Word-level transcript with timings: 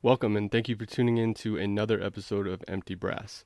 Welcome 0.00 0.36
and 0.36 0.48
thank 0.48 0.68
you 0.68 0.76
for 0.76 0.86
tuning 0.86 1.16
in 1.18 1.34
to 1.34 1.56
another 1.56 2.00
episode 2.00 2.46
of 2.46 2.62
Empty 2.68 2.94
Brass. 2.94 3.44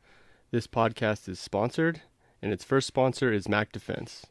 This 0.51 0.67
podcast 0.67 1.27
is 1.27 1.41
sponsored, 1.41 2.03
and 2.43 2.53
its 2.53 2.63
first 2.63 2.87
sponsor 2.87 3.33
is 3.33 3.49
Mac 3.49 3.73
Defense. 3.73 4.27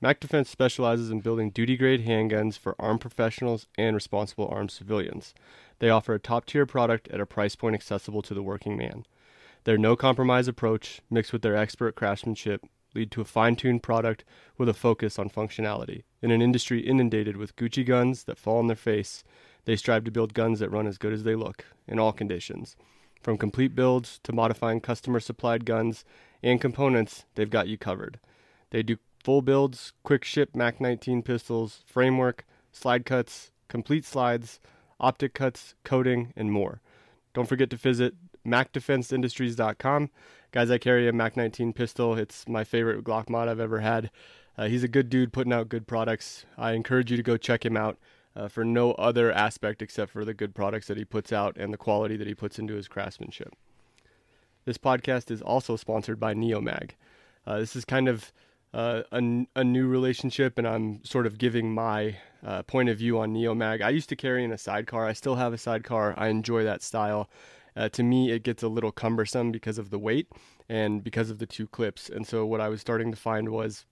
Mac 0.00 0.18
Defense 0.18 0.48
specializes 0.48 1.10
in 1.10 1.20
building 1.20 1.50
duty 1.50 1.76
grade 1.76 2.06
handguns 2.06 2.58
for 2.58 2.76
armed 2.78 3.02
professionals 3.02 3.66
and 3.76 3.94
responsible 3.94 4.48
armed 4.50 4.70
civilians. 4.70 5.34
They 5.78 5.90
offer 5.90 6.14
a 6.14 6.18
top 6.18 6.46
tier 6.46 6.64
product 6.64 7.08
at 7.08 7.20
a 7.20 7.26
price 7.26 7.54
point 7.54 7.74
accessible 7.74 8.22
to 8.22 8.32
the 8.32 8.42
working 8.42 8.78
man. 8.78 9.04
Their 9.64 9.76
no 9.76 9.96
compromise 9.96 10.48
approach, 10.48 11.02
mixed 11.10 11.34
with 11.34 11.42
their 11.42 11.56
expert 11.56 11.94
craftsmanship, 11.94 12.62
lead 12.94 13.10
to 13.10 13.20
a 13.20 13.26
fine 13.26 13.54
tuned 13.54 13.82
product 13.82 14.24
with 14.56 14.70
a 14.70 14.74
focus 14.74 15.18
on 15.18 15.28
functionality. 15.28 16.04
In 16.22 16.30
an 16.30 16.40
industry 16.40 16.80
inundated 16.80 17.36
with 17.36 17.54
Gucci 17.54 17.84
guns 17.84 18.24
that 18.24 18.38
fall 18.38 18.60
on 18.60 18.66
their 18.66 18.76
face, 18.76 19.22
they 19.66 19.76
strive 19.76 20.04
to 20.04 20.10
build 20.10 20.32
guns 20.32 20.60
that 20.60 20.70
run 20.70 20.86
as 20.86 20.96
good 20.96 21.12
as 21.12 21.24
they 21.24 21.34
look, 21.34 21.66
in 21.86 21.98
all 21.98 22.12
conditions. 22.12 22.76
From 23.22 23.36
complete 23.36 23.74
builds 23.74 24.20
to 24.22 24.32
modifying 24.32 24.80
customer 24.80 25.20
supplied 25.20 25.64
guns 25.64 26.04
and 26.42 26.60
components, 26.60 27.24
they've 27.34 27.50
got 27.50 27.68
you 27.68 27.76
covered. 27.76 28.18
They 28.70 28.82
do 28.82 28.96
full 29.22 29.42
builds, 29.42 29.92
quick 30.04 30.24
ship 30.24 30.54
MAC 30.54 30.80
19 30.80 31.22
pistols, 31.22 31.82
framework, 31.84 32.46
slide 32.70 33.04
cuts, 33.04 33.50
complete 33.68 34.04
slides, 34.04 34.60
optic 35.00 35.34
cuts, 35.34 35.74
coating, 35.84 36.32
and 36.36 36.52
more. 36.52 36.80
Don't 37.34 37.48
forget 37.48 37.68
to 37.70 37.76
visit 37.76 38.14
MacDefenseIndustries.com. 38.46 40.10
Guys, 40.52 40.70
I 40.70 40.78
carry 40.78 41.08
a 41.08 41.12
MAC 41.12 41.36
19 41.36 41.72
pistol. 41.72 42.14
It's 42.14 42.48
my 42.48 42.62
favorite 42.62 43.02
Glock 43.02 43.28
mod 43.28 43.48
I've 43.48 43.60
ever 43.60 43.80
had. 43.80 44.10
Uh, 44.56 44.68
he's 44.68 44.84
a 44.84 44.88
good 44.88 45.10
dude 45.10 45.32
putting 45.32 45.52
out 45.52 45.68
good 45.68 45.88
products. 45.88 46.46
I 46.56 46.72
encourage 46.72 47.10
you 47.10 47.16
to 47.16 47.22
go 47.22 47.36
check 47.36 47.66
him 47.66 47.76
out 47.76 47.98
uh, 48.36 48.48
for 48.48 48.64
no 48.64 48.92
other 48.92 49.32
aspect 49.32 49.82
except 49.82 50.12
for 50.12 50.24
the 50.24 50.34
good 50.34 50.54
products 50.54 50.86
that 50.86 50.98
he 50.98 51.04
puts 51.04 51.32
out 51.32 51.56
and 51.56 51.72
the 51.72 51.78
quality 51.78 52.16
that 52.16 52.26
he 52.26 52.34
puts 52.34 52.58
into 52.58 52.74
his 52.74 52.86
craftsmanship. 52.86 53.54
This 54.66 54.78
podcast 54.78 55.30
is 55.30 55.40
also 55.40 55.76
sponsored 55.76 56.20
by 56.20 56.34
Neomag. 56.34 56.90
Uh, 57.46 57.58
this 57.58 57.76
is 57.76 57.84
kind 57.84 58.08
of 58.08 58.32
uh, 58.74 59.02
a, 59.12 59.46
a, 59.54 59.64
new 59.64 59.86
relationship, 59.86 60.58
and 60.58 60.66
I'm 60.66 61.02
sort 61.04 61.26
of 61.26 61.38
giving 61.38 61.72
my 61.72 62.16
uh, 62.44 62.62
point 62.64 62.88
of 62.88 62.98
view 62.98 63.18
on 63.18 63.32
Neomag. 63.32 63.80
I 63.80 63.90
used 63.90 64.08
to 64.10 64.16
carry 64.16 64.44
in 64.44 64.52
a 64.52 64.58
sidecar. 64.58 65.06
I 65.06 65.12
still 65.12 65.36
have 65.36 65.52
a 65.52 65.58
sidecar. 65.58 66.14
I 66.18 66.28
enjoy 66.28 66.64
that 66.64 66.82
style. 66.82 67.30
Uh, 67.76 67.88
to 67.90 68.02
me, 68.02 68.32
it 68.32 68.42
gets 68.42 68.62
a 68.62 68.68
little 68.68 68.92
cumbersome 68.92 69.52
because 69.52 69.78
of 69.78 69.90
the 69.90 69.98
weight 69.98 70.28
and 70.68 71.02
because 71.04 71.30
of 71.30 71.38
the 71.38 71.46
two 71.46 71.66
clips. 71.68 72.08
And 72.08 72.26
so, 72.26 72.44
what 72.44 72.60
I 72.60 72.68
was 72.68 72.80
starting 72.80 73.10
to 73.12 73.16
find 73.16 73.50
was 73.50 73.86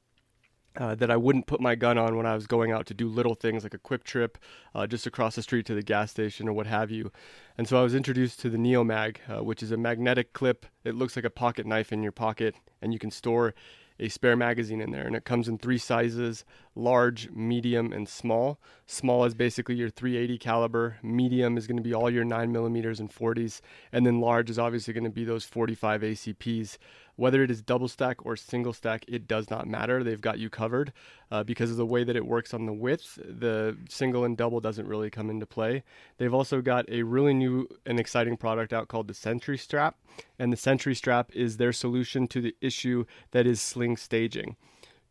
uh, 0.77 0.95
that 0.97 1.11
I 1.11 1.17
wouldn't 1.17 1.47
put 1.47 1.61
my 1.61 1.75
gun 1.75 1.99
on 1.99 2.17
when 2.17 2.27
I 2.27 2.35
was 2.35 2.47
going 2.47 2.73
out 2.73 2.87
to 2.87 2.95
do 2.95 3.09
little 3.09 3.35
things 3.35 3.63
like 3.63 3.75
a 3.75 3.79
quick 3.79 4.05
trip 4.05 4.39
uh, 4.75 4.87
just 4.87 5.07
across 5.07 5.37
the 5.37 5.43
street 5.43 5.67
to 5.67 5.75
the 5.75 5.83
gas 5.83 6.11
station 6.11 6.49
or 6.49 6.53
what 6.53 6.67
have 6.67 6.91
you. 6.91 7.13
And 7.57 7.69
so 7.69 7.79
I 7.79 7.83
was 7.83 7.95
introduced 7.95 8.41
to 8.41 8.51
the 8.51 8.59
Neomag, 8.59 9.19
uh, 9.29 9.45
which 9.45 9.63
is 9.63 9.71
a 9.71 9.77
magnetic 9.77 10.33
clip. 10.33 10.67
It 10.83 10.95
looks 10.95 11.17
like 11.17 11.25
a 11.25 11.31
pocket 11.31 11.67
knife 11.67 11.93
in 11.93 12.03
your 12.03 12.13
pocket, 12.13 12.57
and 12.83 12.93
you 12.93 12.99
can 12.99 13.11
store 13.11 13.55
a 14.01 14.09
spare 14.09 14.37
magazine 14.37 14.81
in 14.81 14.91
there. 14.91 15.07
And 15.07 15.15
it 15.15 15.25
comes 15.25 15.49
in 15.49 15.59
three 15.59 15.79
sizes 15.79 16.45
large, 16.75 17.31
medium, 17.31 17.93
and 17.93 18.09
small. 18.09 18.59
Small 18.87 19.25
is 19.25 19.35
basically 19.35 19.77
your 19.77 19.91
380 19.91 20.39
caliber. 20.39 20.97
Medium 21.03 21.57
is 21.57 21.67
going 21.67 21.77
to 21.77 21.83
be 21.83 21.95
all 21.95 22.11
your 22.11 22.25
9 22.25 22.53
millimeters 22.53 23.01
and 23.01 23.11
40s. 23.11 23.61
And 23.93 24.07
then 24.07 24.21
large 24.21 24.51
is 24.51 24.59
obviously 24.59 24.93
going 24.93 25.05
to 25.05 25.11
be 25.11 25.25
those 25.25 25.45
45 25.45 26.03
ACPs. 26.03 26.79
Whether 27.17 27.45
it 27.45 27.51
is 27.51 27.63
double 27.63 27.87
stack 27.87 28.27
or 28.27 28.35
single 28.35 28.73
stack, 28.73 29.05
it 29.07 29.29
does 29.29 29.49
not 29.49 29.69
matter. 29.69 30.03
They've 30.03 30.21
got 30.21 30.41
you 30.41 30.51
covered 30.51 30.93
uh, 31.31 31.45
because 31.45 31.71
of 31.71 31.77
the 31.77 31.87
way 31.87 32.03
that 32.03 32.17
it 32.17 32.27
works 32.27 32.53
on 32.53 32.67
the 32.67 32.73
width. 32.73 33.19
The 33.25 33.79
single 33.89 34.25
and 34.25 34.37
double 34.37 34.61
doesn't 34.61 34.89
really 34.89 35.11
come 35.11 35.31
into 35.31 35.47
play. 35.47 35.85
They've 36.19 36.35
also 36.35 36.61
got 36.61 36.89
a 36.89 37.05
really 37.05 37.33
new 37.33 37.69
and 37.87 38.01
exciting 38.01 38.37
product 38.37 38.73
out 38.73 38.89
called 38.89 39.07
the 39.07 39.15
Sentry 39.15 39.57
Strap. 39.57 39.97
And 40.41 40.53
the 40.53 40.57
Sentry 40.57 40.95
Strap 40.95 41.31
is 41.35 41.57
their 41.57 41.73
solution 41.73 42.27
to 42.29 42.41
the 42.41 42.57
issue 42.61 43.05
that 43.31 43.47
is 43.47 43.61
sling 43.61 43.97
staging. 43.97 44.57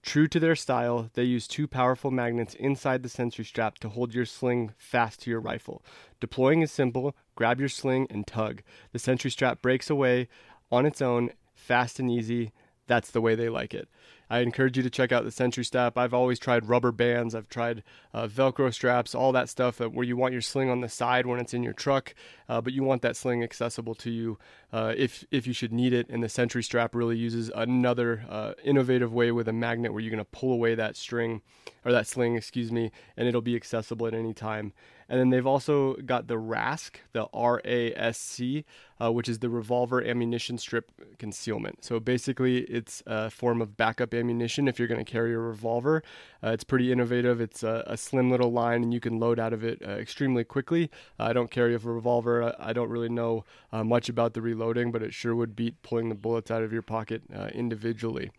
True 0.03 0.27
to 0.27 0.39
their 0.39 0.55
style, 0.55 1.09
they 1.13 1.23
use 1.23 1.47
two 1.47 1.65
powerful 1.65 2.11
magnets 2.11 2.53
inside 2.55 3.03
the 3.03 3.09
sentry 3.09 3.45
strap 3.45 3.79
to 3.79 3.89
hold 3.89 4.13
your 4.13 4.25
sling 4.25 4.73
fast 4.77 5.21
to 5.21 5.29
your 5.29 5.39
rifle. 5.39 5.81
Deploying 6.19 6.61
is 6.61 6.71
simple 6.71 7.15
grab 7.35 7.59
your 7.59 7.69
sling 7.69 8.05
and 8.09 8.27
tug. 8.27 8.61
The 8.91 8.99
sentry 8.99 9.31
strap 9.31 9.61
breaks 9.61 9.89
away 9.89 10.27
on 10.71 10.85
its 10.85 11.01
own, 11.01 11.31
fast 11.55 11.99
and 11.99 12.11
easy. 12.11 12.51
That's 12.85 13.11
the 13.11 13.21
way 13.21 13.33
they 13.33 13.47
like 13.47 13.73
it. 13.73 13.87
I 14.33 14.39
encourage 14.39 14.77
you 14.77 14.81
to 14.81 14.89
check 14.89 15.11
out 15.11 15.25
the 15.25 15.29
Sentry 15.29 15.63
Strap. 15.63 15.95
I've 15.95 16.15
always 16.15 16.39
tried 16.39 16.67
rubber 16.67 16.91
bands, 16.91 17.35
I've 17.35 17.49
tried 17.49 17.83
uh, 18.15 18.25
Velcro 18.25 18.73
straps, 18.73 19.13
all 19.13 19.31
that 19.33 19.47
stuff 19.47 19.79
uh, 19.79 19.89
where 19.89 20.03
you 20.03 20.17
want 20.17 20.33
your 20.33 20.41
sling 20.41 20.71
on 20.71 20.81
the 20.81 20.89
side 20.89 21.27
when 21.27 21.39
it's 21.39 21.53
in 21.53 21.61
your 21.61 21.73
truck, 21.73 22.15
uh, 22.49 22.59
but 22.59 22.73
you 22.73 22.81
want 22.81 23.03
that 23.03 23.15
sling 23.15 23.43
accessible 23.43 23.93
to 23.93 24.09
you 24.09 24.39
uh, 24.71 24.95
if 24.97 25.23
if 25.29 25.45
you 25.45 25.53
should 25.53 25.71
need 25.71 25.93
it. 25.93 26.09
And 26.09 26.23
the 26.23 26.29
Sentry 26.29 26.63
Strap 26.63 26.95
really 26.95 27.15
uses 27.15 27.51
another 27.53 28.25
uh, 28.27 28.53
innovative 28.63 29.13
way 29.13 29.31
with 29.31 29.47
a 29.47 29.53
magnet 29.53 29.93
where 29.93 30.01
you're 30.01 30.09
going 30.09 30.17
to 30.17 30.25
pull 30.25 30.51
away 30.51 30.73
that 30.73 30.97
string 30.97 31.43
or 31.85 31.91
that 31.91 32.07
sling, 32.07 32.35
excuse 32.35 32.71
me, 32.71 32.89
and 33.15 33.27
it'll 33.27 33.41
be 33.41 33.55
accessible 33.55 34.07
at 34.07 34.15
any 34.15 34.33
time. 34.33 34.73
And 35.13 35.19
then 35.19 35.29
they've 35.29 35.45
also 35.45 35.93
got 35.97 36.25
the 36.25 36.39
RASC, 36.39 36.95
the 37.11 37.27
R 37.35 37.61
A 37.65 37.93
S 37.93 38.17
C, 38.17 38.65
uh, 38.99 39.11
which 39.11 39.29
is 39.29 39.37
the 39.37 39.47
revolver 39.47 40.03
ammunition 40.03 40.57
strip 40.57 40.91
concealment. 41.19 41.85
So 41.85 41.99
basically, 41.99 42.61
it's 42.61 43.03
a 43.05 43.29
form 43.29 43.61
of 43.61 43.77
backup 43.77 44.15
ammunition 44.15 44.67
if 44.67 44.79
you're 44.79 44.87
going 44.87 45.05
to 45.05 45.11
carry 45.11 45.35
a 45.35 45.37
revolver. 45.37 46.01
Uh, 46.43 46.49
it's 46.49 46.63
pretty 46.63 46.91
innovative. 46.91 47.41
It's 47.41 47.61
a, 47.61 47.83
a, 47.85 47.95
slim 47.95 48.31
little 48.31 48.51
line, 48.51 48.81
and 48.81 48.91
you 48.91 48.99
can 48.99 49.19
load 49.19 49.37
out 49.37 49.53
of 49.53 49.63
it 49.63 49.83
uh, 49.87 49.91
extremely 49.91 50.43
quickly. 50.43 50.89
I 51.19 51.31
don't 51.31 51.51
carry 51.51 51.75
a 51.75 51.77
revolver. 51.77 52.55
I 52.57 52.73
don't 52.73 52.89
really 52.89 53.07
know 53.07 53.45
uh, 53.71 53.83
much 53.83 54.09
about 54.09 54.33
the 54.33 54.41
reloading, 54.41 54.91
but 54.91 55.03
it 55.03 55.13
sure 55.13 55.35
would 55.35 55.55
beat 55.55 55.79
pulling 55.83 56.09
the 56.09 56.15
bullets 56.15 56.49
out 56.49 56.63
of 56.63 56.73
your 56.73 56.81
pocket 56.81 57.21
uh, 57.31 57.49
individually. 57.53 58.31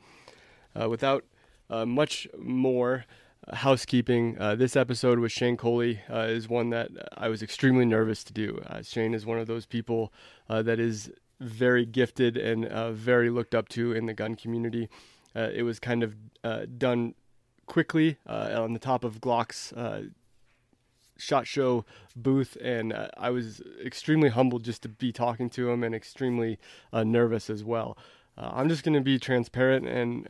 Uh, 0.75 0.89
without 0.89 1.25
much 1.71 2.27
more, 2.37 3.05
housekeeping. 3.53 4.37
Uh, 4.38 4.55
this 4.55 4.77
episode 4.77 5.19
with 5.19 5.32
Shane 5.32 5.56
Coley 5.56 6.00
uh, 6.10 6.21
is 6.28 6.49
one 6.49 6.71
that 6.71 6.91
I 7.16 7.28
was 7.28 7.43
extremely 7.43 7.84
nervous 7.84 8.25
to 8.25 8.32
do. 8.32 8.60
Uh, 8.66 8.82
Shane 8.82 9.15
is 9.15 9.27
one 9.27 9.38
of 9.38 9.47
those 9.47 9.66
people 9.66 10.12
uh, 10.49 10.62
that 10.62 10.81
is 10.81 11.10
very 11.41 11.84
gifted 11.84 12.37
and 12.37 12.65
uh, 12.65 12.93
very 12.93 13.31
looked 13.31 13.55
up 13.55 13.69
to 13.71 13.93
in 13.93 14.06
the 14.06 14.15
gun 14.15 14.34
community. 14.34 14.88
Uh, 15.37 15.50
it 15.53 15.62
was 15.62 15.78
kind 15.78 16.03
of 16.03 16.15
done 16.78 17.15
quickly 17.66 18.19
on 18.27 18.72
the 18.72 18.78
top 18.78 19.05
of 19.05 19.21
Glock's 19.21 19.72
shot 21.16 21.47
show 21.47 21.84
booth 22.16 22.56
and 22.61 22.93
i 23.16 23.31
was 23.31 23.62
extremely 23.84 24.31
humbled 24.31 24.65
just 24.65 24.82
to 24.82 24.88
be 24.88 25.12
talking 25.12 25.49
to 25.49 25.71
him 25.71 25.84
and 25.84 25.94
extremely 25.94 26.59
nervous 26.93 27.49
as 27.49 27.62
well 27.62 27.97
i'm 28.37 28.69
just 28.69 28.82
going 28.82 28.94
to 28.94 29.00
be 29.00 29.16
transparent 29.16 29.87
and 29.87 30.26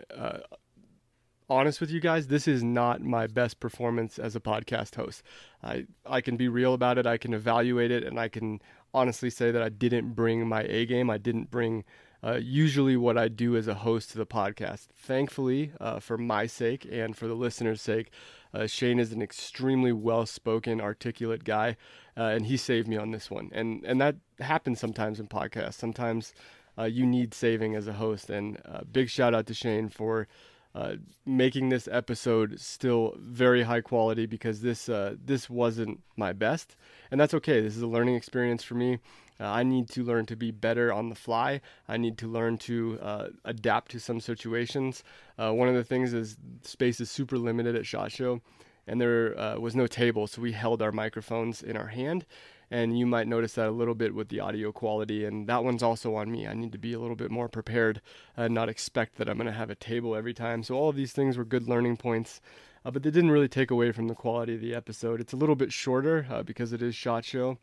honest 1.48 1.80
with 1.80 1.90
you 1.90 2.00
guys, 2.00 2.26
this 2.26 2.48
is 2.48 2.62
not 2.62 3.02
my 3.02 3.26
best 3.26 3.60
performance 3.60 4.18
as 4.18 4.34
a 4.34 4.40
podcast 4.40 4.96
host. 4.96 5.22
I 5.62 5.86
I 6.06 6.20
can 6.20 6.36
be 6.36 6.48
real 6.48 6.74
about 6.74 6.98
it. 6.98 7.06
I 7.06 7.16
can 7.16 7.34
evaluate 7.34 7.90
it, 7.90 8.04
and 8.04 8.18
I 8.18 8.28
can 8.28 8.60
honestly 8.92 9.30
say 9.30 9.50
that 9.50 9.62
I 9.62 9.68
didn't 9.68 10.14
bring 10.14 10.46
my 10.46 10.62
A 10.62 10.86
game. 10.86 11.10
I 11.10 11.18
didn't 11.18 11.50
bring 11.50 11.84
uh, 12.22 12.38
usually 12.40 12.96
what 12.96 13.18
I 13.18 13.28
do 13.28 13.56
as 13.56 13.68
a 13.68 13.74
host 13.74 14.10
to 14.10 14.18
the 14.18 14.26
podcast. 14.26 14.86
Thankfully, 14.96 15.72
uh, 15.80 16.00
for 16.00 16.16
my 16.16 16.46
sake 16.46 16.86
and 16.90 17.16
for 17.16 17.26
the 17.26 17.34
listeners' 17.34 17.82
sake, 17.82 18.10
uh, 18.54 18.66
Shane 18.66 18.98
is 18.98 19.12
an 19.12 19.20
extremely 19.20 19.92
well-spoken, 19.92 20.80
articulate 20.80 21.44
guy, 21.44 21.76
uh, 22.16 22.22
and 22.22 22.46
he 22.46 22.56
saved 22.56 22.88
me 22.88 22.96
on 22.96 23.10
this 23.10 23.30
one. 23.30 23.50
And 23.52 23.84
and 23.84 24.00
that 24.00 24.16
happens 24.40 24.80
sometimes 24.80 25.20
in 25.20 25.28
podcasts. 25.28 25.74
Sometimes 25.74 26.32
uh, 26.78 26.84
you 26.84 27.04
need 27.04 27.34
saving 27.34 27.74
as 27.74 27.86
a 27.86 27.92
host. 27.94 28.30
And 28.30 28.60
uh, 28.64 28.82
big 28.90 29.10
shout 29.10 29.34
out 29.34 29.46
to 29.46 29.54
Shane 29.54 29.88
for 29.88 30.26
uh, 30.74 30.96
making 31.24 31.68
this 31.68 31.88
episode 31.90 32.58
still 32.60 33.14
very 33.18 33.62
high 33.62 33.80
quality 33.80 34.26
because 34.26 34.60
this 34.60 34.88
uh, 34.88 35.14
this 35.24 35.48
wasn't 35.48 36.00
my 36.16 36.32
best, 36.32 36.76
and 37.10 37.20
that's 37.20 37.34
okay. 37.34 37.60
This 37.60 37.76
is 37.76 37.82
a 37.82 37.86
learning 37.86 38.16
experience 38.16 38.64
for 38.64 38.74
me. 38.74 38.98
Uh, 39.40 39.46
I 39.46 39.62
need 39.62 39.88
to 39.90 40.02
learn 40.02 40.26
to 40.26 40.36
be 40.36 40.50
better 40.50 40.92
on 40.92 41.08
the 41.08 41.14
fly. 41.14 41.60
I 41.88 41.96
need 41.96 42.18
to 42.18 42.28
learn 42.28 42.58
to 42.58 42.98
uh, 43.02 43.28
adapt 43.44 43.90
to 43.92 44.00
some 44.00 44.20
situations. 44.20 45.02
Uh, 45.38 45.52
one 45.52 45.68
of 45.68 45.74
the 45.74 45.84
things 45.84 46.12
is 46.12 46.36
space 46.62 47.00
is 47.00 47.10
super 47.10 47.38
limited 47.38 47.74
at 47.76 47.86
Shot 47.86 48.12
Show, 48.12 48.40
and 48.86 49.00
there 49.00 49.34
was 49.60 49.74
no 49.76 49.86
table, 49.86 50.26
so 50.26 50.42
we 50.42 50.52
held 50.52 50.82
our 50.82 50.92
microphones 50.92 51.62
in 51.62 51.76
our 51.76 51.88
hand 51.88 52.26
and 52.70 52.98
you 52.98 53.06
might 53.06 53.28
notice 53.28 53.54
that 53.54 53.68
a 53.68 53.72
little 53.72 53.94
bit 53.94 54.14
with 54.14 54.28
the 54.28 54.40
audio 54.40 54.72
quality 54.72 55.24
and 55.24 55.46
that 55.48 55.64
one's 55.64 55.82
also 55.82 56.14
on 56.14 56.30
me. 56.30 56.46
I 56.46 56.54
need 56.54 56.72
to 56.72 56.78
be 56.78 56.92
a 56.92 56.98
little 56.98 57.16
bit 57.16 57.30
more 57.30 57.48
prepared 57.48 58.00
and 58.36 58.54
not 58.54 58.68
expect 58.68 59.16
that 59.16 59.28
i'm 59.28 59.36
going 59.36 59.46
to 59.46 59.52
have 59.52 59.70
a 59.70 59.74
table 59.74 60.14
every 60.16 60.34
time. 60.34 60.62
So 60.62 60.74
all 60.74 60.88
of 60.88 60.96
these 60.96 61.12
things 61.12 61.36
were 61.36 61.44
good 61.44 61.68
learning 61.68 61.96
points 61.96 62.40
uh, 62.84 62.90
but 62.90 63.02
they 63.02 63.10
didn't 63.10 63.30
really 63.30 63.48
take 63.48 63.70
away 63.70 63.92
from 63.92 64.08
the 64.08 64.14
quality 64.14 64.54
of 64.54 64.60
the 64.60 64.74
episode. 64.74 65.20
It's 65.20 65.32
a 65.32 65.36
little 65.36 65.56
bit 65.56 65.72
shorter 65.72 66.26
uh, 66.30 66.42
because 66.42 66.72
it 66.72 66.82
is 66.82 66.94
shot 66.94 67.24
show 67.24 67.58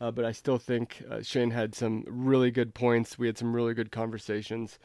uh, 0.00 0.10
but 0.10 0.24
i 0.24 0.30
still 0.32 0.58
think 0.58 1.02
uh, 1.10 1.22
shane 1.22 1.50
had 1.50 1.74
some 1.74 2.04
really 2.06 2.50
good 2.50 2.74
points. 2.74 3.18
We 3.18 3.26
had 3.26 3.38
some 3.38 3.54
really 3.54 3.74
good 3.74 3.90
conversations 3.90 4.78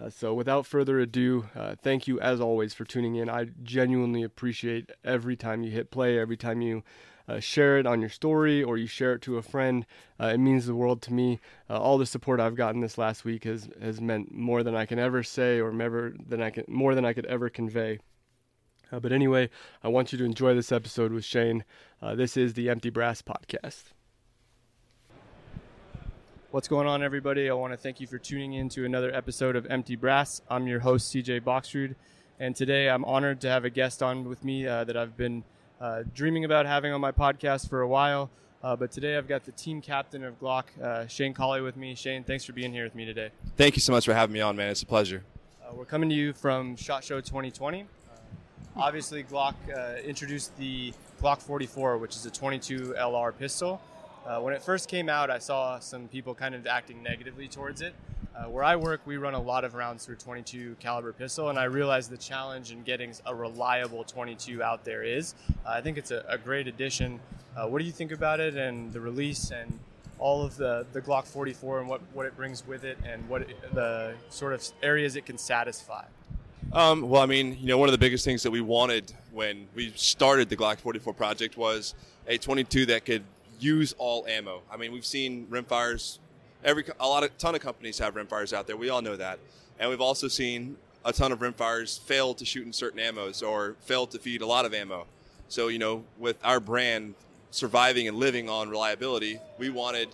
Uh, 0.00 0.08
so, 0.08 0.32
without 0.32 0.64
further 0.64 1.00
ado, 1.00 1.46
uh, 1.56 1.74
thank 1.82 2.06
you 2.06 2.20
as 2.20 2.40
always 2.40 2.72
for 2.72 2.84
tuning 2.84 3.16
in. 3.16 3.28
I 3.28 3.46
genuinely 3.62 4.22
appreciate 4.22 4.90
every 5.04 5.34
time 5.34 5.64
you 5.64 5.72
hit 5.72 5.90
play, 5.90 6.18
every 6.18 6.36
time 6.36 6.60
you 6.60 6.84
uh, 7.28 7.40
share 7.40 7.78
it 7.78 7.86
on 7.86 8.00
your 8.00 8.08
story 8.08 8.62
or 8.62 8.78
you 8.78 8.86
share 8.86 9.14
it 9.14 9.22
to 9.22 9.38
a 9.38 9.42
friend. 9.42 9.84
Uh, 10.20 10.26
it 10.26 10.38
means 10.38 10.66
the 10.66 10.74
world 10.74 11.02
to 11.02 11.12
me. 11.12 11.40
Uh, 11.68 11.80
all 11.80 11.98
the 11.98 12.06
support 12.06 12.38
I've 12.38 12.54
gotten 12.54 12.80
this 12.80 12.96
last 12.96 13.24
week 13.24 13.42
has 13.44 13.68
has 13.80 14.00
meant 14.00 14.32
more 14.32 14.62
than 14.62 14.76
I 14.76 14.86
can 14.86 15.00
ever 15.00 15.24
say 15.24 15.58
or 15.58 15.70
ever 15.82 16.14
than 16.26 16.40
I 16.40 16.50
can 16.50 16.64
more 16.68 16.94
than 16.94 17.04
I 17.04 17.12
could 17.12 17.26
ever 17.26 17.50
convey. 17.50 17.98
Uh, 18.92 19.00
but 19.00 19.12
anyway, 19.12 19.50
I 19.82 19.88
want 19.88 20.12
you 20.12 20.18
to 20.18 20.24
enjoy 20.24 20.54
this 20.54 20.72
episode 20.72 21.12
with 21.12 21.24
Shane. 21.24 21.64
This 22.14 22.36
is 22.36 22.54
the 22.54 22.70
Empty 22.70 22.90
Brass 22.90 23.20
Podcast. 23.20 23.92
What's 26.50 26.66
going 26.66 26.86
on, 26.86 27.02
everybody? 27.02 27.50
I 27.50 27.52
want 27.52 27.74
to 27.74 27.76
thank 27.76 28.00
you 28.00 28.06
for 28.06 28.16
tuning 28.16 28.54
in 28.54 28.70
to 28.70 28.86
another 28.86 29.14
episode 29.14 29.54
of 29.54 29.66
Empty 29.66 29.96
Brass. 29.96 30.40
I'm 30.48 30.66
your 30.66 30.80
host, 30.80 31.12
CJ 31.12 31.42
Boxrud, 31.42 31.94
and 32.40 32.56
today 32.56 32.88
I'm 32.88 33.04
honored 33.04 33.42
to 33.42 33.50
have 33.50 33.66
a 33.66 33.70
guest 33.70 34.02
on 34.02 34.26
with 34.26 34.42
me 34.42 34.66
uh, 34.66 34.84
that 34.84 34.96
I've 34.96 35.14
been 35.14 35.44
uh, 35.78 36.04
dreaming 36.14 36.46
about 36.46 36.64
having 36.64 36.90
on 36.90 37.02
my 37.02 37.12
podcast 37.12 37.68
for 37.68 37.82
a 37.82 37.86
while. 37.86 38.30
Uh, 38.64 38.74
but 38.76 38.90
today 38.90 39.18
I've 39.18 39.28
got 39.28 39.44
the 39.44 39.52
team 39.52 39.82
captain 39.82 40.24
of 40.24 40.40
Glock, 40.40 40.64
uh, 40.82 41.06
Shane 41.06 41.34
Coley, 41.34 41.60
with 41.60 41.76
me. 41.76 41.94
Shane, 41.94 42.24
thanks 42.24 42.46
for 42.46 42.54
being 42.54 42.72
here 42.72 42.84
with 42.84 42.94
me 42.94 43.04
today. 43.04 43.28
Thank 43.58 43.76
you 43.76 43.82
so 43.82 43.92
much 43.92 44.06
for 44.06 44.14
having 44.14 44.32
me 44.32 44.40
on, 44.40 44.56
man. 44.56 44.70
It's 44.70 44.80
a 44.80 44.86
pleasure. 44.86 45.22
Uh, 45.62 45.74
we're 45.74 45.84
coming 45.84 46.08
to 46.08 46.14
you 46.14 46.32
from 46.32 46.76
SHOT 46.76 47.04
Show 47.04 47.20
2020. 47.20 47.82
Uh, 47.82 47.84
obviously, 48.74 49.22
Glock 49.22 49.54
uh, 49.76 50.00
introduced 50.00 50.56
the 50.56 50.94
Glock 51.20 51.42
44, 51.42 51.98
which 51.98 52.16
is 52.16 52.24
a 52.24 52.30
22 52.30 52.94
LR 52.98 53.36
pistol. 53.36 53.82
When 54.40 54.54
it 54.54 54.62
first 54.62 54.88
came 54.88 55.08
out, 55.08 55.30
I 55.30 55.38
saw 55.38 55.78
some 55.78 56.08
people 56.08 56.34
kind 56.34 56.54
of 56.54 56.66
acting 56.66 57.02
negatively 57.02 57.48
towards 57.48 57.80
it. 57.82 57.94
Uh, 58.38 58.44
where 58.44 58.62
I 58.62 58.76
work, 58.76 59.00
we 59.04 59.16
run 59.16 59.34
a 59.34 59.40
lot 59.40 59.64
of 59.64 59.74
rounds 59.74 60.06
through 60.06 60.14
22 60.14 60.76
caliber 60.78 61.12
pistol, 61.12 61.48
and 61.48 61.58
I 61.58 61.64
realized 61.64 62.08
the 62.08 62.16
challenge 62.16 62.70
in 62.70 62.84
getting 62.84 63.12
a 63.26 63.34
reliable 63.34 64.04
22 64.04 64.62
out 64.62 64.84
there 64.84 65.02
is. 65.02 65.34
Uh, 65.66 65.70
I 65.70 65.80
think 65.80 65.98
it's 65.98 66.12
a, 66.12 66.24
a 66.28 66.38
great 66.38 66.68
addition. 66.68 67.18
Uh, 67.56 67.66
what 67.66 67.80
do 67.80 67.84
you 67.84 67.90
think 67.90 68.12
about 68.12 68.38
it 68.38 68.56
and 68.56 68.92
the 68.92 69.00
release 69.00 69.50
and 69.50 69.76
all 70.20 70.44
of 70.44 70.56
the, 70.56 70.86
the 70.92 71.00
Glock 71.00 71.26
44 71.26 71.80
and 71.80 71.88
what, 71.88 72.00
what 72.12 72.26
it 72.26 72.36
brings 72.36 72.64
with 72.64 72.84
it 72.84 72.98
and 73.04 73.28
what 73.28 73.42
it, 73.42 73.74
the 73.74 74.14
sort 74.30 74.52
of 74.52 74.64
areas 74.84 75.16
it 75.16 75.26
can 75.26 75.38
satisfy? 75.38 76.04
Um, 76.72 77.08
well, 77.08 77.22
I 77.22 77.26
mean, 77.26 77.56
you 77.60 77.66
know, 77.66 77.78
one 77.78 77.88
of 77.88 77.92
the 77.92 77.98
biggest 77.98 78.24
things 78.24 78.44
that 78.44 78.52
we 78.52 78.60
wanted 78.60 79.12
when 79.32 79.66
we 79.74 79.92
started 79.96 80.48
the 80.48 80.56
Glock 80.56 80.78
44 80.78 81.12
project 81.12 81.56
was 81.56 81.96
a 82.28 82.38
22 82.38 82.86
that 82.86 83.04
could 83.04 83.24
use 83.58 83.94
all 83.98 84.26
ammo. 84.26 84.62
I 84.70 84.76
mean, 84.76 84.92
we've 84.92 85.06
seen 85.06 85.46
rimfires 85.50 86.18
every 86.64 86.84
a 86.98 87.06
lot 87.06 87.22
of 87.22 87.36
ton 87.38 87.54
of 87.54 87.60
companies 87.60 87.98
have 87.98 88.14
rimfires 88.14 88.52
out 88.52 88.66
there. 88.66 88.76
We 88.76 88.88
all 88.90 89.02
know 89.02 89.16
that, 89.16 89.38
and 89.78 89.90
we've 89.90 90.00
also 90.00 90.28
seen 90.28 90.76
a 91.04 91.12
ton 91.12 91.32
of 91.32 91.40
rimfires 91.40 92.00
fail 92.00 92.34
to 92.34 92.44
shoot 92.44 92.66
in 92.66 92.72
certain 92.72 93.00
ammos 93.00 93.46
or 93.46 93.76
fail 93.80 94.06
to 94.08 94.18
feed 94.18 94.42
a 94.42 94.46
lot 94.46 94.64
of 94.64 94.74
ammo. 94.74 95.06
So 95.48 95.68
you 95.68 95.78
know, 95.78 96.04
with 96.18 96.36
our 96.44 96.60
brand 96.60 97.14
surviving 97.50 98.08
and 98.08 98.16
living 98.16 98.48
on 98.48 98.68
reliability, 98.68 99.40
we 99.58 99.70
wanted 99.70 100.08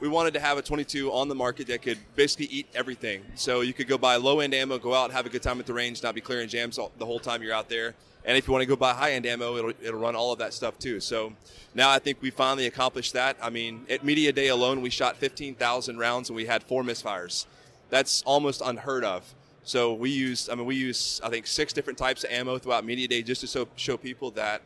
we 0.00 0.08
wanted 0.08 0.32
to 0.34 0.40
have 0.40 0.56
a 0.56 0.62
22 0.62 1.12
on 1.12 1.28
the 1.28 1.34
market 1.34 1.66
that 1.66 1.82
could 1.82 1.98
basically 2.16 2.46
eat 2.46 2.66
everything. 2.74 3.22
So 3.34 3.60
you 3.60 3.74
could 3.74 3.86
go 3.86 3.98
buy 3.98 4.16
low 4.16 4.40
end 4.40 4.54
ammo, 4.54 4.78
go 4.78 4.94
out 4.94 5.12
have 5.12 5.26
a 5.26 5.28
good 5.28 5.42
time 5.42 5.60
at 5.60 5.66
the 5.66 5.74
range, 5.74 6.02
not 6.02 6.14
be 6.14 6.22
clearing 6.22 6.48
jams 6.48 6.78
all, 6.78 6.90
the 6.98 7.04
whole 7.04 7.20
time 7.20 7.42
you're 7.42 7.54
out 7.54 7.68
there. 7.68 7.94
And 8.24 8.36
if 8.36 8.46
you 8.46 8.52
want 8.52 8.62
to 8.62 8.66
go 8.66 8.76
buy 8.76 8.92
high 8.92 9.12
end 9.12 9.26
ammo, 9.26 9.56
it'll, 9.56 9.72
it'll 9.82 10.00
run 10.00 10.14
all 10.14 10.32
of 10.32 10.38
that 10.40 10.52
stuff 10.52 10.78
too. 10.78 11.00
So 11.00 11.32
now 11.74 11.90
I 11.90 11.98
think 11.98 12.20
we 12.20 12.30
finally 12.30 12.66
accomplished 12.66 13.12
that. 13.14 13.36
I 13.42 13.50
mean, 13.50 13.86
at 13.88 14.04
Media 14.04 14.32
Day 14.32 14.48
alone, 14.48 14.82
we 14.82 14.90
shot 14.90 15.16
15,000 15.16 15.98
rounds 15.98 16.28
and 16.28 16.36
we 16.36 16.46
had 16.46 16.62
four 16.62 16.82
misfires. 16.82 17.46
That's 17.88 18.22
almost 18.22 18.60
unheard 18.64 19.04
of. 19.04 19.34
So 19.62 19.92
we 19.94 20.10
use, 20.10 20.48
I 20.48 20.54
mean, 20.54 20.66
we 20.66 20.76
use, 20.76 21.20
I 21.22 21.28
think, 21.28 21.46
six 21.46 21.72
different 21.72 21.98
types 21.98 22.24
of 22.24 22.30
ammo 22.30 22.58
throughout 22.58 22.84
Media 22.84 23.08
Day 23.08 23.22
just 23.22 23.40
to 23.42 23.46
show, 23.46 23.68
show 23.76 23.96
people 23.96 24.30
that 24.32 24.62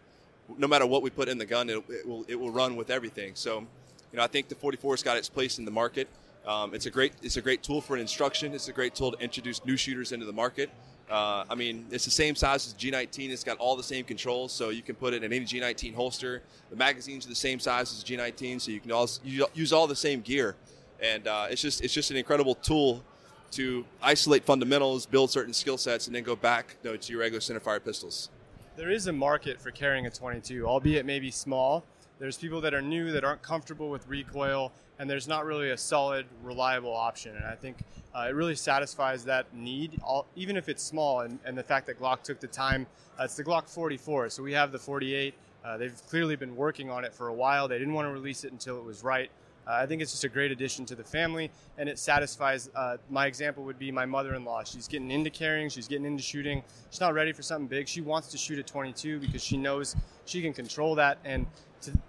no 0.59 0.67
matter 0.67 0.87
what 0.87 1.03
we 1.03 1.11
put 1.11 1.29
in 1.29 1.39
the 1.39 1.47
gun, 1.47 1.69
it, 1.69 1.83
it, 1.89 2.07
will, 2.07 2.25
it 2.29 2.37
will 2.37 2.51
run 2.51 2.77
with 2.77 2.91
everything. 2.91 3.33
So, 3.35 3.61
you 3.61 4.19
know, 4.19 4.23
I 4.23 4.27
think 4.27 4.49
the 4.49 4.55
44's 4.55 5.03
got 5.03 5.17
its 5.17 5.29
place 5.29 5.59
in 5.59 5.65
the 5.65 5.71
market. 5.71 6.09
Um, 6.47 6.75
it's 6.75 6.87
a 6.87 6.91
great, 6.91 7.13
it's 7.23 7.37
a 7.37 7.43
great 7.43 7.63
tool 7.63 7.81
for 7.81 7.95
an 7.95 8.01
instruction. 8.01 8.53
It's 8.53 8.69
a 8.69 8.73
great 8.73 8.95
tool 8.95 9.13
to 9.13 9.19
introduce 9.19 9.65
new 9.65 9.77
shooters 9.77 10.13
into 10.13 10.27
the 10.27 10.33
market. 10.33 10.71
Uh, 11.15 11.45
I 11.49 11.55
mean, 11.55 11.87
it's 11.93 12.05
the 12.05 12.11
same 12.11 12.35
size 12.35 12.67
as 12.67 12.75
G19. 12.75 13.31
It's 13.31 13.45
got 13.45 13.57
all 13.59 13.77
the 13.77 13.85
same 13.85 14.05
controls, 14.05 14.51
so 14.51 14.71
you 14.71 14.83
can 14.83 14.97
put 14.97 15.15
it 15.15 15.23
in 15.23 15.33
any 15.33 15.45
G19 15.45 15.95
holster. 15.95 16.43
The 16.71 16.77
magazines 16.77 17.25
are 17.25 17.29
the 17.29 17.37
same 17.37 17.61
size 17.61 17.93
as 17.93 18.03
G19, 18.03 18.61
so 18.61 18.73
you 18.73 18.81
can 18.81 18.91
also 18.91 19.21
use 19.23 19.73
all 19.73 19.87
the 19.87 19.95
same 19.95 20.23
gear. 20.23 20.57
And 21.01 21.29
uh, 21.29 21.47
it's 21.49 21.63
just 21.63 21.85
it's 21.85 21.95
just 21.95 22.11
an 22.11 22.17
incredible 22.17 22.57
tool 22.57 23.05
to 23.53 23.85
isolate 24.03 24.43
fundamentals, 24.43 25.07
build 25.07 25.31
certain 25.31 25.53
skill 25.55 25.79
sets, 25.79 26.09
and 26.09 26.17
then 26.17 26.25
go 26.25 26.35
back 26.35 26.75
you 26.83 26.91
know, 26.91 26.97
to 26.97 27.13
your 27.13 27.21
regular 27.21 27.41
centerfire 27.41 27.85
pistols. 27.85 28.29
There 28.75 28.91
is 28.91 29.07
a 29.07 29.13
market 29.13 29.61
for 29.61 29.71
carrying 29.71 30.07
a 30.07 30.11
22, 30.11 30.67
albeit 30.67 31.07
maybe 31.07 31.31
small. 31.31 31.85
There's 32.19 32.39
people 32.39 32.61
that 32.61 32.75
are 32.75 32.83
new 32.83 33.11
that 33.13 33.25
aren't 33.25 33.43
comfortable 33.43 33.91
with 33.91 34.07
recoil, 34.07 34.73
and 34.99 35.11
there's 35.11 35.27
not 35.27 35.45
really 35.45 35.71
a 35.71 35.77
solid, 35.77 36.27
reliable 36.43 36.95
option. 36.95 37.35
And 37.37 37.45
I 37.45 37.55
think 37.55 37.79
uh, 38.15 38.27
it 38.29 38.35
really 38.35 38.55
satisfies 38.55 39.25
that 39.25 39.53
need, 39.53 40.01
all, 40.03 40.27
even 40.37 40.57
if 40.57 40.69
it's 40.69 40.83
small. 40.83 41.21
And, 41.21 41.39
and, 41.45 41.59
the 41.59 41.63
fact 41.63 41.87
that 41.89 41.99
Glock 41.99 42.23
took 42.23 42.39
the 42.39 42.47
time, 42.47 42.87
uh, 43.19 43.25
it's 43.25 43.35
the 43.35 43.43
Glock 43.43 43.69
44, 43.69 44.31
so 44.31 44.43
we 44.43 44.53
have 44.53 44.71
the 44.71 44.79
48. 44.79 45.35
Uh, 45.65 45.77
they've 45.77 46.01
clearly 46.09 46.37
been 46.37 46.55
working 46.55 46.89
on 46.91 47.05
it 47.05 47.13
for 47.13 47.29
a 47.29 47.35
while. 47.35 47.67
They 47.67 47.79
didn't 47.79 47.95
want 47.95 48.07
to 48.07 48.13
release 48.13 48.45
it 48.45 48.53
until 48.53 48.79
it 48.79 48.85
was 48.85 49.03
right. 49.03 49.31
Uh, 49.67 49.73
I 49.73 49.87
think 49.87 50.03
it's 50.03 50.11
just 50.11 50.25
a 50.25 50.29
great 50.29 50.53
addition 50.53 50.85
to 50.87 50.95
the 50.95 51.03
family, 51.03 51.51
and 51.79 51.89
it 51.89 51.99
satisfies. 51.99 52.71
Uh, 52.77 52.99
my 53.09 53.27
example 53.27 53.65
would 53.65 53.79
be 53.79 53.91
my 53.91 54.05
mother-in-law. 54.05 54.65
She's 54.65 54.87
getting 54.87 55.11
into 55.11 55.31
carrying, 55.31 55.69
she's 55.71 55.89
getting 55.89 56.05
into 56.05 56.23
shooting. 56.23 56.63
She's 56.91 57.01
not 57.01 57.15
ready 57.15 57.33
for 57.33 57.43
something 57.43 57.67
big. 57.67 57.89
She 57.89 58.03
wants 58.03 58.29
to 58.29 58.39
shoot 58.39 58.59
a 58.59 58.63
22 58.63 59.21
because 59.21 59.43
she 59.43 59.57
knows 59.57 59.97
she 60.27 60.43
can 60.43 60.53
control 60.53 60.95
that. 60.97 61.19
And 61.25 61.47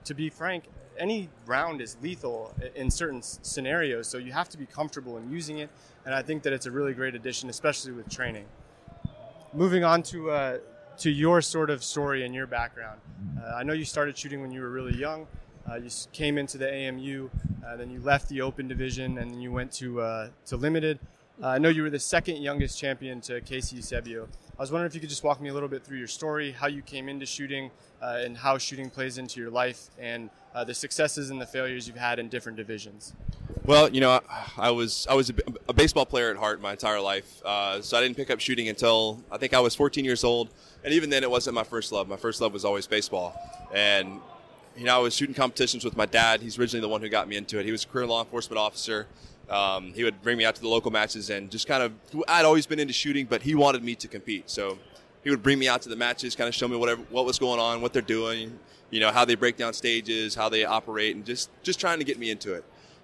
to, 0.03 0.13
be 0.13 0.29
frank, 0.29 0.65
any 0.97 1.29
round 1.45 1.81
is 1.81 1.97
lethal 2.01 2.53
in 2.75 2.89
certain 2.89 3.21
scenarios, 3.21 4.07
so 4.07 4.17
you 4.17 4.31
have 4.31 4.49
to 4.49 4.57
be 4.57 4.65
comfortable 4.65 5.17
in 5.17 5.31
using 5.31 5.59
it. 5.59 5.69
And 6.05 6.13
I 6.13 6.21
think 6.21 6.43
that 6.43 6.53
it's 6.53 6.65
a 6.65 6.71
really 6.71 6.93
great 6.93 7.15
addition, 7.15 7.49
especially 7.49 7.91
with 7.91 8.09
training. 8.09 8.45
Moving 9.53 9.83
on 9.83 10.03
to 10.03 10.31
uh, 10.31 10.57
to 10.97 11.09
your 11.09 11.41
sort 11.41 11.69
of 11.69 11.83
story 11.83 12.25
and 12.25 12.33
your 12.33 12.47
background. 12.47 12.99
Uh, 13.41 13.55
I 13.55 13.63
know 13.63 13.73
you 13.73 13.85
started 13.85 14.17
shooting 14.17 14.41
when 14.41 14.51
you 14.51 14.61
were 14.61 14.69
really 14.69 14.95
young. 14.95 15.27
Uh, 15.69 15.75
you 15.75 15.89
came 16.13 16.37
into 16.37 16.57
the 16.57 16.71
AMU, 16.71 17.29
uh, 17.65 17.75
then 17.75 17.89
you 17.89 17.99
left 17.99 18.29
the 18.29 18.41
open 18.41 18.67
division, 18.67 19.17
and 19.17 19.31
then 19.31 19.41
you 19.41 19.51
went 19.51 19.71
to 19.73 20.01
uh, 20.01 20.29
to 20.45 20.57
limited. 20.57 20.99
Uh, 21.41 21.47
I 21.47 21.57
know 21.57 21.69
you 21.69 21.83
were 21.83 21.89
the 21.89 21.99
second 21.99 22.37
youngest 22.37 22.79
champion 22.79 23.19
to 23.21 23.41
KC 23.41 23.73
Eusebio. 23.73 24.27
I 24.57 24.61
was 24.61 24.71
wondering 24.71 24.87
if 24.87 24.95
you 24.95 25.01
could 25.01 25.09
just 25.09 25.23
walk 25.23 25.41
me 25.41 25.49
a 25.49 25.53
little 25.53 25.67
bit 25.67 25.83
through 25.83 25.97
your 25.97 26.07
story, 26.07 26.51
how 26.51 26.67
you 26.67 26.81
came 26.81 27.09
into 27.09 27.25
shooting, 27.25 27.71
uh, 28.01 28.21
and 28.21 28.37
how 28.37 28.57
shooting 28.57 28.89
plays 28.89 29.17
into 29.17 29.41
your 29.41 29.49
life, 29.49 29.89
and 29.99 30.29
uh, 30.53 30.63
the 30.63 30.73
successes 30.73 31.29
and 31.29 31.41
the 31.41 31.45
failures 31.45 31.89
you've 31.89 31.97
had 31.97 32.19
in 32.19 32.29
different 32.29 32.57
divisions. 32.57 33.13
Well, 33.65 33.89
you 33.89 33.99
know, 33.99 34.21
I 34.57 34.71
was 34.71 35.07
I 35.09 35.13
was 35.13 35.29
a, 35.67 35.73
baseball 35.73 36.05
player 36.05 36.31
at 36.31 36.37
heart 36.37 36.61
my 36.61 36.71
entire 36.71 37.01
life, 37.01 37.41
uh, 37.43 37.81
so 37.81 37.97
I 37.97 38.01
didn't 38.01 38.15
pick 38.15 38.31
up 38.31 38.39
shooting 38.39 38.69
until 38.69 39.21
I 39.29 39.37
think 39.37 39.53
I 39.53 39.59
was 39.59 39.75
14 39.75 40.05
years 40.05 40.23
old, 40.23 40.49
and 40.85 40.93
even 40.93 41.09
then, 41.09 41.23
it 41.23 41.29
wasn't 41.29 41.55
my 41.55 41.63
first 41.65 41.91
love. 41.91 42.07
My 42.07 42.15
first 42.15 42.39
love 42.39 42.53
was 42.53 42.63
always 42.63 42.87
baseball, 42.87 43.37
and 43.73 44.21
you 44.77 44.85
know, 44.85 44.95
I 44.95 44.99
was 44.99 45.13
shooting 45.13 45.35
competitions 45.35 45.83
with 45.83 45.97
my 45.97 46.05
dad. 46.05 46.41
He's 46.41 46.57
originally 46.57 46.81
the 46.81 46.89
one 46.89 47.01
who 47.01 47.09
got 47.09 47.27
me 47.27 47.35
into 47.35 47.59
it. 47.59 47.65
He 47.65 47.73
was 47.73 47.83
a 47.83 47.87
career 47.87 48.05
law 48.05 48.23
enforcement 48.23 48.57
officer. 48.57 49.07
Um, 49.49 49.93
he 49.93 50.03
would 50.03 50.21
bring 50.21 50.37
me 50.37 50.45
out 50.45 50.55
to 50.55 50.61
the 50.61 50.67
local 50.67 50.91
matches 50.91 51.29
and 51.29 51.51
just 51.51 51.67
kind 51.67 51.83
of, 51.83 51.93
I'd 52.27 52.45
always 52.45 52.65
been 52.65 52.79
into 52.79 52.93
shooting, 52.93 53.25
but 53.25 53.41
he 53.41 53.53
wanted 53.55 53.83
me 53.83 53.95
to 53.95 54.07
compete. 54.07 54.49
So 54.49 54.77
he 55.23 55.29
would 55.29 55.43
bring 55.43 55.59
me 55.59 55.67
out 55.67 55.81
to 55.83 55.89
the 55.89 55.95
matches, 55.95 56.35
kind 56.35 56.47
of 56.47 56.55
show 56.55 56.67
me 56.67 56.77
whatever, 56.77 57.01
what 57.09 57.25
was 57.25 57.37
going 57.37 57.59
on, 57.59 57.81
what 57.81 57.93
they're 57.93 58.01
doing, 58.01 58.57
you 58.89 58.99
know, 58.99 59.11
how 59.11 59.25
they 59.25 59.35
break 59.35 59.57
down 59.57 59.73
stages, 59.73 60.35
how 60.35 60.49
they 60.49 60.65
operate, 60.65 61.15
and 61.15 61.25
just, 61.25 61.49
just 61.63 61.79
trying 61.79 61.99
to 61.99 62.05
get 62.05 62.17
me 62.17 62.31
into 62.31 62.53
it. 62.53 62.63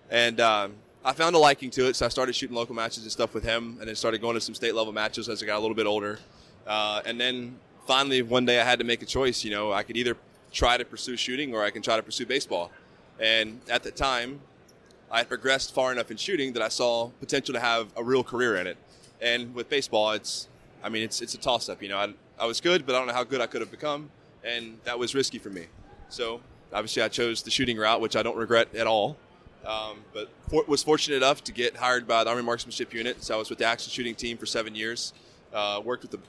And, 0.10 0.40
um, 0.40 0.74
I 1.04 1.14
found 1.14 1.36
a 1.36 1.40
liking 1.40 1.72
to 1.72 1.88
it, 1.88 1.96
so 1.96 2.06
I 2.06 2.10
started 2.10 2.36
shooting 2.36 2.56
local 2.56 2.76
matches 2.76 3.02
and 3.02 3.12
stuff 3.12 3.34
with 3.34 3.44
him, 3.44 3.78
and 3.80 3.88
then 3.88 3.96
started 3.96 4.22
going 4.22 4.36
to 4.36 4.42
some 4.42 4.54
state 4.54 4.76
level 4.76 4.94
matches 4.94 5.30
as 5.30 5.42
I 5.42 5.48
got 5.48 5.58
a 5.58 5.60
little 5.60 5.76
bit 5.76 5.88
older. 5.88 6.20
Uh, 6.68 7.02
and 7.06 7.20
then 7.20 7.58
finally, 7.88 8.22
one 8.22 8.46
day 8.46 8.62
I 8.62 8.64
had 8.64 8.78
to 8.78 8.86
make 8.86 9.02
a 9.02 9.08
choice. 9.08 9.44
You 9.44 9.50
know, 9.50 9.74
I 9.74 9.82
could 9.82 9.98
either 9.98 10.16
try 10.52 10.78
to 10.78 10.86
pursue 10.86 11.18
shooting 11.18 11.56
or 11.56 11.64
I 11.64 11.72
can 11.72 11.82
try 11.82 11.96
to 11.96 12.04
pursue 12.04 12.28
baseball. 12.28 12.70
And 13.20 13.62
at 13.68 13.82
the 13.82 13.90
time, 13.90 14.42
I 15.12 15.20
had 15.20 15.28
progressed 15.28 15.74
far 15.74 15.92
enough 15.92 16.10
in 16.10 16.18
shooting 16.18 16.54
that 16.54 16.64
I 16.64 16.70
saw 16.70 17.10
potential 17.20 17.54
to 17.54 17.60
have 17.60 17.88
a 17.98 18.04
real 18.04 18.24
career 18.24 18.56
in 18.56 18.66
it. 18.66 18.78
And 19.22 19.54
with 19.54 19.70
baseball, 19.70 20.12
it's, 20.12 20.48
I 20.84 20.90
mean, 20.90 21.04
it's 21.04 21.22
it's 21.22 21.34
a 21.34 21.38
toss 21.38 21.68
up. 21.70 21.82
You 21.82 21.90
know, 21.90 21.98
I, 21.98 22.14
I 22.40 22.46
was 22.46 22.62
good, 22.62 22.86
but 22.86 22.96
I 22.96 22.98
don't 22.98 23.08
know 23.08 23.14
how 23.14 23.26
good 23.26 23.42
I 23.42 23.48
could 23.48 23.62
have 23.62 23.70
become, 23.70 24.10
and 24.44 24.78
that 24.86 24.98
was 24.98 25.14
risky 25.14 25.38
for 25.38 25.50
me. 25.50 25.66
So 26.10 26.42
obviously, 26.74 27.04
I 27.04 27.10
chose 27.10 27.44
the 27.44 27.52
shooting 27.52 27.78
route, 27.78 28.02
which 28.02 28.16
I 28.16 28.24
don't 28.24 28.38
regret 28.38 28.74
at 28.74 28.88
all. 28.88 29.18
Um, 29.66 30.00
but 30.14 30.30
for, 30.50 30.64
was 30.68 30.82
fortunate 30.82 31.18
enough 31.18 31.44
to 31.44 31.52
get 31.52 31.76
hired 31.76 32.08
by 32.08 32.24
the 32.24 32.32
Army 32.32 32.42
Marksmanship 32.42 32.94
Unit. 32.94 33.24
So 33.24 33.36
I 33.36 33.38
was 33.38 33.50
with 33.50 33.60
the 33.60 33.66
action 33.66 33.92
shooting 33.92 34.16
team 34.16 34.38
for 34.38 34.46
seven 34.46 34.74
years. 34.74 35.14
Uh, 35.54 35.82
worked 35.84 36.04
with 36.04 36.14
a 36.16 36.20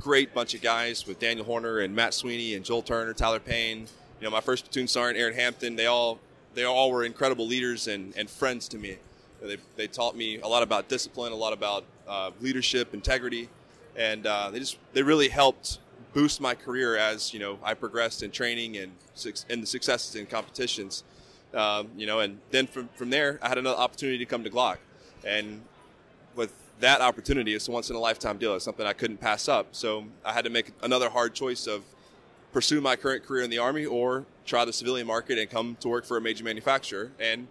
great 0.00 0.34
bunch 0.34 0.52
of 0.52 0.60
guys 0.60 1.06
with 1.06 1.18
Daniel 1.18 1.46
Horner 1.46 1.78
and 1.78 1.94
Matt 1.94 2.12
Sweeney 2.12 2.54
and 2.54 2.64
Joel 2.64 2.82
Turner, 2.82 3.14
Tyler 3.14 3.38
Payne. 3.38 3.86
You 4.20 4.26
know, 4.26 4.30
my 4.30 4.40
first 4.40 4.64
platoon 4.64 4.88
sergeant, 4.88 5.18
Aaron 5.18 5.34
Hampton. 5.34 5.76
They 5.76 5.86
all 5.86 6.18
they 6.54 6.64
all 6.64 6.90
were 6.90 7.04
incredible 7.04 7.46
leaders 7.46 7.88
and, 7.88 8.16
and 8.16 8.28
friends 8.28 8.68
to 8.68 8.78
me. 8.78 8.96
They, 9.42 9.56
they 9.76 9.86
taught 9.86 10.16
me 10.16 10.38
a 10.38 10.46
lot 10.46 10.62
about 10.62 10.88
discipline, 10.88 11.32
a 11.32 11.36
lot 11.36 11.52
about 11.52 11.84
uh, 12.06 12.30
leadership, 12.40 12.94
integrity, 12.94 13.48
and 13.96 14.26
uh, 14.26 14.50
they 14.50 14.60
just 14.60 14.78
they 14.92 15.02
really 15.02 15.28
helped 15.28 15.78
boost 16.14 16.40
my 16.40 16.54
career 16.54 16.96
as 16.96 17.32
you 17.32 17.40
know 17.40 17.58
I 17.62 17.74
progressed 17.74 18.22
in 18.22 18.30
training 18.30 18.76
and 18.76 18.92
and 19.50 19.62
the 19.62 19.66
successes 19.66 20.14
in 20.14 20.26
competitions. 20.26 21.04
Um, 21.54 21.88
you 21.96 22.06
know, 22.06 22.20
and 22.20 22.38
then 22.50 22.66
from 22.66 22.88
from 22.94 23.10
there, 23.10 23.38
I 23.42 23.48
had 23.48 23.58
another 23.58 23.78
opportunity 23.78 24.18
to 24.18 24.26
come 24.26 24.44
to 24.44 24.50
Glock, 24.50 24.78
and 25.24 25.62
with 26.34 26.54
that 26.80 27.00
opportunity, 27.00 27.54
it's 27.54 27.68
a 27.68 27.70
once 27.70 27.90
in 27.90 27.96
a 27.96 28.00
lifetime 28.00 28.38
deal. 28.38 28.54
It's 28.54 28.64
something 28.64 28.86
I 28.86 28.92
couldn't 28.92 29.18
pass 29.18 29.48
up. 29.48 29.68
So 29.72 30.04
I 30.24 30.32
had 30.32 30.44
to 30.44 30.50
make 30.50 30.72
another 30.82 31.10
hard 31.10 31.34
choice 31.34 31.66
of 31.66 31.82
pursue 32.52 32.80
my 32.80 32.96
current 32.96 33.24
career 33.24 33.42
in 33.42 33.50
the 33.50 33.58
Army 33.58 33.84
or 33.84 34.26
try 34.44 34.64
the 34.64 34.72
civilian 34.72 35.06
market 35.06 35.38
and 35.38 35.48
come 35.50 35.76
to 35.80 35.88
work 35.88 36.04
for 36.04 36.16
a 36.16 36.20
major 36.20 36.44
manufacturer. 36.44 37.10
And 37.20 37.48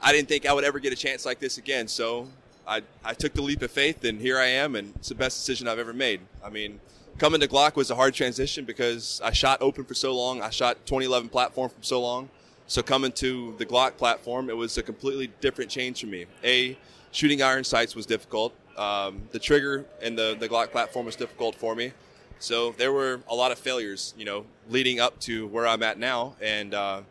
I 0.00 0.12
didn't 0.12 0.28
think 0.28 0.46
I 0.46 0.52
would 0.52 0.64
ever 0.64 0.78
get 0.78 0.92
a 0.92 0.96
chance 0.96 1.26
like 1.26 1.38
this 1.38 1.58
again. 1.58 1.88
So 1.88 2.28
I, 2.66 2.82
I 3.04 3.14
took 3.14 3.34
the 3.34 3.42
leap 3.42 3.62
of 3.62 3.70
faith, 3.70 4.04
and 4.04 4.20
here 4.20 4.38
I 4.38 4.46
am, 4.46 4.76
and 4.76 4.94
it's 4.96 5.08
the 5.08 5.14
best 5.14 5.38
decision 5.38 5.68
I've 5.68 5.78
ever 5.78 5.92
made. 5.92 6.20
I 6.44 6.50
mean, 6.50 6.80
coming 7.18 7.40
to 7.40 7.48
Glock 7.48 7.76
was 7.76 7.90
a 7.90 7.94
hard 7.94 8.14
transition 8.14 8.64
because 8.64 9.20
I 9.24 9.32
shot 9.32 9.60
open 9.60 9.84
for 9.84 9.94
so 9.94 10.14
long. 10.14 10.40
I 10.40 10.50
shot 10.50 10.76
2011 10.86 11.28
platform 11.28 11.70
for 11.70 11.82
so 11.82 12.00
long. 12.00 12.30
So 12.66 12.82
coming 12.82 13.10
to 13.12 13.54
the 13.58 13.66
Glock 13.66 13.96
platform, 13.96 14.48
it 14.48 14.56
was 14.56 14.78
a 14.78 14.82
completely 14.82 15.30
different 15.40 15.70
change 15.70 16.00
for 16.00 16.06
me. 16.06 16.26
A, 16.44 16.78
shooting 17.10 17.42
iron 17.42 17.64
sights 17.64 17.96
was 17.96 18.06
difficult. 18.06 18.54
Um, 18.76 19.22
the 19.32 19.38
trigger 19.40 19.84
and 20.00 20.16
the, 20.16 20.36
the 20.38 20.48
Glock 20.48 20.70
platform 20.70 21.06
was 21.06 21.16
difficult 21.16 21.56
for 21.56 21.74
me. 21.74 21.92
So 22.40 22.72
there 22.72 22.90
were 22.90 23.20
a 23.28 23.34
lot 23.34 23.52
of 23.52 23.58
failures, 23.58 24.14
you 24.16 24.24
know, 24.24 24.46
leading 24.70 24.98
up 24.98 25.20
to 25.20 25.46
where 25.48 25.66
I'm 25.66 25.82
at 25.82 25.98
now, 25.98 26.36
and 26.40 26.72
uh, 26.72 27.02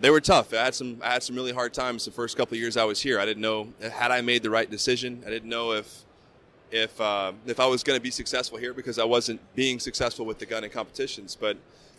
they 0.00 0.08
were 0.08 0.20
tough. 0.20 0.54
I 0.54 0.64
had 0.64 0.74
some 0.74 0.98
I 1.02 1.12
had 1.12 1.22
some 1.22 1.36
really 1.36 1.52
hard 1.52 1.74
times 1.74 2.06
the 2.06 2.10
first 2.10 2.34
couple 2.34 2.54
of 2.54 2.60
years 2.60 2.78
I 2.78 2.84
was 2.84 3.02
here. 3.02 3.20
I 3.20 3.26
didn't 3.26 3.42
know 3.42 3.68
had 3.80 4.10
I 4.10 4.22
made 4.22 4.42
the 4.42 4.48
right 4.48 4.68
decision. 4.70 5.22
I 5.26 5.30
didn't 5.30 5.50
know 5.50 5.72
if 5.72 6.04
if 6.70 6.98
uh, 7.02 7.32
if 7.46 7.60
I 7.60 7.66
was 7.66 7.84
going 7.84 7.98
to 7.98 8.02
be 8.02 8.10
successful 8.10 8.56
here 8.56 8.72
because 8.72 8.98
I 8.98 9.04
wasn't 9.04 9.40
being 9.54 9.78
successful 9.78 10.24
with 10.24 10.38
the 10.38 10.46
gun 10.46 10.64
in 10.64 10.70
competitions. 10.70 11.36
But 11.38 11.58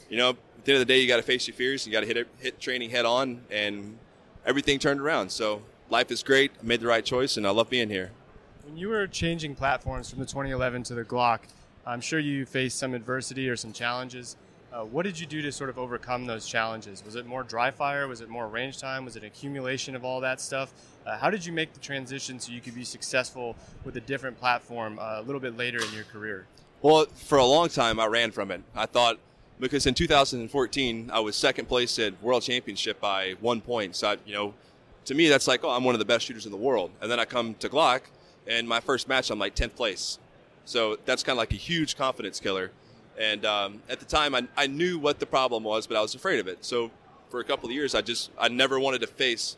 you 0.10 0.18
know, 0.18 0.32
at 0.32 0.66
the 0.66 0.74
end 0.74 0.82
of 0.82 0.88
the 0.88 0.94
day, 0.94 1.00
you 1.00 1.08
got 1.08 1.18
to 1.18 1.24
face 1.24 1.48
your 1.48 1.56
fears. 1.56 1.86
You 1.86 1.94
got 1.94 2.02
to 2.02 2.08
hit 2.08 2.18
it, 2.18 2.28
hit 2.40 2.60
training 2.60 2.90
head 2.90 3.06
on, 3.06 3.42
and 3.52 4.00
everything 4.48 4.80
turned 4.80 5.00
around. 5.00 5.30
So 5.32 5.62
life 5.92 6.10
is 6.10 6.24
great. 6.24 6.52
I 6.60 6.66
made 6.66 6.82
the 6.82 6.88
right 6.88 7.06
choice, 7.06 7.38
and 7.38 7.46
I 7.46 7.52
love 7.52 7.70
being 7.70 7.90
here. 7.90 8.12
When 8.64 8.78
you 8.78 8.90
were 8.90 9.06
changing 9.06 9.54
platforms 9.54 10.10
from 10.10 10.20
the 10.20 10.26
2011 10.26 10.84
to 10.84 10.96
the 10.96 11.04
Glock, 11.04 11.42
I'm 11.88 12.02
sure 12.02 12.20
you 12.20 12.46
faced 12.46 12.80
some 12.80 12.94
adversity 12.94 13.48
or 13.48 13.56
some 13.56 13.72
challenges. 13.72 14.38
Uh, 14.74 14.84
what 14.84 15.04
did 15.04 15.20
you 15.20 15.26
do 15.26 15.42
to 15.42 15.52
sort 15.52 15.70
of 15.70 15.78
overcome 15.78 16.26
those 16.26 16.48
challenges? 16.48 17.06
Was 17.06 17.16
it 17.16 17.26
more 17.28 17.44
dry 17.44 17.70
fire? 17.72 18.08
Was 18.08 18.22
it 18.22 18.28
more 18.28 18.48
range 18.48 18.80
time? 18.80 19.06
Was 19.06 19.16
it 19.16 19.24
accumulation 19.24 19.96
of 19.96 20.04
all 20.04 20.20
that 20.22 20.42
stuff? 20.42 20.74
Uh, 21.06 21.16
how 21.18 21.30
did 21.30 21.46
you 21.46 21.54
make 21.54 21.74
the 21.74 21.80
transition 21.80 22.40
so 22.40 22.52
you 22.52 22.60
could 22.60 22.76
be 22.76 22.84
successful 22.84 23.56
with 23.84 23.96
a 23.98 24.02
different 24.02 24.38
platform 24.40 24.98
uh, 25.00 25.20
a 25.20 25.22
little 25.22 25.40
bit 25.40 25.56
later 25.56 25.78
in 25.82 25.94
your 25.94 26.04
career? 26.06 26.48
Well, 26.82 27.06
for 27.16 27.38
a 27.38 27.46
long 27.46 27.70
time, 27.70 28.00
I 28.00 28.08
ran 28.08 28.32
from 28.32 28.52
it. 28.52 28.62
I 28.76 28.88
thought 28.88 29.20
because 29.60 29.86
in 29.86 29.94
2014 29.94 31.10
I 31.14 31.20
was 31.20 31.36
second 31.36 31.68
place 31.68 31.98
at 32.00 32.22
World 32.22 32.44
Championship 32.44 33.00
by 33.00 33.36
one 33.40 33.62
point. 33.62 33.96
So 33.96 34.10
I, 34.10 34.18
you 34.26 34.34
know, 34.34 34.54
to 35.06 35.14
me 35.14 35.30
that's 35.30 35.48
like, 35.48 35.64
oh, 35.64 35.70
I'm 35.70 35.84
one 35.84 35.96
of 35.96 36.00
the 36.00 36.06
best 36.06 36.26
shooters 36.26 36.46
in 36.46 36.52
the 36.52 36.58
world. 36.58 36.92
And 37.00 37.10
then 37.10 37.20
I 37.20 37.26
come 37.26 37.54
to 37.56 37.70
Glock, 37.70 38.02
and 38.48 38.68
my 38.68 38.80
first 38.80 39.08
match 39.08 39.30
I'm 39.30 39.40
like 39.40 39.56
10th 39.56 39.76
place. 39.76 40.20
So 40.66 40.98
that's 41.06 41.24
kind 41.24 41.36
of 41.36 41.40
like 41.40 41.54
a 41.54 41.58
huge 41.58 41.96
confidence 41.96 42.40
killer. 42.40 42.72
And 43.18 43.46
um, 43.46 43.82
at 43.88 44.00
the 44.00 44.06
time, 44.06 44.36
I, 44.36 44.48
I 44.58 44.68
knew 44.68 45.00
what 45.00 45.20
the 45.20 45.26
problem 45.26 45.64
was, 45.64 45.88
but 45.88 45.96
I 45.96 46.02
was 46.02 46.16
afraid 46.16 46.40
of 46.40 46.48
it. 46.48 46.66
So 46.66 46.92
for 47.30 47.40
a 47.40 47.44
couple 47.44 47.70
of 47.70 47.74
years, 47.74 47.96
I 47.96 48.02
just 48.02 48.32
I 48.38 48.50
never 48.50 48.80
wanted 48.80 49.02
to 49.02 49.08
face 49.08 49.58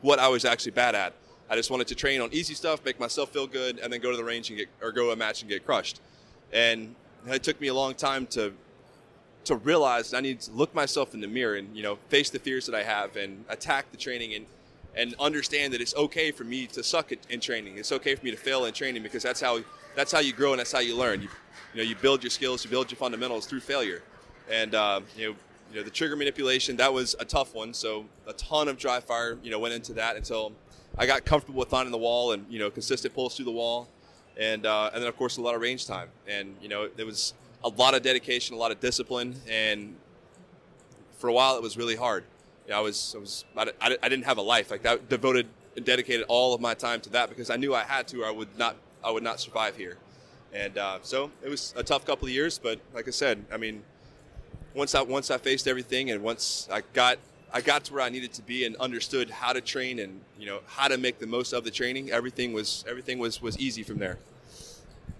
what 0.00 0.18
I 0.18 0.28
was 0.28 0.44
actually 0.44 0.72
bad 0.72 0.94
at. 0.94 1.14
I 1.48 1.56
just 1.56 1.70
wanted 1.70 1.86
to 1.88 1.94
train 1.94 2.20
on 2.20 2.32
easy 2.32 2.54
stuff, 2.54 2.84
make 2.84 2.98
myself 2.98 3.30
feel 3.30 3.46
good, 3.46 3.78
and 3.78 3.92
then 3.92 4.00
go 4.00 4.10
to 4.10 4.16
the 4.16 4.24
range 4.24 4.48
and 4.48 4.58
get 4.58 4.68
or 4.82 4.92
go 4.92 5.10
a 5.10 5.16
match 5.16 5.42
and 5.42 5.50
get 5.50 5.64
crushed. 5.64 6.00
And 6.52 6.94
it 7.26 7.42
took 7.42 7.60
me 7.60 7.68
a 7.68 7.74
long 7.74 7.94
time 7.94 8.26
to 8.28 8.52
to 9.44 9.56
realize 9.56 10.14
I 10.14 10.20
need 10.20 10.40
to 10.40 10.52
look 10.52 10.74
myself 10.74 11.12
in 11.12 11.20
the 11.20 11.28
mirror 11.28 11.54
and 11.56 11.76
you 11.76 11.82
know 11.82 11.98
face 12.08 12.30
the 12.30 12.38
fears 12.38 12.66
that 12.66 12.74
I 12.74 12.82
have 12.82 13.16
and 13.16 13.44
attack 13.48 13.90
the 13.90 13.98
training 13.98 14.34
and 14.34 14.46
and 14.96 15.14
understand 15.18 15.72
that 15.72 15.80
it's 15.80 15.94
okay 15.96 16.30
for 16.30 16.44
me 16.44 16.66
to 16.68 16.82
suck 16.82 17.12
at, 17.12 17.18
in 17.28 17.40
training. 17.40 17.78
It's 17.78 17.92
okay 17.92 18.14
for 18.14 18.24
me 18.24 18.30
to 18.30 18.36
fail 18.36 18.64
in 18.64 18.72
training 18.72 19.02
because 19.02 19.22
that's 19.22 19.40
how 19.40 19.60
that's 19.94 20.12
how 20.12 20.20
you 20.20 20.32
grow 20.32 20.52
and 20.52 20.60
that's 20.60 20.72
how 20.72 20.80
you 20.80 20.96
learn. 20.96 21.22
You, 21.22 21.28
you 21.72 21.82
know, 21.82 21.88
you 21.88 21.96
build 21.96 22.22
your 22.22 22.30
skills, 22.30 22.64
you 22.64 22.70
build 22.70 22.90
your 22.90 22.96
fundamentals 22.96 23.46
through 23.46 23.60
failure. 23.60 24.02
And 24.50 24.74
uh, 24.74 25.00
you 25.16 25.28
know, 25.28 25.36
you 25.70 25.80
know, 25.80 25.82
the 25.82 25.90
trigger 25.90 26.16
manipulation 26.16 26.76
that 26.76 26.92
was 26.92 27.16
a 27.18 27.24
tough 27.24 27.54
one. 27.54 27.74
So 27.74 28.04
a 28.26 28.32
ton 28.34 28.68
of 28.68 28.76
dry 28.76 29.00
fire, 29.00 29.38
you 29.42 29.50
know, 29.50 29.58
went 29.58 29.74
into 29.74 29.92
that 29.94 30.16
until 30.16 30.52
I 30.96 31.06
got 31.06 31.24
comfortable 31.24 31.58
with 31.58 31.68
finding 31.68 31.90
the 31.90 31.98
wall 31.98 32.32
and 32.32 32.46
you 32.48 32.58
know 32.58 32.70
consistent 32.70 33.14
pulls 33.14 33.36
through 33.36 33.46
the 33.46 33.52
wall, 33.52 33.88
and 34.36 34.66
uh, 34.66 34.90
and 34.92 35.02
then 35.02 35.08
of 35.08 35.16
course 35.16 35.36
a 35.36 35.42
lot 35.42 35.54
of 35.54 35.60
range 35.60 35.86
time. 35.86 36.08
And 36.28 36.54
you 36.60 36.68
know, 36.68 36.88
there 36.88 37.06
was 37.06 37.34
a 37.64 37.68
lot 37.68 37.94
of 37.94 38.02
dedication, 38.02 38.54
a 38.54 38.58
lot 38.58 38.70
of 38.70 38.80
discipline, 38.80 39.34
and 39.48 39.96
for 41.18 41.28
a 41.28 41.32
while 41.32 41.56
it 41.56 41.62
was 41.62 41.76
really 41.76 41.96
hard. 41.96 42.24
I 42.72 42.80
was 42.80 43.14
I 43.16 43.18
was 43.18 43.44
I, 43.56 43.96
I 44.02 44.08
didn't 44.08 44.24
have 44.24 44.38
a 44.38 44.42
life 44.42 44.70
like 44.70 44.82
that. 44.82 45.08
Devoted 45.08 45.48
and 45.76 45.84
dedicated 45.84 46.24
all 46.28 46.54
of 46.54 46.60
my 46.60 46.74
time 46.74 47.00
to 47.00 47.10
that 47.10 47.28
because 47.28 47.50
I 47.50 47.56
knew 47.56 47.74
I 47.74 47.82
had 47.82 48.06
to, 48.08 48.22
or 48.22 48.26
I 48.26 48.30
would 48.30 48.56
not 48.56 48.76
I 49.04 49.10
would 49.10 49.22
not 49.22 49.38
survive 49.38 49.76
here. 49.76 49.98
And 50.52 50.78
uh, 50.78 50.98
so 51.02 51.30
it 51.42 51.48
was 51.48 51.74
a 51.76 51.82
tough 51.82 52.06
couple 52.06 52.26
of 52.26 52.32
years, 52.32 52.58
but 52.58 52.78
like 52.94 53.08
I 53.08 53.10
said, 53.10 53.44
I 53.52 53.56
mean, 53.56 53.82
once 54.74 54.94
I 54.94 55.02
once 55.02 55.30
I 55.30 55.38
faced 55.38 55.66
everything, 55.66 56.10
and 56.10 56.22
once 56.22 56.68
I 56.70 56.82
got 56.92 57.18
I 57.52 57.60
got 57.60 57.84
to 57.84 57.94
where 57.94 58.02
I 58.02 58.08
needed 58.08 58.32
to 58.34 58.42
be 58.42 58.64
and 58.64 58.76
understood 58.76 59.30
how 59.30 59.52
to 59.52 59.60
train 59.60 59.98
and 59.98 60.20
you 60.38 60.46
know 60.46 60.60
how 60.66 60.88
to 60.88 60.96
make 60.96 61.18
the 61.18 61.26
most 61.26 61.52
of 61.52 61.64
the 61.64 61.70
training, 61.70 62.10
everything 62.10 62.52
was 62.52 62.84
everything 62.88 63.18
was 63.18 63.42
was 63.42 63.58
easy 63.58 63.82
from 63.82 63.98
there. 63.98 64.18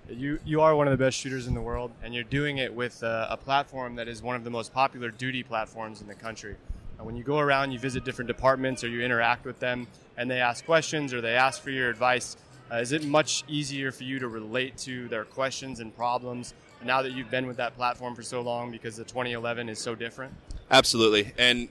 You 0.08 0.38
you 0.44 0.60
are 0.60 0.76
one 0.76 0.86
of 0.86 0.92
the 0.96 1.04
best 1.04 1.18
shooters 1.18 1.46
in 1.46 1.54
the 1.54 1.60
world, 1.60 1.90
and 2.02 2.14
you're 2.14 2.24
doing 2.24 2.58
it 2.58 2.72
with 2.72 3.02
a, 3.02 3.28
a 3.30 3.36
platform 3.36 3.96
that 3.96 4.08
is 4.08 4.22
one 4.22 4.36
of 4.36 4.44
the 4.44 4.50
most 4.50 4.72
popular 4.72 5.10
duty 5.10 5.42
platforms 5.42 6.00
in 6.00 6.06
the 6.06 6.14
country. 6.14 6.56
And 6.98 7.06
when 7.06 7.16
you 7.16 7.24
go 7.24 7.38
around, 7.38 7.72
you 7.72 7.78
visit 7.78 8.04
different 8.04 8.28
departments 8.28 8.84
or 8.84 8.88
you 8.88 9.00
interact 9.00 9.44
with 9.44 9.58
them, 9.58 9.88
and 10.16 10.30
they 10.30 10.40
ask 10.40 10.64
questions 10.64 11.12
or 11.12 11.20
they 11.20 11.34
ask 11.34 11.60
for 11.60 11.70
your 11.70 11.90
advice. 11.90 12.36
Uh, 12.73 12.76
is 12.76 12.92
it 12.92 13.04
much 13.04 13.44
easier 13.47 13.92
for 13.92 14.04
you 14.04 14.18
to 14.18 14.28
relate 14.28 14.76
to 14.78 15.06
their 15.09 15.25
questions 15.25 15.80
and 15.80 15.94
problems 15.94 16.54
now 16.83 17.02
that 17.02 17.12
you've 17.12 17.30
been 17.30 17.47
with 17.47 17.56
that 17.56 17.76
platform 17.76 18.14
for 18.14 18.23
so 18.23 18.40
long 18.40 18.71
because 18.71 18.97
the 18.97 19.04
2011 19.04 19.68
is 19.68 19.78
so 19.78 19.94
different? 19.94 20.33
Absolutely. 20.71 21.33
And 21.38 21.68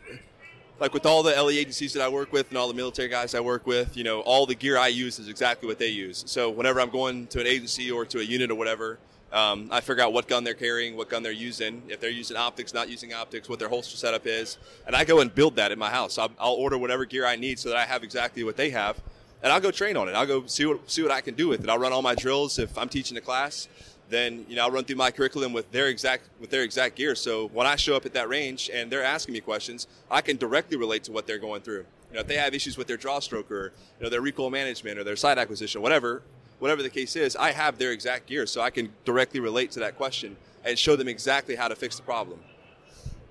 like 0.79 0.93
with 0.93 1.05
all 1.05 1.23
the 1.23 1.31
LE 1.31 1.49
agencies 1.49 1.93
that 1.93 2.03
I 2.03 2.09
work 2.09 2.31
with 2.31 2.49
and 2.49 2.57
all 2.57 2.67
the 2.67 2.73
military 2.73 3.07
guys 3.07 3.33
I 3.35 3.39
work 3.39 3.65
with, 3.65 3.95
you 3.97 4.03
know, 4.03 4.21
all 4.21 4.45
the 4.45 4.55
gear 4.55 4.77
I 4.77 4.87
use 4.87 5.19
is 5.19 5.27
exactly 5.27 5.67
what 5.67 5.79
they 5.79 5.87
use. 5.87 6.23
So 6.27 6.49
whenever 6.49 6.79
I'm 6.79 6.89
going 6.89 7.27
to 7.27 7.39
an 7.39 7.47
agency 7.47 7.89
or 7.89 8.05
to 8.05 8.19
a 8.19 8.23
unit 8.23 8.51
or 8.51 8.55
whatever, 8.55 8.99
um, 9.31 9.67
I 9.71 9.81
figure 9.81 10.03
out 10.03 10.13
what 10.13 10.27
gun 10.27 10.43
they're 10.43 10.53
carrying, 10.53 10.95
what 10.95 11.09
gun 11.09 11.23
they're 11.23 11.31
using, 11.31 11.81
if 11.89 11.99
they're 11.99 12.11
using 12.11 12.37
optics, 12.37 12.71
not 12.71 12.87
using 12.87 13.13
optics, 13.13 13.49
what 13.49 13.57
their 13.57 13.69
holster 13.69 13.97
setup 13.97 14.27
is, 14.27 14.59
and 14.85 14.95
I 14.95 15.05
go 15.05 15.21
and 15.21 15.33
build 15.33 15.55
that 15.55 15.71
in 15.71 15.79
my 15.79 15.89
house. 15.89 16.19
I'll, 16.19 16.31
I'll 16.39 16.53
order 16.53 16.77
whatever 16.77 17.03
gear 17.05 17.25
I 17.25 17.35
need 17.35 17.57
so 17.57 17.69
that 17.69 17.77
I 17.77 17.85
have 17.85 18.03
exactly 18.03 18.43
what 18.43 18.57
they 18.57 18.69
have, 18.69 19.01
and 19.43 19.51
I'll 19.51 19.59
go 19.59 19.71
train 19.71 19.97
on 19.97 20.07
it. 20.07 20.13
I'll 20.13 20.25
go 20.25 20.45
see 20.47 20.65
what 20.65 20.89
see 20.89 21.03
what 21.03 21.11
I 21.11 21.21
can 21.21 21.35
do 21.35 21.49
with 21.49 21.63
it. 21.63 21.69
I'll 21.69 21.77
run 21.77 21.93
all 21.93 22.01
my 22.01 22.15
drills 22.15 22.57
if 22.57 22.75
I'm 22.77 22.89
teaching 22.89 23.17
a 23.17 23.21
class. 23.21 23.67
Then 24.09 24.45
you 24.47 24.55
know 24.55 24.63
I'll 24.63 24.71
run 24.71 24.85
through 24.85 24.95
my 24.95 25.11
curriculum 25.11 25.53
with 25.53 25.69
their 25.71 25.87
exact 25.87 26.29
with 26.39 26.49
their 26.49 26.63
exact 26.63 26.95
gear. 26.95 27.13
So 27.13 27.49
when 27.49 27.67
I 27.67 27.75
show 27.75 27.95
up 27.95 28.05
at 28.05 28.13
that 28.13 28.29
range 28.29 28.69
and 28.73 28.89
they're 28.89 29.03
asking 29.03 29.33
me 29.33 29.41
questions, 29.41 29.87
I 30.09 30.21
can 30.21 30.37
directly 30.37 30.77
relate 30.77 31.03
to 31.05 31.11
what 31.11 31.27
they're 31.27 31.37
going 31.37 31.61
through. 31.61 31.85
You 32.09 32.15
know, 32.15 32.21
if 32.21 32.27
they 32.27 32.37
have 32.37 32.53
issues 32.53 32.77
with 32.77 32.87
their 32.87 32.97
draw 32.97 33.19
stroke 33.19 33.51
or 33.51 33.73
you 33.99 34.03
know 34.03 34.09
their 34.09 34.21
recoil 34.21 34.49
management 34.49 34.97
or 34.97 35.03
their 35.03 35.15
sight 35.15 35.37
acquisition, 35.37 35.81
whatever, 35.81 36.21
whatever 36.59 36.81
the 36.81 36.89
case 36.89 37.15
is, 37.15 37.35
I 37.35 37.51
have 37.51 37.77
their 37.77 37.91
exact 37.91 38.27
gear, 38.27 38.45
so 38.45 38.61
I 38.61 38.69
can 38.69 38.93
directly 39.03 39.39
relate 39.39 39.71
to 39.71 39.79
that 39.81 39.97
question 39.97 40.37
and 40.63 40.79
show 40.79 40.95
them 40.95 41.09
exactly 41.09 41.55
how 41.55 41.67
to 41.67 41.75
fix 41.75 41.97
the 41.97 42.03
problem. 42.03 42.39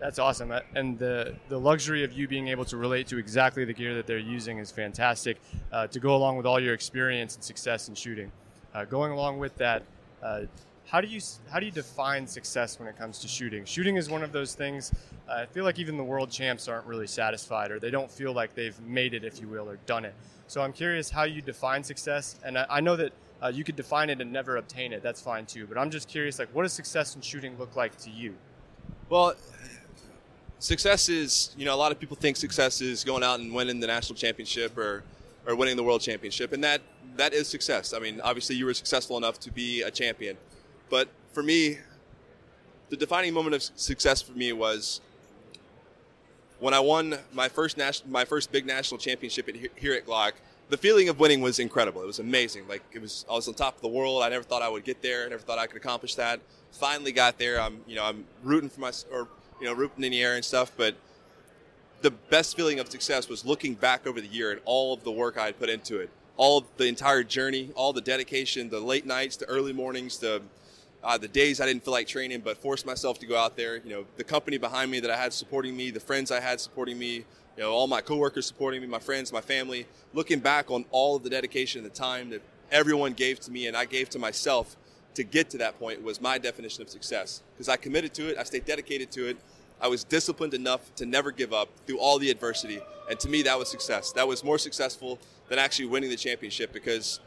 That's 0.02 0.18
awesome. 0.18 0.50
Uh, 0.50 0.58
and 0.74 0.98
the, 0.98 1.32
the 1.48 1.58
luxury 1.58 2.02
of 2.02 2.12
you 2.12 2.26
being 2.26 2.48
able 2.48 2.64
to 2.64 2.76
relate 2.76 3.06
to 3.06 3.18
exactly 3.18 3.64
the 3.64 3.72
gear 3.72 3.94
that 3.94 4.04
they're 4.04 4.18
using 4.18 4.58
is 4.58 4.72
fantastic 4.72 5.40
uh, 5.70 5.86
to 5.86 6.00
go 6.00 6.16
along 6.16 6.36
with 6.36 6.44
all 6.44 6.58
your 6.58 6.74
experience 6.74 7.36
and 7.36 7.44
success 7.44 7.88
in 7.88 7.94
shooting. 7.94 8.32
Uh, 8.74 8.84
going 8.84 9.12
along 9.12 9.38
with 9.38 9.56
that, 9.58 9.84
uh, 10.20 10.40
how 10.88 11.00
do 11.00 11.06
you 11.06 11.20
how 11.48 11.60
do 11.60 11.66
you 11.66 11.70
define 11.70 12.26
success 12.26 12.80
when 12.80 12.88
it 12.88 12.98
comes 12.98 13.20
to 13.20 13.28
shooting? 13.28 13.64
Shooting 13.64 13.96
is 13.96 14.10
one 14.10 14.24
of 14.24 14.32
those 14.32 14.56
things. 14.56 14.92
Uh, 15.28 15.34
I 15.34 15.46
feel 15.46 15.62
like 15.62 15.78
even 15.78 15.96
the 15.96 16.02
world 16.02 16.32
champs 16.32 16.66
aren't 16.66 16.86
really 16.86 17.06
satisfied, 17.06 17.70
or 17.70 17.78
they 17.78 17.92
don't 17.92 18.10
feel 18.10 18.32
like 18.32 18.56
they've 18.56 18.78
made 18.80 19.14
it, 19.14 19.22
if 19.22 19.40
you 19.40 19.46
will, 19.46 19.68
or 19.68 19.78
done 19.86 20.04
it. 20.04 20.14
So 20.48 20.62
I'm 20.62 20.72
curious 20.72 21.10
how 21.10 21.22
you 21.22 21.42
define 21.42 21.84
success, 21.84 22.40
and 22.44 22.58
I, 22.58 22.66
I 22.68 22.80
know 22.80 22.96
that 22.96 23.12
uh, 23.40 23.52
you 23.54 23.62
could 23.62 23.76
define 23.76 24.10
it 24.10 24.20
and 24.20 24.32
never 24.32 24.56
obtain 24.56 24.92
it. 24.92 25.00
That's 25.00 25.20
fine 25.20 25.46
too. 25.46 25.68
But 25.68 25.78
I'm 25.78 25.92
just 25.92 26.08
curious, 26.08 26.40
like, 26.40 26.48
what 26.52 26.64
does 26.64 26.72
success 26.72 27.14
in 27.14 27.20
shooting 27.20 27.56
look 27.56 27.76
like 27.76 27.96
to 27.98 28.10
you? 28.10 28.34
Well, 29.08 29.34
success 30.62 31.08
is, 31.08 31.52
you 31.58 31.64
know, 31.64 31.74
a 31.74 31.76
lot 31.76 31.90
of 31.90 31.98
people 31.98 32.16
think 32.16 32.36
success 32.36 32.80
is 32.80 33.02
going 33.02 33.24
out 33.24 33.40
and 33.40 33.52
winning 33.52 33.80
the 33.80 33.86
national 33.86 34.16
championship 34.16 34.78
or, 34.78 35.02
or 35.46 35.56
winning 35.56 35.76
the 35.76 35.82
world 35.82 36.00
championship, 36.00 36.52
and 36.52 36.62
that 36.62 36.80
that 37.16 37.34
is 37.34 37.48
success. 37.48 37.92
I 37.92 37.98
mean, 37.98 38.20
obviously, 38.22 38.56
you 38.56 38.64
were 38.64 38.72
successful 38.72 39.16
enough 39.18 39.38
to 39.40 39.50
be 39.50 39.82
a 39.82 39.90
champion, 39.90 40.36
but 40.88 41.08
for 41.32 41.42
me, 41.42 41.78
the 42.90 42.96
defining 42.96 43.34
moment 43.34 43.54
of 43.56 43.62
success 43.62 44.22
for 44.22 44.32
me 44.32 44.52
was 44.52 45.00
when 46.60 46.74
I 46.74 46.80
won 46.80 47.18
my 47.32 47.48
first 47.48 47.76
national, 47.76 48.10
my 48.10 48.24
first 48.24 48.52
big 48.52 48.64
national 48.64 48.98
championship 48.98 49.48
at, 49.48 49.56
here 49.76 49.94
at 49.94 50.06
Glock 50.06 50.32
the 50.68 50.78
feeling 50.78 51.10
of 51.10 51.20
winning 51.20 51.42
was 51.42 51.58
incredible. 51.58 52.02
It 52.02 52.06
was 52.06 52.18
amazing. 52.18 52.66
Like 52.66 52.82
it 52.92 53.02
was, 53.02 53.26
I 53.30 53.34
was 53.34 53.46
on 53.46 53.52
top 53.52 53.76
of 53.76 53.82
the 53.82 53.88
world. 53.88 54.22
I 54.22 54.30
never 54.30 54.42
thought 54.42 54.62
I 54.62 54.70
would 54.70 54.84
get 54.84 55.02
there. 55.02 55.26
I 55.26 55.28
never 55.28 55.42
thought 55.42 55.58
I 55.58 55.66
could 55.66 55.76
accomplish 55.76 56.14
that. 56.14 56.40
Finally 56.70 57.12
got 57.12 57.38
there. 57.38 57.60
I'm, 57.60 57.82
you 57.86 57.94
know, 57.94 58.04
I'm 58.04 58.24
rooting 58.42 58.70
for 58.70 58.80
my, 58.80 58.92
or 59.12 59.28
you 59.62 59.68
know, 59.68 59.74
rooting 59.74 60.02
in 60.02 60.10
the 60.10 60.20
air 60.20 60.34
and 60.34 60.44
stuff. 60.44 60.72
But 60.76 60.96
the 62.02 62.10
best 62.10 62.56
feeling 62.56 62.80
of 62.80 62.90
success 62.90 63.28
was 63.28 63.46
looking 63.46 63.74
back 63.74 64.06
over 64.08 64.20
the 64.20 64.26
year 64.26 64.50
and 64.50 64.60
all 64.64 64.92
of 64.92 65.04
the 65.04 65.12
work 65.12 65.38
I 65.38 65.46
had 65.46 65.58
put 65.58 65.70
into 65.70 66.00
it, 66.00 66.10
all 66.36 66.66
the 66.76 66.86
entire 66.86 67.22
journey, 67.22 67.70
all 67.76 67.92
the 67.92 68.00
dedication, 68.00 68.68
the 68.68 68.80
late 68.80 69.06
nights, 69.06 69.36
the 69.36 69.46
early 69.46 69.72
mornings, 69.72 70.18
the 70.18 70.42
uh, 71.04 71.18
the 71.18 71.26
days 71.26 71.60
I 71.60 71.66
didn't 71.66 71.84
feel 71.84 71.92
like 71.92 72.06
training, 72.06 72.42
but 72.42 72.58
forced 72.58 72.86
myself 72.86 73.18
to 73.20 73.26
go 73.26 73.36
out 73.36 73.56
there. 73.56 73.78
You 73.78 73.90
know, 73.90 74.04
the 74.16 74.24
company 74.24 74.56
behind 74.56 74.88
me 74.88 75.00
that 75.00 75.10
I 75.10 75.16
had 75.16 75.32
supporting 75.32 75.76
me, 75.76 75.90
the 75.90 75.98
friends 75.98 76.30
I 76.30 76.38
had 76.38 76.60
supporting 76.60 76.96
me, 76.96 77.14
you 77.16 77.24
know, 77.58 77.72
all 77.72 77.88
my 77.88 78.00
coworkers 78.00 78.46
supporting 78.46 78.80
me, 78.80 78.86
my 78.86 79.00
friends, 79.00 79.32
my 79.32 79.40
family. 79.40 79.86
Looking 80.14 80.38
back 80.38 80.70
on 80.70 80.84
all 80.92 81.16
of 81.16 81.24
the 81.24 81.30
dedication 81.30 81.82
and 81.82 81.90
the 81.90 81.94
time 81.94 82.30
that 82.30 82.40
everyone 82.70 83.14
gave 83.14 83.40
to 83.40 83.50
me 83.50 83.66
and 83.66 83.76
I 83.76 83.84
gave 83.84 84.10
to 84.10 84.20
myself 84.20 84.76
to 85.14 85.24
get 85.24 85.50
to 85.50 85.58
that 85.58 85.78
point 85.78 86.02
was 86.02 86.20
my 86.20 86.38
definition 86.38 86.82
of 86.82 86.88
success. 86.88 87.42
Because 87.54 87.68
I 87.68 87.76
committed 87.76 88.14
to 88.14 88.30
it, 88.30 88.38
I 88.38 88.44
stayed 88.44 88.64
dedicated 88.64 89.10
to 89.12 89.28
it, 89.28 89.36
I 89.82 89.88
was 89.88 90.04
disciplined 90.04 90.54
enough 90.54 90.94
to 90.94 91.04
never 91.04 91.32
give 91.32 91.52
up 91.52 91.68
through 91.86 91.98
all 91.98 92.20
the 92.20 92.30
adversity. 92.30 92.80
And 93.10 93.18
to 93.18 93.28
me, 93.28 93.42
that 93.42 93.58
was 93.58 93.68
success. 93.68 94.12
That 94.12 94.28
was 94.28 94.44
more 94.44 94.56
successful 94.56 95.18
than 95.48 95.58
actually 95.58 95.86
winning 95.86 96.08
the 96.08 96.16
championship 96.16 96.72
because 96.72 97.18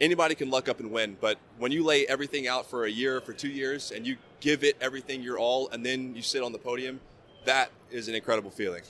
anybody 0.00 0.34
can 0.34 0.50
luck 0.50 0.70
up 0.70 0.80
and 0.80 0.90
win. 0.90 1.18
But 1.20 1.38
when 1.58 1.72
you 1.72 1.84
lay 1.84 2.06
everything 2.06 2.48
out 2.48 2.64
for 2.64 2.86
a 2.86 2.90
year, 2.90 3.20
for 3.20 3.34
two 3.34 3.50
years, 3.50 3.90
and 3.90 4.06
you 4.06 4.16
give 4.40 4.64
it 4.64 4.76
everything 4.80 5.22
your 5.22 5.38
all, 5.38 5.68
and 5.68 5.84
then 5.84 6.16
you 6.16 6.22
sit 6.22 6.42
on 6.42 6.52
the 6.52 6.58
podium, 6.58 6.98
that 7.44 7.70
is 7.90 8.08
an 8.08 8.14
incredible 8.14 8.50
feeling. 8.50 8.82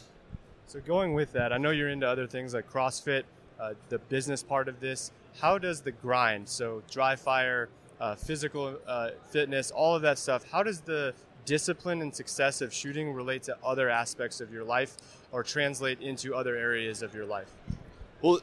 So, 0.69 0.81
going 0.81 1.15
with 1.15 1.33
that, 1.33 1.53
I 1.53 1.59
know 1.59 1.71
you're 1.71 1.91
into 1.91 2.09
other 2.09 2.27
things 2.27 2.55
like 2.55 2.71
CrossFit, 2.71 3.25
uh, 3.61 3.75
the 3.89 3.99
business 3.99 4.43
part 4.43 4.69
of 4.69 4.81
this. 4.81 5.11
How 5.41 5.59
does 5.59 5.81
the 5.83 5.93
grind, 5.93 6.49
so 6.49 6.83
dry 6.91 7.15
fire, 7.17 7.69
uh, 8.01 8.15
physical 8.15 8.79
uh, 8.87 9.11
fitness, 9.31 9.71
all 9.71 9.95
of 9.95 10.03
that 10.03 10.19
stuff, 10.19 10.45
how 10.51 10.63
does 10.63 10.81
the 10.81 11.15
discipline 11.47 12.03
and 12.03 12.15
success 12.15 12.61
of 12.61 12.75
shooting 12.75 13.15
relate 13.15 13.43
to 13.45 13.57
other 13.65 13.89
aspects 13.89 14.43
of 14.43 14.53
your 14.53 14.65
life 14.65 14.97
or 15.33 15.43
translate 15.43 16.01
into 16.03 16.35
other 16.35 16.57
areas 16.57 17.01
of 17.03 17.15
your 17.15 17.25
life? 17.25 17.49
Well, 18.21 18.41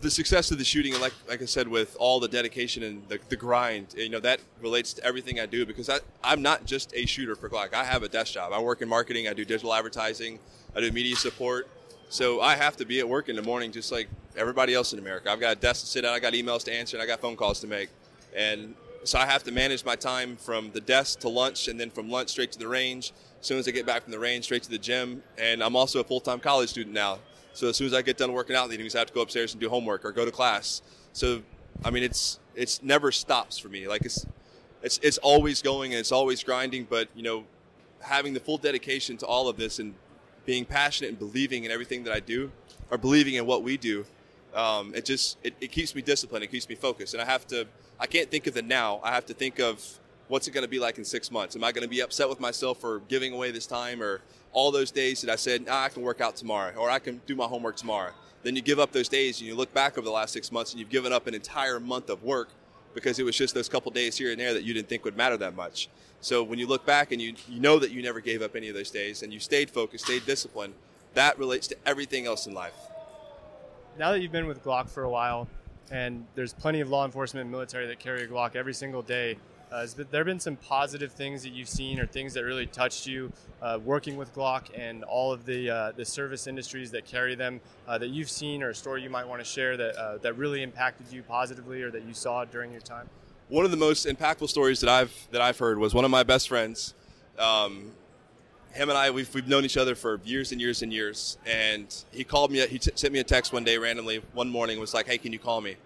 the 0.00 0.10
success 0.10 0.50
of 0.50 0.58
the 0.58 0.64
shooting, 0.64 0.92
and 0.92 1.00
like 1.00 1.14
like 1.28 1.40
I 1.40 1.46
said, 1.46 1.68
with 1.68 1.96
all 1.98 2.20
the 2.20 2.28
dedication 2.28 2.82
and 2.82 3.08
the, 3.08 3.18
the 3.28 3.36
grind, 3.36 3.94
you 3.96 4.08
know, 4.08 4.20
that 4.20 4.40
relates 4.60 4.92
to 4.94 5.04
everything 5.04 5.40
I 5.40 5.46
do 5.46 5.64
because 5.64 5.88
I, 5.88 6.00
I'm 6.22 6.42
not 6.42 6.66
just 6.66 6.92
a 6.94 7.06
shooter 7.06 7.36
for 7.36 7.48
Glock. 7.48 7.72
I 7.72 7.84
have 7.84 8.02
a 8.02 8.08
desk 8.08 8.34
job. 8.34 8.52
I 8.52 8.60
work 8.60 8.82
in 8.82 8.88
marketing. 8.88 9.28
I 9.28 9.32
do 9.32 9.44
digital 9.44 9.72
advertising. 9.72 10.38
I 10.76 10.80
do 10.80 10.90
media 10.90 11.16
support. 11.16 11.68
So 12.08 12.40
I 12.40 12.54
have 12.56 12.76
to 12.76 12.84
be 12.84 13.00
at 13.00 13.08
work 13.08 13.28
in 13.28 13.36
the 13.36 13.42
morning 13.42 13.72
just 13.72 13.90
like 13.90 14.08
everybody 14.36 14.74
else 14.74 14.92
in 14.92 14.98
America. 14.98 15.30
I've 15.30 15.40
got 15.40 15.56
a 15.56 15.60
desk 15.60 15.82
to 15.82 15.86
sit 15.86 16.04
at. 16.04 16.12
I 16.12 16.18
got 16.18 16.32
emails 16.32 16.64
to 16.64 16.72
answer, 16.72 16.96
and 16.96 17.02
I 17.02 17.06
got 17.06 17.20
phone 17.20 17.36
calls 17.36 17.60
to 17.60 17.66
make. 17.66 17.88
And 18.36 18.74
so 19.04 19.18
I 19.18 19.26
have 19.26 19.44
to 19.44 19.52
manage 19.52 19.84
my 19.84 19.96
time 19.96 20.36
from 20.36 20.70
the 20.72 20.80
desk 20.80 21.20
to 21.20 21.28
lunch, 21.28 21.68
and 21.68 21.78
then 21.78 21.90
from 21.90 22.10
lunch 22.10 22.30
straight 22.30 22.52
to 22.52 22.58
the 22.58 22.68
range. 22.68 23.12
As 23.40 23.46
soon 23.46 23.58
as 23.58 23.68
I 23.68 23.70
get 23.70 23.84
back 23.84 24.02
from 24.02 24.12
the 24.12 24.18
range, 24.18 24.44
straight 24.44 24.62
to 24.62 24.70
the 24.70 24.78
gym. 24.78 25.22
And 25.36 25.62
I'm 25.62 25.76
also 25.76 26.00
a 26.00 26.04
full-time 26.04 26.40
college 26.40 26.70
student 26.70 26.94
now. 26.94 27.18
So 27.52 27.68
as 27.68 27.76
soon 27.76 27.86
as 27.86 27.94
I 27.94 28.02
get 28.02 28.16
done 28.16 28.32
working 28.32 28.56
out 28.56 28.64
in 28.64 28.70
the 28.70 28.74
evenings, 28.74 28.94
I 28.94 29.00
have 29.00 29.08
to 29.08 29.14
go 29.14 29.20
upstairs 29.20 29.52
and 29.52 29.60
do 29.60 29.68
homework 29.68 30.04
or 30.04 30.12
go 30.12 30.24
to 30.24 30.30
class. 30.30 30.82
So, 31.12 31.42
I 31.84 31.90
mean, 31.90 32.02
it's 32.02 32.40
it's 32.54 32.82
never 32.82 33.12
stops 33.12 33.58
for 33.58 33.68
me. 33.68 33.86
Like 33.86 34.04
it's 34.04 34.26
it's 34.82 34.98
it's 35.02 35.18
always 35.18 35.62
going 35.62 35.92
and 35.92 36.00
it's 36.00 36.10
always 36.10 36.42
grinding. 36.42 36.84
But 36.84 37.08
you 37.14 37.22
know, 37.22 37.44
having 38.00 38.34
the 38.34 38.40
full 38.40 38.58
dedication 38.58 39.16
to 39.18 39.26
all 39.26 39.48
of 39.48 39.56
this 39.56 39.78
and 39.78 39.94
being 40.46 40.64
passionate 40.64 41.10
and 41.10 41.18
believing 41.18 41.64
in 41.64 41.70
everything 41.70 42.04
that 42.04 42.12
I 42.12 42.20
do, 42.20 42.50
or 42.90 42.98
believing 42.98 43.34
in 43.34 43.46
what 43.46 43.62
we 43.62 43.76
do, 43.76 44.04
um, 44.54 44.94
it 44.94 45.04
just 45.04 45.38
it, 45.44 45.54
it 45.60 45.70
keeps 45.70 45.94
me 45.94 46.02
disciplined. 46.02 46.42
It 46.42 46.50
keeps 46.50 46.68
me 46.68 46.74
focused. 46.74 47.14
And 47.14 47.22
I 47.22 47.26
have 47.26 47.46
to 47.48 47.66
I 47.98 48.06
can't 48.06 48.30
think 48.30 48.46
of 48.46 48.54
the 48.54 48.62
now. 48.62 49.00
I 49.02 49.12
have 49.12 49.26
to 49.26 49.34
think 49.34 49.60
of 49.60 49.82
what's 50.28 50.48
it 50.48 50.52
going 50.52 50.64
to 50.64 50.68
be 50.68 50.78
like 50.78 50.98
in 50.98 51.04
six 51.04 51.30
months. 51.30 51.54
Am 51.54 51.64
I 51.64 51.72
going 51.72 51.82
to 51.82 51.88
be 51.88 52.00
upset 52.00 52.28
with 52.28 52.40
myself 52.40 52.80
for 52.80 53.00
giving 53.08 53.32
away 53.32 53.50
this 53.50 53.66
time 53.66 54.02
or 54.02 54.20
all 54.52 54.70
those 54.70 54.90
days 54.90 55.20
that 55.20 55.30
I 55.30 55.36
said, 55.36 55.68
I 55.68 55.88
can 55.88 56.02
work 56.02 56.20
out 56.20 56.36
tomorrow 56.36 56.74
or 56.76 56.88
I 56.88 56.98
can 56.98 57.20
do 57.26 57.34
my 57.34 57.44
homework 57.44 57.76
tomorrow. 57.76 58.12
Then 58.42 58.56
you 58.56 58.62
give 58.62 58.78
up 58.78 58.92
those 58.92 59.08
days 59.08 59.40
and 59.40 59.48
you 59.48 59.54
look 59.54 59.72
back 59.74 59.98
over 59.98 60.04
the 60.04 60.12
last 60.12 60.32
six 60.32 60.52
months 60.52 60.72
and 60.72 60.80
you've 60.80 60.90
given 60.90 61.12
up 61.12 61.26
an 61.26 61.34
entire 61.34 61.80
month 61.80 62.08
of 62.08 62.22
work 62.22 62.50
because 62.94 63.18
it 63.18 63.24
was 63.24 63.36
just 63.36 63.54
those 63.54 63.68
couple 63.68 63.90
days 63.90 64.16
here 64.16 64.30
and 64.30 64.40
there 64.40 64.54
that 64.54 64.62
you 64.62 64.72
didn't 64.72 64.88
think 64.88 65.04
would 65.04 65.16
matter 65.16 65.36
that 65.36 65.56
much. 65.56 65.88
So 66.20 66.42
when 66.42 66.58
you 66.58 66.66
look 66.66 66.86
back 66.86 67.10
and 67.10 67.20
you, 67.20 67.34
you 67.48 67.60
know 67.60 67.78
that 67.78 67.90
you 67.90 68.02
never 68.02 68.20
gave 68.20 68.40
up 68.42 68.54
any 68.54 68.68
of 68.68 68.74
those 68.74 68.90
days 68.90 69.22
and 69.22 69.32
you 69.32 69.40
stayed 69.40 69.70
focused, 69.70 70.04
stayed 70.04 70.24
disciplined, 70.24 70.74
that 71.14 71.38
relates 71.38 71.66
to 71.68 71.76
everything 71.84 72.26
else 72.26 72.46
in 72.46 72.54
life. 72.54 72.74
Now 73.98 74.12
that 74.12 74.20
you've 74.20 74.32
been 74.32 74.46
with 74.46 74.62
Glock 74.64 74.88
for 74.88 75.04
a 75.04 75.10
while, 75.10 75.48
and 75.90 76.26
there's 76.34 76.52
plenty 76.52 76.80
of 76.80 76.88
law 76.88 77.04
enforcement 77.04 77.42
and 77.42 77.50
military 77.50 77.86
that 77.86 77.98
carry 77.98 78.24
a 78.24 78.26
Glock 78.26 78.56
every 78.56 78.74
single 78.74 79.02
day. 79.02 79.36
Uh, 79.72 79.80
has 79.80 79.94
there 79.94 80.24
been 80.24 80.38
some 80.38 80.56
positive 80.56 81.10
things 81.12 81.42
that 81.42 81.52
you've 81.52 81.68
seen 81.68 81.98
or 81.98 82.06
things 82.06 82.32
that 82.34 82.44
really 82.44 82.66
touched 82.66 83.06
you 83.06 83.32
uh, 83.60 83.78
working 83.84 84.16
with 84.16 84.32
Glock 84.34 84.66
and 84.74 85.02
all 85.04 85.32
of 85.32 85.44
the 85.46 85.68
uh, 85.68 85.92
the 85.92 86.04
service 86.04 86.46
industries 86.46 86.90
that 86.92 87.04
carry 87.04 87.34
them 87.34 87.60
uh, 87.88 87.98
that 87.98 88.08
you've 88.08 88.30
seen 88.30 88.62
or 88.62 88.70
a 88.70 88.74
story 88.74 89.02
you 89.02 89.10
might 89.10 89.26
want 89.26 89.40
to 89.40 89.44
share 89.44 89.76
that 89.76 89.96
uh, 89.96 90.18
that 90.18 90.34
really 90.34 90.62
impacted 90.62 91.10
you 91.10 91.22
positively 91.22 91.82
or 91.82 91.90
that 91.90 92.04
you 92.04 92.14
saw 92.14 92.44
during 92.44 92.70
your 92.70 92.82
time? 92.82 93.08
One 93.48 93.64
of 93.64 93.72
the 93.72 93.76
most 93.76 94.06
impactful 94.06 94.48
stories 94.48 94.80
that 94.80 94.88
I've 94.88 95.26
that 95.32 95.40
I've 95.40 95.58
heard 95.58 95.78
was 95.78 95.92
one 95.92 96.04
of 96.04 96.10
my 96.10 96.22
best 96.22 96.48
friends. 96.48 96.94
Um, 97.38 97.90
him 98.74 98.88
and 98.88 98.98
I, 98.98 99.10
we've, 99.10 99.32
we've 99.32 99.46
known 99.46 99.64
each 99.64 99.76
other 99.76 99.94
for 99.94 100.20
years 100.24 100.50
and 100.50 100.60
years 100.60 100.82
and 100.82 100.92
years. 100.92 101.38
And 101.46 101.94
he 102.10 102.24
called 102.24 102.50
me, 102.50 102.66
he 102.66 102.78
t- 102.78 102.90
sent 102.96 103.12
me 103.12 103.20
a 103.20 103.24
text 103.24 103.52
one 103.52 103.62
day 103.62 103.78
randomly, 103.78 104.20
one 104.32 104.50
morning, 104.50 104.80
was 104.80 104.92
like, 104.92 105.06
hey, 105.06 105.16
can 105.16 105.32
you 105.32 105.38
call 105.38 105.60
me? 105.60 105.76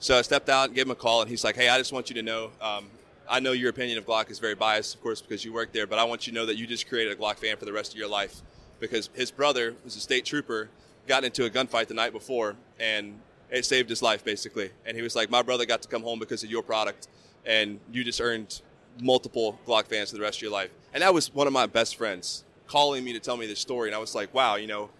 So 0.00 0.18
I 0.18 0.22
stepped 0.22 0.48
out 0.48 0.66
and 0.66 0.74
gave 0.74 0.86
him 0.86 0.90
a 0.90 0.96
call, 0.96 1.22
and 1.22 1.30
he's 1.30 1.44
like, 1.44 1.54
hey, 1.54 1.68
I 1.68 1.78
just 1.78 1.92
want 1.92 2.10
you 2.10 2.14
to 2.16 2.22
know, 2.22 2.50
um, 2.60 2.86
I 3.30 3.40
know 3.40 3.52
your 3.52 3.70
opinion 3.70 3.96
of 3.98 4.04
Glock 4.04 4.30
is 4.30 4.38
very 4.40 4.54
biased, 4.54 4.96
of 4.96 5.00
course, 5.00 5.22
because 5.22 5.44
you 5.44 5.52
work 5.52 5.72
there, 5.72 5.86
but 5.86 5.98
I 5.98 6.04
want 6.04 6.26
you 6.26 6.32
to 6.32 6.38
know 6.38 6.46
that 6.46 6.56
you 6.56 6.66
just 6.66 6.88
created 6.88 7.12
a 7.12 7.16
Glock 7.16 7.36
fan 7.36 7.56
for 7.56 7.64
the 7.64 7.72
rest 7.72 7.92
of 7.92 7.98
your 7.98 8.08
life. 8.08 8.42
Because 8.80 9.08
his 9.14 9.30
brother 9.30 9.76
was 9.84 9.96
a 9.96 10.00
state 10.00 10.24
trooper, 10.24 10.68
got 11.06 11.24
into 11.24 11.44
a 11.44 11.50
gunfight 11.50 11.86
the 11.86 11.94
night 11.94 12.12
before, 12.12 12.56
and 12.80 13.20
it 13.48 13.64
saved 13.64 13.88
his 13.88 14.02
life, 14.02 14.24
basically. 14.24 14.70
And 14.84 14.96
he 14.96 15.02
was 15.02 15.14
like, 15.14 15.30
my 15.30 15.40
brother 15.40 15.64
got 15.64 15.80
to 15.82 15.88
come 15.88 16.02
home 16.02 16.18
because 16.18 16.42
of 16.42 16.50
your 16.50 16.62
product, 16.62 17.06
and 17.46 17.78
you 17.92 18.02
just 18.02 18.20
earned 18.20 18.60
multiple 19.00 19.58
Glock 19.66 19.86
fans 19.86 20.10
for 20.10 20.16
the 20.16 20.22
rest 20.22 20.38
of 20.38 20.42
your 20.42 20.52
life. 20.52 20.70
And 20.94 21.02
that 21.02 21.12
was 21.12 21.34
one 21.34 21.48
of 21.48 21.52
my 21.52 21.66
best 21.66 21.96
friends 21.96 22.44
calling 22.68 23.04
me 23.04 23.12
to 23.12 23.20
tell 23.20 23.36
me 23.36 23.46
this 23.46 23.58
story. 23.58 23.88
And 23.88 23.96
I 23.96 23.98
was 23.98 24.14
like, 24.14 24.32
wow, 24.32 24.54
you 24.54 24.68
know, 24.68 24.90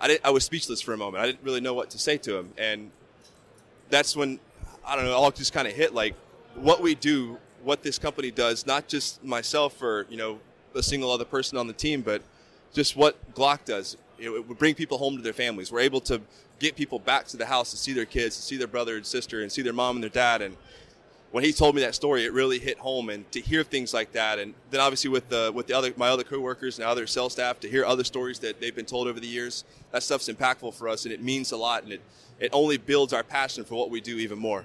I, 0.00 0.08
didn't, 0.08 0.26
I 0.26 0.30
was 0.30 0.44
speechless 0.44 0.80
for 0.80 0.92
a 0.92 0.96
moment. 0.96 1.22
I 1.22 1.26
didn't 1.26 1.44
really 1.44 1.60
know 1.60 1.74
what 1.74 1.90
to 1.90 1.98
say 1.98 2.18
to 2.18 2.36
him. 2.36 2.52
And 2.58 2.90
that's 3.88 4.16
when, 4.16 4.40
I 4.84 4.96
don't 4.96 5.04
know, 5.04 5.12
all 5.12 5.30
just 5.30 5.52
kind 5.52 5.68
of 5.68 5.74
hit 5.74 5.94
like 5.94 6.14
what 6.56 6.82
we 6.82 6.96
do, 6.96 7.38
what 7.62 7.84
this 7.84 7.98
company 7.98 8.32
does, 8.32 8.66
not 8.66 8.88
just 8.88 9.22
myself 9.24 9.80
or, 9.80 10.06
you 10.10 10.16
know, 10.16 10.40
a 10.74 10.82
single 10.82 11.10
other 11.10 11.24
person 11.24 11.56
on 11.56 11.68
the 11.68 11.72
team, 11.72 12.02
but 12.02 12.20
just 12.72 12.96
what 12.96 13.32
Glock 13.34 13.64
does. 13.64 13.96
It 14.18 14.28
would 14.28 14.58
bring 14.58 14.74
people 14.74 14.98
home 14.98 15.16
to 15.16 15.22
their 15.22 15.32
families. 15.32 15.70
We're 15.70 15.80
able 15.80 16.00
to 16.02 16.20
get 16.58 16.74
people 16.74 16.98
back 16.98 17.26
to 17.26 17.36
the 17.36 17.46
house 17.46 17.70
to 17.70 17.76
see 17.76 17.92
their 17.92 18.04
kids, 18.04 18.36
to 18.36 18.42
see 18.42 18.56
their 18.56 18.66
brother 18.66 18.96
and 18.96 19.06
sister, 19.06 19.42
and 19.42 19.50
see 19.50 19.62
their 19.62 19.72
mom 19.72 19.96
and 19.96 20.02
their 20.02 20.10
dad. 20.10 20.42
And 20.42 20.56
when 21.34 21.42
he 21.42 21.52
told 21.52 21.74
me 21.74 21.80
that 21.80 21.96
story, 21.96 22.24
it 22.24 22.32
really 22.32 22.60
hit 22.60 22.78
home. 22.78 23.08
And 23.08 23.28
to 23.32 23.40
hear 23.40 23.64
things 23.64 23.92
like 23.92 24.12
that, 24.12 24.38
and 24.38 24.54
then 24.70 24.80
obviously 24.80 25.10
with 25.10 25.28
the 25.30 25.50
with 25.52 25.66
the 25.66 25.74
other 25.74 25.92
my 25.96 26.06
other 26.06 26.22
coworkers 26.22 26.78
and 26.78 26.86
other 26.86 27.08
sales 27.08 27.32
staff, 27.32 27.58
to 27.58 27.68
hear 27.68 27.84
other 27.84 28.04
stories 28.04 28.38
that 28.38 28.60
they've 28.60 28.74
been 28.74 28.84
told 28.86 29.08
over 29.08 29.18
the 29.18 29.26
years, 29.26 29.64
that 29.90 30.04
stuff's 30.04 30.28
impactful 30.28 30.72
for 30.74 30.88
us, 30.88 31.06
and 31.06 31.12
it 31.12 31.20
means 31.20 31.50
a 31.50 31.56
lot, 31.56 31.82
and 31.82 31.92
it 31.92 32.02
it 32.38 32.50
only 32.52 32.76
builds 32.76 33.12
our 33.12 33.24
passion 33.24 33.64
for 33.64 33.74
what 33.74 33.90
we 33.90 34.00
do 34.00 34.16
even 34.18 34.38
more. 34.38 34.64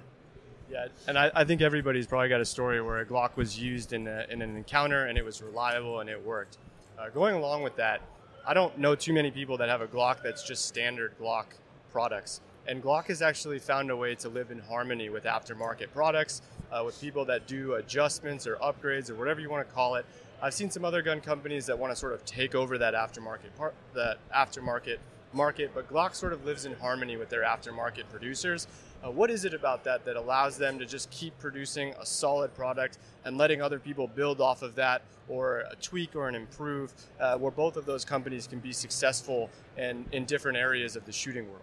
Yeah, 0.72 0.90
and 1.08 1.18
I, 1.18 1.32
I 1.34 1.44
think 1.44 1.62
everybody's 1.62 2.06
probably 2.06 2.30
got 2.30 2.40
a 2.40 2.46
story 2.46 2.80
where 2.84 3.00
a 3.00 3.06
Glock 3.06 3.36
was 3.36 3.60
used 3.60 3.92
in, 3.92 4.08
a, 4.08 4.28
in 4.30 4.44
an 4.44 4.56
encounter 4.56 5.08
and 5.08 5.18
it 5.18 5.26
was 5.26 5.42
reliable 5.42 6.02
and 6.02 6.08
it 6.08 6.24
worked. 6.24 6.60
Uh, 7.00 7.10
going 7.10 7.34
along 7.34 7.64
with 7.64 7.76
that, 7.78 8.02
I 8.46 8.54
don't 8.54 8.78
know 8.78 8.94
too 8.94 9.14
many 9.14 9.32
people 9.32 9.58
that 9.58 9.70
have 9.70 9.82
a 9.82 9.88
Glock 9.88 10.22
that's 10.22 10.44
just 10.44 10.68
standard 10.68 11.14
Glock 11.20 11.46
products. 11.92 12.42
And 12.68 12.84
Glock 12.84 13.08
has 13.08 13.24
actually 13.24 13.58
found 13.58 13.90
a 13.90 13.96
way 13.96 14.14
to 14.16 14.30
live 14.30 14.52
in 14.52 14.60
harmony 14.60 15.10
with 15.10 15.24
aftermarket 15.24 15.92
products, 15.92 16.44
uh, 16.72 16.84
with 16.86 17.00
people 17.00 17.26
that 17.26 17.48
do 17.48 17.76
adjustments 17.76 18.48
or 18.48 18.56
upgrades 18.58 19.10
or 19.10 19.16
whatever 19.16 19.40
you 19.40 19.50
want 19.50 19.68
to 19.68 19.74
call 19.74 19.96
it. 19.96 20.06
I've 20.42 20.54
seen 20.54 20.72
some 20.72 20.86
other 20.86 21.02
gun 21.02 21.20
companies 21.22 21.66
that 21.66 21.78
want 21.78 21.92
to 21.92 21.96
sort 21.96 22.14
of 22.14 22.24
take 22.26 22.56
over 22.56 22.78
that 22.78 22.94
aftermarket 22.94 23.56
part, 23.58 23.74
that 23.94 24.18
aftermarket 24.34 24.98
market, 25.34 25.72
but 25.74 25.92
Glock 25.92 26.16
sort 26.16 26.34
of 26.34 26.46
lives 26.46 26.66
in 26.66 26.74
harmony 26.74 27.18
with 27.18 27.30
their 27.30 27.44
aftermarket 27.44 28.10
producers. 28.10 28.68
Uh, 29.04 29.12
what 29.12 29.30
is 29.30 29.46
it 29.46 29.54
about 29.54 29.84
that 29.84 30.04
that 30.06 30.16
allows 30.16 30.58
them 30.58 30.80
to 30.80 30.86
just 30.86 31.10
keep 31.12 31.38
producing 31.40 31.94
a 32.00 32.06
solid 32.06 32.54
product 32.56 32.98
and 33.26 33.38
letting 33.38 33.62
other 33.62 33.80
people 33.80 34.08
build 34.08 34.42
off 34.42 34.62
of 34.62 34.76
that 34.76 35.02
or 35.28 35.60
a 35.72 35.76
tweak 35.82 36.16
or 36.16 36.28
an 36.28 36.36
improve, 36.36 36.94
uh, 37.20 37.38
where 37.38 37.52
both 37.52 37.78
of 37.78 37.86
those 37.86 38.04
companies 38.04 38.48
can 38.48 38.60
be 38.60 38.74
successful 38.74 39.50
in, 39.78 40.06
in 40.12 40.26
different 40.26 40.58
areas 40.58 40.96
of 40.96 41.06
the 41.06 41.12
shooting 41.12 41.48
world? 41.48 41.62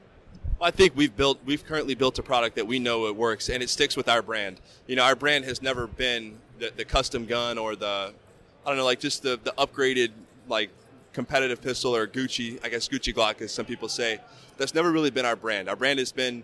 I 0.60 0.70
think 0.70 0.96
we've 0.96 1.14
built, 1.14 1.38
we've 1.44 1.64
currently 1.64 1.94
built 1.94 2.18
a 2.18 2.22
product 2.22 2.56
that 2.56 2.66
we 2.66 2.78
know 2.78 3.06
it 3.06 3.16
works 3.16 3.50
and 3.50 3.62
it 3.62 3.68
sticks 3.68 3.94
with 3.94 4.08
our 4.08 4.22
brand. 4.22 4.58
You 4.86 4.96
know, 4.96 5.02
our 5.02 5.14
brand 5.14 5.44
has 5.44 5.60
never 5.60 5.86
been 5.86 6.38
the, 6.58 6.72
the 6.74 6.84
custom 6.84 7.26
gun 7.26 7.58
or 7.58 7.76
the, 7.76 8.12
I 8.64 8.68
don't 8.68 8.78
know, 8.78 8.84
like 8.84 9.00
just 9.00 9.22
the, 9.22 9.38
the 9.44 9.52
upgraded 9.58 10.12
like 10.48 10.70
competitive 11.12 11.60
pistol 11.60 11.94
or 11.94 12.06
Gucci, 12.06 12.58
I 12.64 12.70
guess 12.70 12.88
Gucci 12.88 13.14
Glock, 13.14 13.42
as 13.42 13.52
some 13.52 13.66
people 13.66 13.88
say. 13.88 14.18
That's 14.56 14.74
never 14.74 14.90
really 14.90 15.10
been 15.10 15.26
our 15.26 15.36
brand. 15.36 15.68
Our 15.68 15.76
brand 15.76 15.98
has 15.98 16.10
been, 16.10 16.42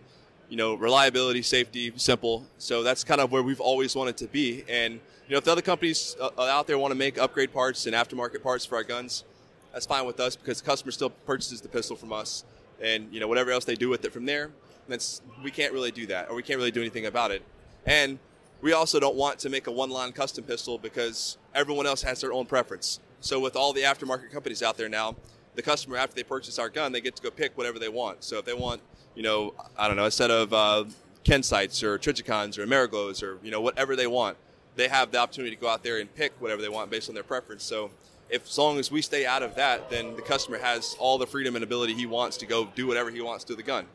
you 0.51 0.59
know, 0.59 0.75
reliability, 0.75 1.41
safety, 1.41 1.93
simple. 1.97 2.45
So 2.59 2.83
that's 2.83 3.05
kind 3.05 3.21
of 3.21 3.33
where 3.33 3.43
we've 3.43 3.61
always 3.61 3.97
wanted 3.97 4.19
to 4.19 4.27
be. 4.27 4.65
And 4.69 4.95
you 5.27 5.33
know, 5.33 5.39
if 5.39 5.45
the 5.45 5.53
other 5.53 5.63
companies 5.63 6.17
uh, 6.21 6.43
out 6.43 6.67
there 6.67 6.77
want 6.77 6.93
to 6.93 6.99
make 6.99 7.17
upgrade 7.17 7.55
parts 7.55 7.87
and 7.87 7.95
aftermarket 7.95 8.43
parts 8.43 8.67
for 8.67 8.77
our 8.77 8.85
guns, 8.85 9.25
that's 9.73 9.87
fine 9.87 10.05
with 10.05 10.21
us 10.21 10.37
because 10.37 10.61
the 10.61 10.67
customer 10.67 10.93
still 10.93 11.09
purchases 11.09 11.63
the 11.63 11.69
pistol 11.69 11.97
from 11.97 12.13
us, 12.13 12.45
and 12.83 13.13
you 13.13 13.21
know, 13.21 13.29
whatever 13.29 13.51
else 13.51 13.65
they 13.65 13.75
do 13.75 13.89
with 13.89 14.05
it 14.05 14.13
from 14.13 14.27
there, 14.27 14.51
that's 14.89 15.23
we 15.43 15.51
can't 15.51 15.73
really 15.73 15.91
do 15.91 16.07
that, 16.07 16.29
or 16.29 16.37
we 16.37 16.43
can't 16.43 16.59
really 16.59 16.71
do 16.71 16.81
anything 16.81 17.07
about 17.07 17.31
it. 17.31 17.43
And 17.87 18.19
we 18.61 18.73
also 18.73 19.01
don't 19.01 19.17
want 19.17 19.39
to 19.41 19.49
make 19.49 19.67
a 19.67 19.73
one-line 19.73 20.13
custom 20.13 20.45
pistol 20.45 20.79
because 20.79 21.37
everyone 21.55 21.87
else 21.87 22.03
has 22.03 22.21
their 22.21 22.33
own 22.33 22.47
preference. 22.47 23.01
So 23.21 23.41
with 23.41 23.57
all 23.57 23.73
the 23.73 23.83
aftermarket 23.83 24.31
companies 24.31 24.63
out 24.63 24.77
there 24.77 24.89
now, 24.89 25.17
the 25.55 25.63
customer 25.63 25.97
after 25.97 26.15
they 26.15 26.23
purchase 26.23 26.59
our 26.59 26.69
gun, 26.69 26.93
they 26.93 27.01
get 27.01 27.17
to 27.17 27.23
go 27.23 27.31
pick 27.31 27.57
whatever 27.57 27.79
they 27.79 27.89
want. 27.89 28.25
So 28.25 28.39
if 28.39 28.45
they 28.45 28.55
want, 28.55 28.81
you 29.15 29.23
know, 29.23 29.55
I 29.77 29.87
don't 29.89 29.97
know, 29.97 30.07
a 30.07 30.11
set 30.11 30.31
of 30.31 30.53
uh, 30.53 30.85
Sights 31.43 31.83
or 31.83 31.99
Trijicons 31.99 32.59
or 32.59 32.67
Ameriglos 32.67 33.23
or 33.23 33.39
you 33.45 33.51
know 33.51 33.61
whatever 33.61 33.97
they 33.97 34.07
want, 34.07 34.37
they 34.77 34.89
have 34.89 35.13
the 35.13 35.19
opportunity 35.19 35.55
to 35.55 35.61
go 35.61 35.69
out 35.69 35.83
there 35.83 35.99
and 35.99 36.13
pick 36.15 36.33
whatever 36.41 36.63
they 36.63 36.69
want 36.69 36.91
based 36.91 37.09
on 37.09 37.15
their 37.15 37.25
preference. 37.25 37.63
So 37.63 37.91
if 38.33 38.49
as 38.49 38.59
long 38.59 38.79
as 38.79 38.91
we 38.91 39.03
stay 39.03 39.27
out 39.27 39.43
of 39.43 39.55
that, 39.57 39.91
then 39.91 40.17
the 40.17 40.23
customer 40.23 40.59
has 40.59 40.97
all 40.99 41.19
the 41.19 41.27
freedom 41.27 41.55
and 41.55 41.63
ability 41.63 41.93
he 41.93 42.07
wants 42.07 42.39
to 42.39 42.47
go 42.47 42.67
do 42.75 42.87
whatever 42.87 43.11
he 43.11 43.21
wants 43.21 43.45
to 43.45 43.55
the 43.55 43.63
gun. 43.63 43.87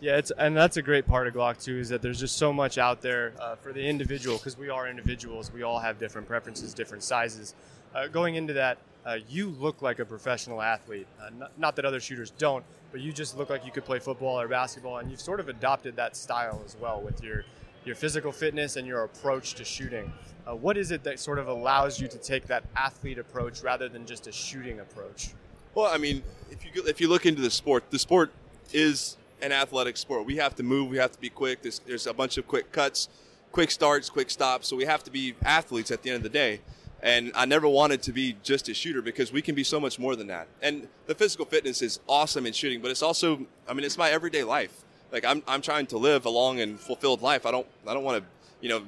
Yeah, 0.00 0.16
it's 0.16 0.30
and 0.30 0.56
that's 0.56 0.76
a 0.76 0.82
great 0.82 1.06
part 1.06 1.26
of 1.26 1.34
Glock 1.34 1.60
too 1.60 1.78
is 1.78 1.88
that 1.88 2.02
there's 2.02 2.20
just 2.20 2.36
so 2.36 2.52
much 2.52 2.78
out 2.78 3.00
there 3.00 3.32
uh, 3.40 3.56
for 3.56 3.72
the 3.72 3.84
individual 3.84 4.36
because 4.36 4.56
we 4.56 4.68
are 4.68 4.86
individuals. 4.86 5.50
We 5.50 5.62
all 5.62 5.80
have 5.80 5.98
different 5.98 6.28
preferences, 6.28 6.72
different 6.74 7.02
sizes. 7.02 7.54
Uh, 7.94 8.06
going 8.06 8.36
into 8.36 8.52
that, 8.52 8.78
uh, 9.06 9.16
you 9.28 9.48
look 9.48 9.80
like 9.80 9.98
a 9.98 10.04
professional 10.04 10.60
athlete. 10.60 11.08
Uh, 11.20 11.30
not, 11.30 11.58
not, 11.58 11.76
that 11.76 11.86
other 11.86 11.98
shooters 12.00 12.30
don't, 12.30 12.62
but 12.92 13.00
you 13.00 13.12
just 13.12 13.36
look 13.36 13.48
like 13.48 13.64
you 13.64 13.72
could 13.72 13.86
play 13.86 13.98
football 13.98 14.38
or 14.38 14.46
basketball, 14.46 14.98
and 14.98 15.10
you've 15.10 15.20
sort 15.20 15.40
of 15.40 15.48
adopted 15.48 15.96
that 15.96 16.14
style 16.14 16.62
as 16.66 16.76
well 16.76 17.00
with 17.00 17.24
your 17.24 17.44
your 17.88 17.96
physical 17.96 18.30
fitness 18.30 18.76
and 18.76 18.86
your 18.86 19.02
approach 19.04 19.54
to 19.54 19.64
shooting. 19.64 20.12
Uh, 20.46 20.54
what 20.54 20.76
is 20.76 20.92
it 20.92 21.02
that 21.02 21.18
sort 21.18 21.38
of 21.38 21.48
allows 21.48 22.00
you 22.00 22.06
to 22.06 22.18
take 22.18 22.46
that 22.46 22.62
athlete 22.76 23.18
approach 23.18 23.62
rather 23.62 23.88
than 23.88 24.06
just 24.06 24.26
a 24.26 24.32
shooting 24.32 24.80
approach? 24.80 25.30
Well, 25.74 25.86
I 25.86 25.98
mean, 25.98 26.22
if 26.50 26.64
you 26.64 26.82
if 26.86 27.00
you 27.00 27.08
look 27.08 27.26
into 27.26 27.42
the 27.42 27.50
sport, 27.50 27.90
the 27.90 27.98
sport 27.98 28.30
is 28.72 29.16
an 29.40 29.52
athletic 29.52 29.96
sport. 29.96 30.26
We 30.26 30.36
have 30.36 30.54
to 30.56 30.62
move. 30.62 30.90
We 30.90 30.98
have 30.98 31.12
to 31.12 31.20
be 31.20 31.30
quick. 31.30 31.62
There's, 31.62 31.80
there's 31.80 32.06
a 32.06 32.14
bunch 32.14 32.38
of 32.38 32.46
quick 32.46 32.72
cuts, 32.72 33.08
quick 33.52 33.70
starts, 33.70 34.10
quick 34.10 34.30
stops. 34.30 34.68
So 34.68 34.76
we 34.76 34.84
have 34.84 35.02
to 35.04 35.10
be 35.10 35.34
athletes 35.44 35.90
at 35.90 36.02
the 36.02 36.10
end 36.10 36.18
of 36.18 36.22
the 36.24 36.28
day. 36.28 36.60
And 37.00 37.30
I 37.36 37.44
never 37.44 37.68
wanted 37.68 38.02
to 38.02 38.12
be 38.12 38.36
just 38.42 38.68
a 38.68 38.74
shooter 38.74 39.00
because 39.00 39.32
we 39.32 39.40
can 39.40 39.54
be 39.54 39.62
so 39.62 39.78
much 39.78 40.00
more 40.00 40.16
than 40.16 40.26
that. 40.26 40.48
And 40.60 40.88
the 41.06 41.14
physical 41.14 41.46
fitness 41.46 41.80
is 41.80 42.00
awesome 42.08 42.44
in 42.44 42.52
shooting, 42.52 42.82
but 42.82 42.90
it's 42.90 43.02
also, 43.02 43.46
I 43.68 43.72
mean, 43.72 43.84
it's 43.84 43.96
my 43.96 44.10
everyday 44.10 44.42
life. 44.42 44.84
Like 45.12 45.24
I'm, 45.24 45.42
I'm 45.46 45.62
trying 45.62 45.86
to 45.86 45.98
live 45.98 46.26
a 46.26 46.30
long 46.30 46.60
and 46.60 46.78
fulfilled 46.78 47.22
life. 47.22 47.46
I 47.46 47.50
don't, 47.50 47.66
I 47.86 47.94
don't 47.94 48.04
want 48.04 48.22
to, 48.22 48.28
you 48.60 48.68
know, 48.68 48.82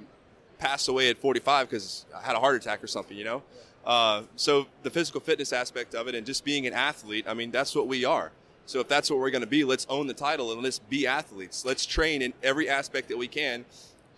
pass 0.58 0.88
away 0.88 1.08
at 1.08 1.18
45 1.18 1.68
because 1.68 2.04
I 2.16 2.22
had 2.22 2.36
a 2.36 2.40
heart 2.40 2.56
attack 2.56 2.84
or 2.84 2.86
something, 2.86 3.16
you 3.16 3.24
know? 3.24 3.42
Uh, 3.84 4.22
so 4.36 4.66
the 4.82 4.90
physical 4.90 5.20
fitness 5.20 5.52
aspect 5.52 5.94
of 5.94 6.06
it 6.06 6.14
and 6.14 6.26
just 6.26 6.44
being 6.44 6.66
an 6.66 6.74
athlete, 6.74 7.24
I 7.26 7.34
mean, 7.34 7.50
that's 7.50 7.74
what 7.74 7.88
we 7.88 8.04
are. 8.04 8.30
So 8.66 8.78
if 8.80 8.88
that's 8.88 9.10
what 9.10 9.18
we're 9.18 9.30
going 9.30 9.40
to 9.40 9.48
be, 9.48 9.64
let's 9.64 9.86
own 9.88 10.06
the 10.06 10.14
title 10.14 10.52
and 10.52 10.62
let's 10.62 10.78
be 10.78 11.06
athletes. 11.06 11.64
Let's 11.64 11.86
train 11.86 12.22
in 12.22 12.34
every 12.42 12.68
aspect 12.68 13.08
that 13.08 13.16
we 13.16 13.26
can 13.26 13.64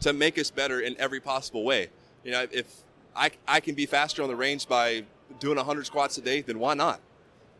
to 0.00 0.12
make 0.12 0.38
us 0.38 0.50
better 0.50 0.80
in 0.80 0.94
every 0.98 1.20
possible 1.20 1.64
way. 1.64 1.88
You 2.24 2.32
know, 2.32 2.46
if 2.50 2.82
I, 3.14 3.30
I 3.46 3.60
can 3.60 3.74
be 3.74 3.86
faster 3.86 4.22
on 4.22 4.28
the 4.28 4.36
range 4.36 4.68
by 4.68 5.04
doing 5.38 5.56
100 5.56 5.86
squats 5.86 6.18
a 6.18 6.20
day, 6.20 6.42
then 6.42 6.58
why 6.58 6.74
not? 6.74 7.00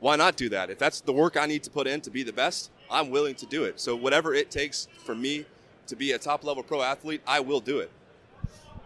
Why 0.01 0.17
not 0.17 0.37
do 0.37 0.49
that? 0.49 0.69
If 0.69 0.79
that's 0.79 1.01
the 1.01 1.13
work 1.13 1.37
I 1.37 1.47
need 1.47 1.63
to 1.63 1.71
put 1.71 1.87
in 1.87 2.01
to 2.03 2.11
be 2.11 2.25
the 2.25 2.33
best, 2.33 2.71
I'm 2.93 3.11
willing 3.11 3.35
to 3.37 3.47
do 3.47 3.65
it. 3.65 3.81
So 3.81 3.97
whatever 3.97 4.35
it 4.35 4.51
takes 4.51 4.87
for 5.05 5.15
me 5.15 5.47
to 5.87 5.97
be 5.97 6.13
a 6.13 6.19
top 6.19 6.45
level 6.45 6.63
pro 6.63 6.83
athlete, 6.83 7.23
I 7.27 7.41
will 7.41 7.61
do 7.61 7.81
it. 7.81 7.91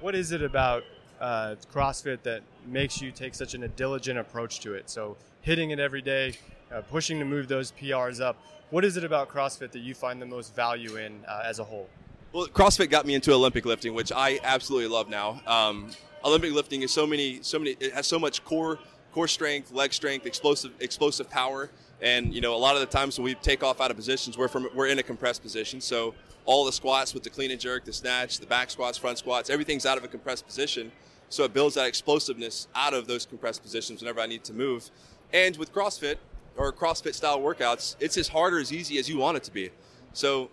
What 0.00 0.14
is 0.14 0.32
it 0.32 0.42
about 0.42 0.84
uh, 1.20 1.56
CrossFit 1.72 2.22
that 2.22 2.42
makes 2.66 3.00
you 3.00 3.10
take 3.10 3.34
such 3.34 3.54
an, 3.54 3.62
a 3.62 3.68
diligent 3.68 4.18
approach 4.18 4.60
to 4.60 4.74
it? 4.74 4.88
So 4.88 5.16
hitting 5.42 5.70
it 5.70 5.78
every 5.78 6.02
day, 6.02 6.34
uh, 6.72 6.82
pushing 6.82 7.18
to 7.18 7.24
move 7.24 7.48
those 7.48 7.72
PRs 7.72 8.20
up. 8.20 8.36
What 8.70 8.84
is 8.84 8.96
it 8.96 9.04
about 9.04 9.28
CrossFit 9.28 9.70
that 9.72 9.80
you 9.80 9.94
find 9.94 10.20
the 10.20 10.26
most 10.26 10.54
value 10.54 10.96
in 10.96 11.24
uh, 11.28 11.42
as 11.44 11.58
a 11.58 11.64
whole? 11.64 11.88
Well, 12.32 12.46
CrossFit 12.48 12.90
got 12.90 13.06
me 13.06 13.14
into 13.14 13.32
Olympic 13.32 13.64
lifting, 13.64 13.94
which 13.94 14.12
I 14.14 14.40
absolutely 14.42 14.88
love 14.88 15.08
now. 15.08 15.40
Um, 15.46 15.90
Olympic 16.24 16.52
lifting 16.52 16.82
is 16.82 16.92
so 16.92 17.06
many, 17.06 17.38
so 17.42 17.58
many. 17.58 17.76
It 17.78 17.92
has 17.92 18.06
so 18.06 18.18
much 18.18 18.44
core, 18.44 18.78
core 19.12 19.28
strength, 19.28 19.72
leg 19.72 19.92
strength, 19.92 20.26
explosive, 20.26 20.72
explosive 20.80 21.30
power, 21.30 21.70
and 22.00 22.34
you 22.34 22.40
know, 22.40 22.54
a 22.54 22.58
lot 22.58 22.74
of 22.74 22.80
the 22.80 22.86
times 22.86 23.18
when 23.18 23.24
we 23.24 23.34
take 23.34 23.62
off 23.62 23.80
out 23.80 23.90
of 23.90 23.96
positions, 23.96 24.36
we're 24.36 24.48
from 24.48 24.68
we're 24.74 24.86
in 24.86 24.98
a 24.98 25.02
compressed 25.02 25.42
position. 25.42 25.80
So 25.80 26.14
all 26.44 26.64
the 26.64 26.72
squats 26.72 27.14
with 27.14 27.22
the 27.22 27.30
clean 27.30 27.50
and 27.50 27.60
jerk, 27.60 27.84
the 27.84 27.92
snatch, 27.92 28.38
the 28.38 28.46
back 28.46 28.70
squats, 28.70 28.98
front 28.98 29.18
squats, 29.18 29.50
everything's 29.50 29.86
out 29.86 29.98
of 29.98 30.04
a 30.04 30.08
compressed 30.08 30.46
position. 30.46 30.92
So 31.28 31.44
it 31.44 31.52
builds 31.52 31.74
that 31.74 31.86
explosiveness 31.86 32.68
out 32.74 32.94
of 32.94 33.08
those 33.08 33.26
compressed 33.26 33.62
positions 33.62 34.00
whenever 34.00 34.20
I 34.20 34.26
need 34.26 34.44
to 34.44 34.52
move. 34.52 34.90
And 35.32 35.56
with 35.56 35.72
CrossFit, 35.74 36.16
or 36.56 36.72
CrossFit 36.72 37.14
style 37.14 37.40
workouts, 37.40 37.96
it's 38.00 38.16
as 38.16 38.28
hard 38.28 38.54
or 38.54 38.58
as 38.58 38.72
easy 38.72 38.98
as 38.98 39.08
you 39.08 39.18
want 39.18 39.36
it 39.36 39.44
to 39.44 39.50
be. 39.50 39.70
So 40.12 40.50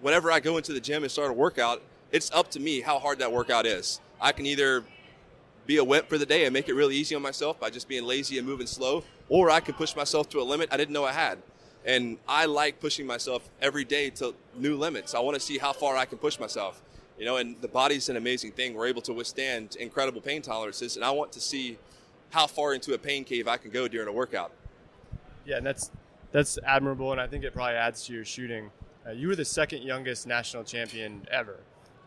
whenever 0.00 0.30
I 0.30 0.40
go 0.40 0.56
into 0.56 0.72
the 0.72 0.80
gym 0.80 1.02
and 1.02 1.12
start 1.12 1.30
a 1.30 1.34
workout, 1.34 1.82
it's 2.10 2.30
up 2.32 2.50
to 2.52 2.60
me 2.60 2.80
how 2.80 2.98
hard 2.98 3.18
that 3.20 3.32
workout 3.32 3.66
is. 3.66 4.00
I 4.20 4.32
can 4.32 4.46
either 4.46 4.84
be 5.66 5.76
a 5.76 5.84
wimp 5.84 6.08
for 6.08 6.18
the 6.18 6.26
day 6.26 6.44
and 6.44 6.52
make 6.52 6.68
it 6.68 6.74
really 6.74 6.96
easy 6.96 7.14
on 7.14 7.22
myself 7.22 7.60
by 7.60 7.70
just 7.70 7.88
being 7.88 8.04
lazy 8.04 8.38
and 8.38 8.46
moving 8.46 8.66
slow, 8.66 9.04
or 9.28 9.50
I 9.50 9.60
can 9.60 9.74
push 9.74 9.94
myself 9.94 10.28
to 10.30 10.40
a 10.40 10.42
limit 10.42 10.68
I 10.72 10.76
didn't 10.76 10.92
know 10.92 11.04
I 11.04 11.12
had. 11.12 11.38
And 11.84 12.18
I 12.28 12.46
like 12.46 12.80
pushing 12.80 13.06
myself 13.06 13.48
every 13.62 13.84
day 13.84 14.10
to 14.10 14.34
new 14.56 14.76
limits. 14.76 15.14
I 15.14 15.20
want 15.20 15.34
to 15.34 15.40
see 15.40 15.58
how 15.58 15.72
far 15.72 15.96
I 15.96 16.04
can 16.04 16.18
push 16.18 16.38
myself. 16.38 16.82
You 17.18 17.24
know, 17.24 17.36
and 17.36 17.60
the 17.60 17.68
body's 17.68 18.08
an 18.08 18.16
amazing 18.16 18.52
thing. 18.52 18.74
We're 18.74 18.86
able 18.86 19.02
to 19.02 19.12
withstand 19.12 19.76
incredible 19.76 20.20
pain 20.20 20.40
tolerances, 20.40 20.96
and 20.96 21.04
I 21.04 21.10
want 21.10 21.32
to 21.32 21.40
see 21.40 21.78
how 22.30 22.46
far 22.46 22.74
into 22.74 22.94
a 22.94 22.98
pain 22.98 23.24
cave 23.24 23.48
I 23.48 23.56
can 23.56 23.70
go 23.70 23.88
during 23.88 24.08
a 24.08 24.12
workout. 24.12 24.52
Yeah, 25.44 25.56
and 25.56 25.66
that's 25.66 25.90
that's 26.30 26.58
admirable, 26.64 27.10
and 27.10 27.20
I 27.20 27.26
think 27.26 27.42
it 27.42 27.54
probably 27.54 27.74
adds 27.74 28.06
to 28.06 28.12
your 28.12 28.24
shooting. 28.24 28.70
Uh, 29.06 29.12
you 29.12 29.28
were 29.28 29.36
the 29.36 29.44
second 29.44 29.82
youngest 29.82 30.26
national 30.26 30.62
champion 30.62 31.26
ever. 31.30 31.56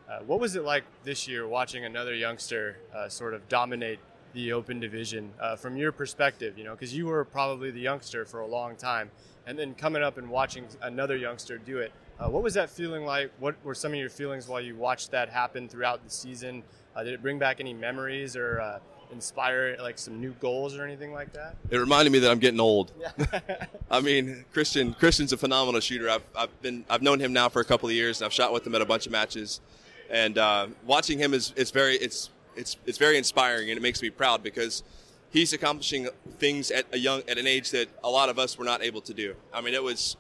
Uh, 0.10 0.20
what 0.20 0.40
was 0.40 0.56
it 0.56 0.64
like 0.64 0.84
this 1.04 1.28
year 1.28 1.48
watching 1.48 1.86
another 1.86 2.14
youngster 2.14 2.78
uh, 2.96 3.10
sort 3.10 3.34
of 3.34 3.48
dominate 3.50 4.00
the 4.34 4.54
open 4.54 4.80
division 4.80 5.32
uh, 5.40 5.56
from 5.56 5.78
your 5.78 5.92
perspective? 5.92 6.58
You 6.58 6.64
know, 6.64 6.72
because 6.72 6.96
you 6.96 7.08
were 7.08 7.26
probably 7.26 7.72
the 7.72 7.82
youngster 7.82 8.26
for 8.26 8.42
a 8.42 8.48
long 8.48 8.76
time, 8.76 9.12
and 9.46 9.58
then 9.58 9.74
coming 9.74 10.04
up 10.04 10.18
and 10.18 10.30
watching 10.30 10.66
another 10.82 11.16
youngster 11.16 11.58
do 11.58 11.80
it. 11.80 11.92
Uh, 12.20 12.30
what 12.30 12.44
was 12.44 12.54
that 12.54 12.70
feeling 12.70 13.06
like? 13.06 13.32
What 13.40 13.56
were 13.64 13.74
some 13.74 13.94
of 13.94 14.00
your 14.00 14.10
feelings 14.10 14.48
while 14.48 14.62
you 14.62 14.76
watched 14.76 15.12
that 15.12 15.30
happen 15.30 15.68
throughout 15.68 16.04
the 16.04 16.10
season? 16.10 16.64
Uh, 16.96 17.04
did 17.04 17.14
it 17.14 17.22
bring 17.22 17.40
back 17.40 17.60
any 17.60 17.74
memories 17.74 18.36
or 18.36 18.80
inspire 19.12 19.76
like 19.80 20.00
some 20.00 20.20
new 20.20 20.32
goals 20.40 20.76
or 20.76 20.84
anything 20.84 21.14
like 21.14 21.34
that? 21.34 21.56
It 21.70 21.78
reminded 21.78 22.12
me 22.12 22.20
that 22.20 22.32
I'm 22.32 22.40
getting 22.40 22.60
old. 22.60 22.92
Yeah. 23.00 23.40
I 23.92 24.02
mean, 24.02 24.46
Christian 24.54 24.94
Christian's 24.94 25.34
a 25.34 25.38
phenomenal 25.38 25.82
shooter. 25.82 26.10
I've, 26.10 26.24
I've 26.36 26.62
been 26.62 26.86
I've 26.90 27.02
known 27.02 27.20
him 27.20 27.34
now 27.34 27.50
for 27.50 27.62
a 27.62 27.66
couple 27.66 27.90
of 27.90 27.96
years, 27.96 28.22
and 28.22 28.26
I've 28.26 28.34
shot 28.34 28.54
with 28.54 28.66
him 28.66 28.76
at 28.76 28.82
a 28.82 28.86
bunch 28.86 29.06
of 29.06 29.12
matches. 29.12 29.62
And 30.10 30.38
uh, 30.38 30.68
watching 30.86 31.20
him 31.20 31.34
is 31.34 31.54
it's 31.56 31.72
very 31.72 31.96
it's 31.96 32.30
it's 32.62 32.78
it's 32.86 32.98
very 32.98 33.18
inspiring, 33.18 33.70
and 33.70 33.78
it 33.78 33.82
makes 33.82 34.02
me 34.02 34.10
proud 34.10 34.44
because 34.44 34.84
he's 35.32 35.52
accomplishing 35.52 36.08
things 36.38 36.72
at 36.72 36.86
a 36.94 36.98
young 36.98 37.24
at 37.28 37.38
an 37.38 37.48
age 37.48 37.72
that 37.72 37.90
a 38.04 38.10
lot 38.10 38.30
of 38.30 38.40
us 38.40 38.58
were 38.58 38.64
not 38.64 38.82
able 38.82 39.02
to 39.02 39.14
do. 39.14 39.36
I 39.54 39.60
mean, 39.60 39.74
it 39.74 39.84
was 39.84 40.16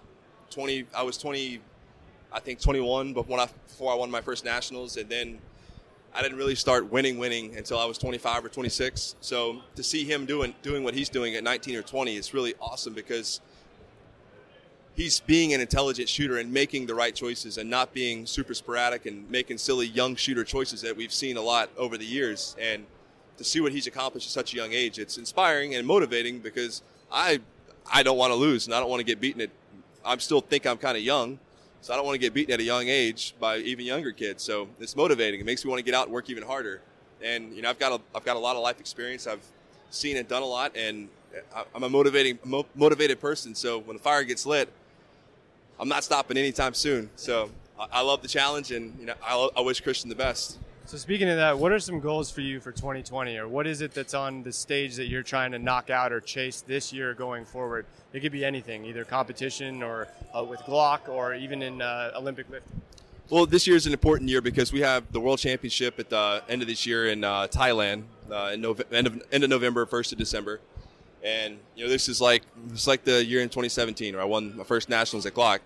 20. 0.50 0.88
I 0.96 1.04
was 1.04 1.18
20. 1.18 1.62
I 2.34 2.40
think 2.40 2.62
21, 2.62 3.14
but 3.14 3.28
when 3.28 3.40
I 3.40 3.48
before 3.68 3.92
I 3.92 3.96
won 3.96 4.10
my 4.10 4.22
first 4.22 4.44
nationals, 4.44 4.98
and 4.98 5.08
then 5.08 5.40
I 6.14 6.22
didn't 6.22 6.38
really 6.38 6.56
start 6.56 6.92
winning, 6.92 7.18
winning 7.18 7.56
until 7.56 7.78
I 7.78 7.86
was 7.86 7.98
25 7.98 8.46
or 8.46 8.50
26. 8.50 9.16
So 9.22 9.62
to 9.76 9.84
see 9.84 10.04
him 10.04 10.26
doing 10.26 10.56
doing 10.62 10.84
what 10.84 10.94
he's 10.94 11.10
doing 11.10 11.36
at 11.36 11.44
19 11.44 11.76
or 11.76 11.84
20 11.84 12.16
is 12.16 12.34
really 12.34 12.56
awesome 12.60 12.94
because 12.94 13.40
he's 14.96 15.20
being 15.22 15.54
an 15.54 15.62
intelligent 15.62 16.10
shooter 16.10 16.38
and 16.38 16.52
making 16.52 16.86
the 16.86 16.96
right 16.96 17.16
choices 17.16 17.58
and 17.58 17.70
not 17.70 17.94
being 17.94 18.26
super 18.26 18.54
sporadic 18.54 19.06
and 19.06 19.30
making 19.30 19.58
silly 19.58 19.88
young 19.88 20.16
shooter 20.16 20.44
choices 20.44 20.82
that 20.82 20.96
we've 20.96 21.14
seen 21.14 21.38
a 21.38 21.42
lot 21.42 21.70
over 21.78 21.98
the 21.98 22.06
years. 22.06 22.56
And 22.60 22.86
to 23.38 23.44
see 23.44 23.62
what 23.62 23.72
he's 23.72 23.88
accomplished 23.88 24.28
at 24.28 24.32
such 24.32 24.54
a 24.54 24.58
young 24.58 24.74
age, 24.74 25.00
it's 25.00 25.18
inspiring 25.18 25.76
and 25.76 25.88
motivating 25.88 26.40
because 26.40 26.82
I 27.12 27.40
I 27.92 28.04
don't 28.04 28.18
want 28.18 28.32
to 28.32 28.36
lose 28.36 28.68
and 28.68 28.76
I 28.76 28.80
don't 28.80 28.90
want 28.90 29.00
to 29.00 29.06
get 29.06 29.20
beaten 29.20 29.42
at. 29.42 29.50
I 30.04 30.18
still 30.18 30.42
think 30.42 30.66
I'm 30.66 30.78
kind 30.78 30.98
of 30.98 31.04
young 31.04 31.40
so 31.82 31.94
I 31.94 31.96
don't 31.96 32.06
want 32.06 32.16
to 32.16 32.20
get 32.20 32.34
beaten 32.34 32.54
at 32.54 32.60
a 32.60 32.64
young 32.64 32.88
age 32.88 33.34
by 33.40 33.58
even 33.58 33.86
younger 33.86 34.12
kids. 34.12 34.44
So 34.44 34.68
it's 34.80 34.96
motivating. 34.96 35.40
It 35.40 35.46
makes 35.46 35.66
me 35.66 35.70
want 35.70 35.80
to 35.80 35.84
get 35.84 35.96
out 35.96 36.06
and 36.06 36.14
work 36.14 36.30
even 36.30 36.44
harder. 36.44 36.82
And 37.24 37.56
you 37.56 37.64
know, 37.64 37.70
I've 37.70 37.80
got 37.80 37.92
a 37.92 38.02
I've 38.16 38.24
got 38.24 38.36
a 38.36 38.40
lot 38.40 38.56
of 38.56 38.62
life 38.62 38.80
experience. 38.80 39.26
I've 39.26 39.44
seen 39.90 40.18
and 40.18 40.28
done 40.28 40.44
a 40.44 40.46
lot, 40.46 40.76
and 40.76 41.10
I'm 41.74 41.84
a 41.84 41.90
motivating 41.90 42.38
mo- 42.44 42.68
motivated 42.76 43.20
person. 43.20 43.56
So 43.56 43.80
when 43.80 43.98
the 43.98 44.04
fire 44.04 44.24
gets 44.24 44.46
lit, 44.46 44.72
I'm 45.82 45.90
not 45.90 46.04
stopping 46.04 46.38
anytime 46.38 46.76
soon. 46.76 47.10
So 47.16 47.50
I, 47.78 47.88
I 47.94 48.02
love 48.02 48.22
the 48.22 48.28
challenge, 48.28 48.72
and 48.72 48.96
you 49.00 49.08
know, 49.08 49.16
I, 49.26 49.50
I 49.58 49.62
wish 49.62 49.82
Christian 49.82 50.10
the 50.10 50.16
best. 50.16 50.60
So 50.86 50.98
speaking 50.98 51.28
of 51.28 51.38
that, 51.38 51.58
what 51.58 51.72
are 51.72 51.80
some 51.80 52.00
goals 52.00 52.30
for 52.30 52.42
you 52.42 52.60
for 52.60 52.72
2020, 52.72 53.38
or 53.38 53.48
what 53.48 53.66
is 53.66 53.82
it 53.82 53.92
that's 53.92 54.14
on 54.14 54.44
the 54.44 54.52
stage 54.52 54.96
that 54.98 55.08
you're 55.08 55.24
trying 55.24 55.52
to 55.54 55.60
knock 55.60 55.90
out 55.90 56.14
or 56.14 56.22
chase 56.22 56.62
this 56.62 56.94
year 56.94 57.16
going 57.16 57.46
forward? 57.46 57.88
It 58.14 58.20
could 58.20 58.32
be 58.32 58.46
anything, 58.46 58.86
either 58.86 59.04
competition 59.04 59.82
or 59.82 60.08
uh, 60.38 60.44
with 60.44 60.60
Glock, 60.62 61.10
or 61.10 61.34
even 61.34 61.64
in 61.64 61.82
uh, 61.82 62.12
Olympic 62.16 62.48
lifting. 62.52 62.80
Well, 63.32 63.48
this 63.48 63.66
year 63.66 63.76
is 63.76 63.88
an 63.88 63.94
important 63.94 64.30
year 64.30 64.42
because 64.42 64.72
we 64.72 64.82
have 64.82 65.12
the 65.12 65.20
World 65.20 65.40
Championship 65.40 65.98
at 65.98 66.10
the 66.10 66.44
end 66.48 66.62
of 66.62 66.68
this 66.68 66.86
year 66.86 67.08
in 67.08 67.24
uh, 67.24 67.48
Thailand, 67.48 68.04
uh, 68.30 68.52
in 68.54 68.62
Nove- 68.62 68.84
end, 68.94 69.08
of, 69.08 69.24
end 69.32 69.44
of 69.44 69.50
November, 69.50 69.88
first 69.88 70.12
of 70.12 70.20
December, 70.20 70.60
and 71.24 71.58
you 71.76 71.86
know 71.86 71.90
this 71.90 72.10
is 72.10 72.22
like 72.22 72.44
it's 72.72 72.88
like 72.88 73.04
the 73.04 73.24
year 73.24 73.42
in 73.42 73.50
2017 73.50 74.14
where 74.14 74.22
I 74.22 74.26
won 74.26 74.58
my 74.58 74.64
first 74.64 74.90
nationals 74.90 75.26
at 75.26 75.34
Glock. 75.34 75.60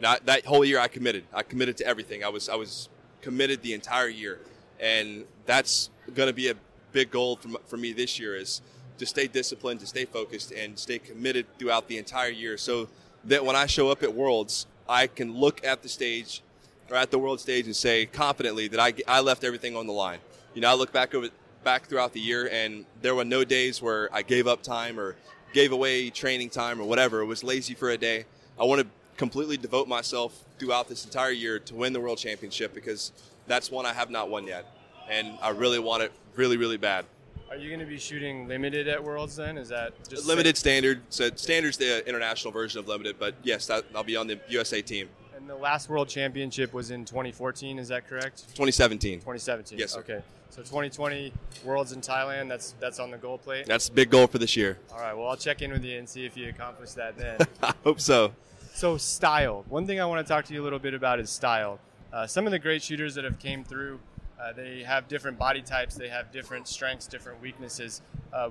That 0.00 0.44
whole 0.44 0.64
year 0.64 0.78
I 0.78 0.88
committed. 0.88 1.24
I 1.32 1.42
committed 1.42 1.76
to 1.78 1.86
everything. 1.86 2.24
I 2.24 2.28
was 2.28 2.48
I 2.48 2.54
was 2.54 2.88
committed 3.22 3.62
the 3.62 3.74
entire 3.74 4.08
year, 4.08 4.40
and 4.78 5.24
that's 5.46 5.90
going 6.14 6.28
to 6.28 6.32
be 6.32 6.48
a 6.48 6.54
big 6.92 7.10
goal 7.10 7.36
for, 7.36 7.48
for 7.66 7.76
me 7.76 7.92
this 7.92 8.18
year 8.18 8.36
is 8.36 8.62
to 8.98 9.06
stay 9.06 9.26
disciplined, 9.26 9.80
to 9.80 9.86
stay 9.86 10.04
focused, 10.04 10.52
and 10.52 10.78
stay 10.78 10.98
committed 10.98 11.46
throughout 11.58 11.88
the 11.88 11.98
entire 11.98 12.30
year, 12.30 12.56
so 12.56 12.88
that 13.24 13.44
when 13.44 13.56
I 13.56 13.66
show 13.66 13.90
up 13.90 14.02
at 14.02 14.14
Worlds, 14.14 14.66
I 14.88 15.06
can 15.06 15.34
look 15.34 15.64
at 15.64 15.82
the 15.82 15.88
stage 15.88 16.42
or 16.90 16.96
at 16.96 17.10
the 17.10 17.18
world 17.18 17.40
stage 17.40 17.66
and 17.66 17.74
say 17.74 18.06
confidently 18.06 18.68
that 18.68 18.80
I, 18.80 18.94
I 19.08 19.20
left 19.20 19.44
everything 19.44 19.76
on 19.76 19.86
the 19.86 19.92
line. 19.92 20.20
You 20.54 20.60
know, 20.60 20.70
I 20.70 20.74
look 20.74 20.92
back 20.92 21.14
over 21.14 21.28
back 21.64 21.86
throughout 21.86 22.12
the 22.12 22.20
year, 22.20 22.48
and 22.52 22.86
there 23.02 23.14
were 23.14 23.24
no 23.24 23.42
days 23.44 23.82
where 23.82 24.08
I 24.14 24.22
gave 24.22 24.46
up 24.46 24.62
time 24.62 25.00
or 25.00 25.16
gave 25.52 25.72
away 25.72 26.10
training 26.10 26.50
time 26.50 26.80
or 26.80 26.84
whatever. 26.84 27.20
It 27.20 27.26
was 27.26 27.42
lazy 27.42 27.74
for 27.74 27.90
a 27.90 27.98
day. 27.98 28.24
I 28.58 28.64
want 28.64 28.82
to 28.82 28.86
completely 29.16 29.56
devote 29.56 29.88
myself 29.88 30.44
throughout 30.58 30.88
this 30.88 31.04
entire 31.04 31.30
year 31.30 31.58
to 31.58 31.74
win 31.74 31.92
the 31.92 32.00
world 32.00 32.18
championship 32.18 32.74
because 32.74 33.12
that's 33.46 33.70
one 33.70 33.86
I 33.86 33.92
have 33.92 34.10
not 34.10 34.28
won 34.28 34.46
yet, 34.46 34.66
and 35.08 35.38
I 35.42 35.50
really 35.50 35.78
want 35.78 36.02
it 36.02 36.12
really, 36.34 36.56
really 36.56 36.76
bad. 36.76 37.04
Are 37.48 37.56
you 37.56 37.68
going 37.68 37.80
to 37.80 37.86
be 37.86 37.98
shooting 37.98 38.48
limited 38.48 38.88
at 38.88 39.02
Worlds 39.02 39.36
then? 39.36 39.56
Is 39.56 39.68
that 39.68 39.92
just 40.08 40.26
limited 40.26 40.56
standard? 40.56 41.00
So 41.10 41.30
standard's 41.36 41.76
the 41.76 42.06
international 42.06 42.52
version 42.52 42.80
of 42.80 42.88
limited, 42.88 43.16
but 43.18 43.34
yes, 43.44 43.66
that, 43.66 43.84
I'll 43.94 44.02
be 44.02 44.16
on 44.16 44.26
the 44.26 44.40
USA 44.48 44.82
team. 44.82 45.08
And 45.36 45.48
the 45.48 45.54
last 45.54 45.88
World 45.88 46.08
Championship 46.08 46.72
was 46.72 46.90
in 46.90 47.04
2014. 47.04 47.78
Is 47.78 47.88
that 47.88 48.08
correct? 48.08 48.40
2017. 48.48 49.20
2017. 49.20 49.78
Yes. 49.78 49.92
Sir. 49.92 50.00
Okay. 50.00 50.22
So 50.50 50.62
2020 50.62 51.32
Worlds 51.64 51.92
in 51.92 52.00
Thailand. 52.00 52.48
That's 52.48 52.74
that's 52.80 52.98
on 52.98 53.10
the 53.10 53.16
goal 53.16 53.38
plate. 53.38 53.66
That's 53.66 53.88
a 53.88 53.92
big 53.92 54.10
goal 54.10 54.26
for 54.26 54.38
this 54.38 54.56
year. 54.56 54.78
All 54.90 54.98
right. 54.98 55.16
Well, 55.16 55.28
I'll 55.28 55.36
check 55.36 55.62
in 55.62 55.70
with 55.70 55.84
you 55.84 55.98
and 55.98 56.08
see 56.08 56.24
if 56.26 56.36
you 56.36 56.48
accomplish 56.48 56.92
that 56.92 57.16
then. 57.16 57.38
I 57.62 57.74
hope 57.84 58.00
so. 58.00 58.32
So 58.76 58.98
style. 58.98 59.64
One 59.70 59.86
thing 59.86 60.02
I 60.02 60.04
want 60.04 60.26
to 60.26 60.30
talk 60.30 60.44
to 60.44 60.52
you 60.52 60.60
a 60.60 60.64
little 60.64 60.78
bit 60.78 60.92
about 60.92 61.18
is 61.18 61.30
style. 61.30 61.78
Uh, 62.12 62.26
some 62.26 62.44
of 62.44 62.50
the 62.50 62.58
great 62.58 62.82
shooters 62.82 63.14
that 63.14 63.24
have 63.24 63.38
came 63.38 63.64
through, 63.64 63.98
uh, 64.38 64.52
they 64.52 64.82
have 64.82 65.08
different 65.08 65.38
body 65.38 65.62
types. 65.62 65.94
They 65.94 66.10
have 66.10 66.30
different 66.30 66.68
strengths, 66.68 67.06
different 67.06 67.40
weaknesses. 67.40 68.02
Uh, 68.34 68.50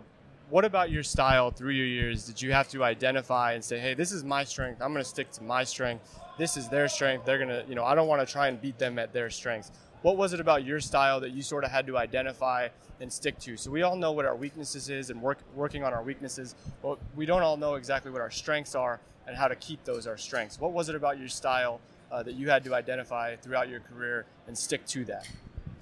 what 0.50 0.66
about 0.66 0.90
your 0.90 1.04
style 1.04 1.52
through 1.52 1.74
your 1.74 1.86
years? 1.86 2.26
Did 2.26 2.42
you 2.42 2.54
have 2.54 2.68
to 2.70 2.84
identify 2.84 3.54
and 3.54 3.64
say, 3.64 3.78
"Hey, 3.78 3.94
this 3.94 4.12
is 4.12 4.24
my 4.24 4.44
strength. 4.44 4.82
I'm 4.82 4.94
going 4.94 5.04
to 5.04 5.08
stick 5.08 5.30
to 5.34 5.44
my 5.44 5.64
strength. 5.64 6.20
This 6.40 6.58
is 6.58 6.70
their 6.70 6.88
strength. 6.88 7.24
They're 7.24 7.38
going 7.38 7.50
to, 7.50 7.64
you 7.70 7.76
know, 7.76 7.86
I 7.86 7.94
don't 7.94 8.08
want 8.08 8.28
to 8.28 8.34
try 8.34 8.48
and 8.48 8.60
beat 8.60 8.80
them 8.80 8.98
at 8.98 9.14
their 9.14 9.30
strengths." 9.30 9.72
What 10.02 10.18
was 10.18 10.34
it 10.34 10.40
about 10.40 10.64
your 10.64 10.80
style 10.80 11.20
that 11.20 11.34
you 11.34 11.44
sort 11.44 11.64
of 11.64 11.70
had 11.70 11.86
to 11.86 12.00
identify 12.00 12.70
and 13.00 13.14
stick 13.14 13.38
to? 13.42 13.58
So 13.58 13.70
we 13.70 13.84
all 13.84 13.96
know 13.96 14.12
what 14.12 14.26
our 14.26 14.36
weaknesses 14.36 14.90
is 14.90 15.12
and 15.12 15.22
work 15.22 15.38
working 15.54 15.84
on 15.84 15.94
our 15.94 16.02
weaknesses, 16.02 16.56
but 16.82 16.98
we 17.16 17.28
don't 17.28 17.44
all 17.44 17.58
know 17.58 17.76
exactly 17.76 18.10
what 18.10 18.22
our 18.22 18.32
strengths 18.32 18.74
are 18.74 19.00
and 19.28 19.36
how 19.36 19.48
to 19.48 19.56
keep 19.56 19.84
those 19.84 20.08
our 20.08 20.18
strengths. 20.18 20.60
What 20.60 20.72
was 20.72 20.90
it 20.90 20.96
about 20.96 21.20
your 21.20 21.28
style 21.28 21.80
uh, 22.12 22.24
that 22.24 22.34
you 22.34 22.50
had 22.50 22.64
to 22.66 22.76
identify 22.76 23.36
throughout 23.36 23.70
your 23.70 23.80
career 23.80 24.26
and 24.48 24.58
stick 24.58 24.86
to 24.88 25.06
that? 25.06 25.28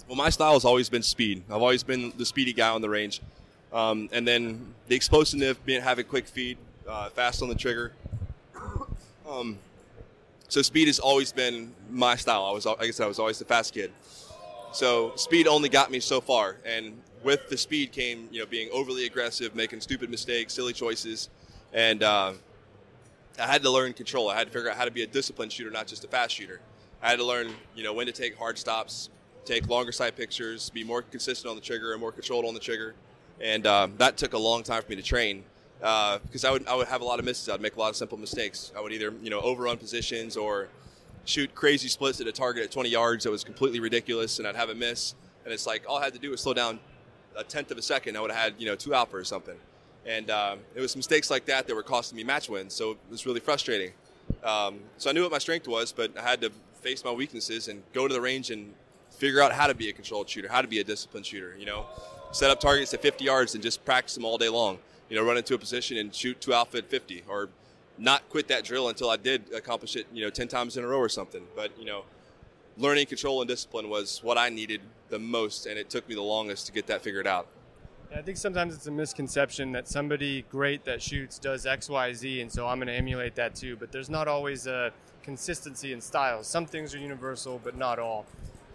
Well, 0.08 0.16
my 0.16 0.30
style 0.30 0.54
has 0.54 0.64
always 0.64 0.88
been 0.88 1.02
speed. 1.02 1.42
I've 1.48 1.62
always 1.62 1.82
been 1.82 2.12
the 2.16 2.26
speedy 2.26 2.52
guy 2.52 2.68
on 2.68 2.82
the 2.82 2.90
range. 2.90 3.20
Um, 3.72 4.08
and 4.12 4.26
then 4.26 4.74
the 4.88 4.94
explosiveness, 4.94 5.56
being 5.64 5.82
having 5.82 6.06
quick 6.06 6.26
feet, 6.26 6.58
uh, 6.88 7.08
fast 7.10 7.42
on 7.42 7.48
the 7.48 7.54
trigger. 7.54 7.92
Um, 9.26 9.58
so 10.48 10.60
speed 10.60 10.86
has 10.86 10.98
always 10.98 11.32
been 11.32 11.72
my 11.90 12.14
style. 12.14 12.44
I 12.44 12.52
was, 12.52 12.66
like 12.66 12.82
I 12.82 12.90
said, 12.90 13.04
I 13.04 13.08
was 13.08 13.18
always 13.18 13.38
the 13.38 13.46
fast 13.46 13.72
kid. 13.72 13.90
So 14.72 15.12
speed 15.16 15.48
only 15.48 15.70
got 15.70 15.90
me 15.90 15.98
so 15.98 16.20
far, 16.20 16.58
and 16.64 17.00
with 17.22 17.48
the 17.48 17.56
speed 17.56 17.90
came, 17.90 18.28
you 18.30 18.40
know, 18.40 18.46
being 18.46 18.68
overly 18.70 19.06
aggressive, 19.06 19.54
making 19.54 19.80
stupid 19.80 20.10
mistakes, 20.10 20.52
silly 20.52 20.74
choices, 20.74 21.30
and 21.72 22.02
uh, 22.02 22.34
I 23.38 23.46
had 23.46 23.62
to 23.62 23.70
learn 23.70 23.92
control. 23.92 24.30
I 24.30 24.36
had 24.36 24.46
to 24.46 24.52
figure 24.52 24.70
out 24.70 24.76
how 24.76 24.84
to 24.84 24.90
be 24.90 25.02
a 25.02 25.06
disciplined 25.06 25.52
shooter, 25.52 25.70
not 25.70 25.86
just 25.86 26.04
a 26.04 26.08
fast 26.08 26.34
shooter. 26.34 26.60
I 27.02 27.10
had 27.10 27.18
to 27.18 27.24
learn, 27.24 27.48
you 27.74 27.82
know, 27.82 27.92
when 27.92 28.06
to 28.06 28.12
take 28.12 28.36
hard 28.36 28.58
stops, 28.58 29.10
take 29.44 29.68
longer 29.68 29.92
sight 29.92 30.16
pictures, 30.16 30.70
be 30.70 30.84
more 30.84 31.02
consistent 31.02 31.50
on 31.50 31.56
the 31.56 31.62
trigger 31.62 31.92
and 31.92 32.00
more 32.00 32.12
controlled 32.12 32.44
on 32.44 32.54
the 32.54 32.60
trigger, 32.60 32.94
and 33.40 33.66
um, 33.66 33.94
that 33.98 34.16
took 34.16 34.32
a 34.32 34.38
long 34.38 34.62
time 34.62 34.82
for 34.82 34.90
me 34.90 34.96
to 34.96 35.02
train 35.02 35.44
because 35.78 36.44
uh, 36.44 36.48
I 36.48 36.50
would 36.52 36.66
I 36.66 36.74
would 36.74 36.88
have 36.88 37.02
a 37.02 37.04
lot 37.04 37.18
of 37.18 37.24
misses. 37.24 37.48
I'd 37.48 37.60
make 37.60 37.76
a 37.76 37.80
lot 37.80 37.90
of 37.90 37.96
simple 37.96 38.16
mistakes. 38.16 38.72
I 38.76 38.80
would 38.80 38.92
either 38.92 39.12
you 39.22 39.30
know 39.30 39.40
overrun 39.40 39.76
positions 39.76 40.36
or 40.36 40.68
shoot 41.24 41.54
crazy 41.54 41.88
splits 41.88 42.20
at 42.20 42.26
a 42.26 42.32
target 42.32 42.64
at 42.64 42.70
20 42.70 42.88
yards 42.88 43.24
that 43.24 43.30
was 43.30 43.44
completely 43.44 43.80
ridiculous, 43.80 44.38
and 44.38 44.46
I'd 44.46 44.56
have 44.56 44.70
a 44.70 44.74
miss. 44.74 45.14
And 45.44 45.52
it's 45.52 45.66
like 45.66 45.84
all 45.88 45.98
I 45.98 46.04
had 46.04 46.14
to 46.14 46.18
do 46.18 46.30
was 46.30 46.40
slow 46.40 46.54
down 46.54 46.78
a 47.36 47.44
tenth 47.44 47.70
of 47.70 47.78
a 47.78 47.82
second. 47.82 48.16
I 48.16 48.20
would 48.20 48.30
have 48.30 48.40
had 48.40 48.54
you 48.58 48.66
know 48.66 48.76
two 48.76 48.94
alpha 48.94 49.16
or 49.16 49.24
something. 49.24 49.56
And 50.06 50.30
um, 50.30 50.58
it 50.74 50.80
was 50.80 50.96
mistakes 50.96 51.30
like 51.30 51.46
that 51.46 51.66
that 51.66 51.74
were 51.74 51.82
costing 51.82 52.16
me 52.16 52.24
match 52.24 52.48
wins. 52.48 52.74
So 52.74 52.92
it 52.92 52.98
was 53.10 53.26
really 53.26 53.40
frustrating. 53.40 53.92
Um, 54.42 54.80
so 54.98 55.10
I 55.10 55.12
knew 55.12 55.22
what 55.22 55.32
my 55.32 55.38
strength 55.38 55.66
was, 55.66 55.92
but 55.92 56.16
I 56.18 56.22
had 56.22 56.40
to 56.42 56.50
face 56.82 57.04
my 57.04 57.10
weaknesses 57.10 57.68
and 57.68 57.82
go 57.92 58.06
to 58.06 58.12
the 58.12 58.20
range 58.20 58.50
and 58.50 58.74
figure 59.10 59.40
out 59.40 59.52
how 59.52 59.66
to 59.66 59.74
be 59.74 59.88
a 59.88 59.92
controlled 59.92 60.28
shooter, 60.28 60.48
how 60.48 60.60
to 60.60 60.68
be 60.68 60.80
a 60.80 60.84
disciplined 60.84 61.24
shooter. 61.24 61.56
You 61.58 61.66
know, 61.66 61.86
set 62.32 62.50
up 62.50 62.60
targets 62.60 62.92
at 62.92 63.00
50 63.00 63.24
yards 63.24 63.54
and 63.54 63.62
just 63.62 63.84
practice 63.84 64.14
them 64.14 64.24
all 64.24 64.38
day 64.38 64.48
long. 64.48 64.78
You 65.08 65.16
know, 65.16 65.24
run 65.24 65.36
into 65.36 65.54
a 65.54 65.58
position 65.58 65.96
and 65.96 66.14
shoot 66.14 66.40
two 66.40 66.52
alpha 66.52 66.78
at 66.78 66.90
50, 66.90 67.24
or 67.28 67.48
not 67.98 68.28
quit 68.28 68.48
that 68.48 68.64
drill 68.64 68.88
until 68.88 69.10
I 69.10 69.16
did 69.16 69.52
accomplish 69.54 69.96
it. 69.96 70.06
You 70.12 70.24
know, 70.24 70.30
10 70.30 70.48
times 70.48 70.76
in 70.76 70.84
a 70.84 70.86
row 70.86 70.98
or 70.98 71.08
something. 71.08 71.42
But 71.54 71.78
you 71.78 71.84
know, 71.84 72.04
learning 72.76 73.06
control 73.06 73.40
and 73.40 73.48
discipline 73.48 73.88
was 73.88 74.22
what 74.22 74.38
I 74.38 74.48
needed 74.48 74.80
the 75.08 75.18
most, 75.18 75.66
and 75.66 75.78
it 75.78 75.90
took 75.90 76.08
me 76.08 76.14
the 76.14 76.22
longest 76.22 76.66
to 76.66 76.72
get 76.72 76.86
that 76.88 77.02
figured 77.02 77.26
out. 77.26 77.46
I 78.12 78.22
think 78.22 78.36
sometimes 78.36 78.74
it's 78.74 78.86
a 78.86 78.90
misconception 78.90 79.72
that 79.72 79.88
somebody 79.88 80.44
great 80.50 80.84
that 80.84 81.02
shoots 81.02 81.38
does 81.38 81.66
X, 81.66 81.88
Y, 81.88 82.12
Z, 82.12 82.40
and 82.40 82.50
so 82.50 82.66
I'm 82.66 82.78
going 82.78 82.88
to 82.88 82.94
emulate 82.94 83.34
that 83.36 83.54
too. 83.54 83.76
But 83.76 83.92
there's 83.92 84.10
not 84.10 84.28
always 84.28 84.66
a 84.66 84.92
consistency 85.22 85.92
in 85.92 86.00
styles. 86.00 86.46
Some 86.46 86.66
things 86.66 86.94
are 86.94 86.98
universal, 86.98 87.60
but 87.62 87.76
not 87.76 87.98
all. 87.98 88.26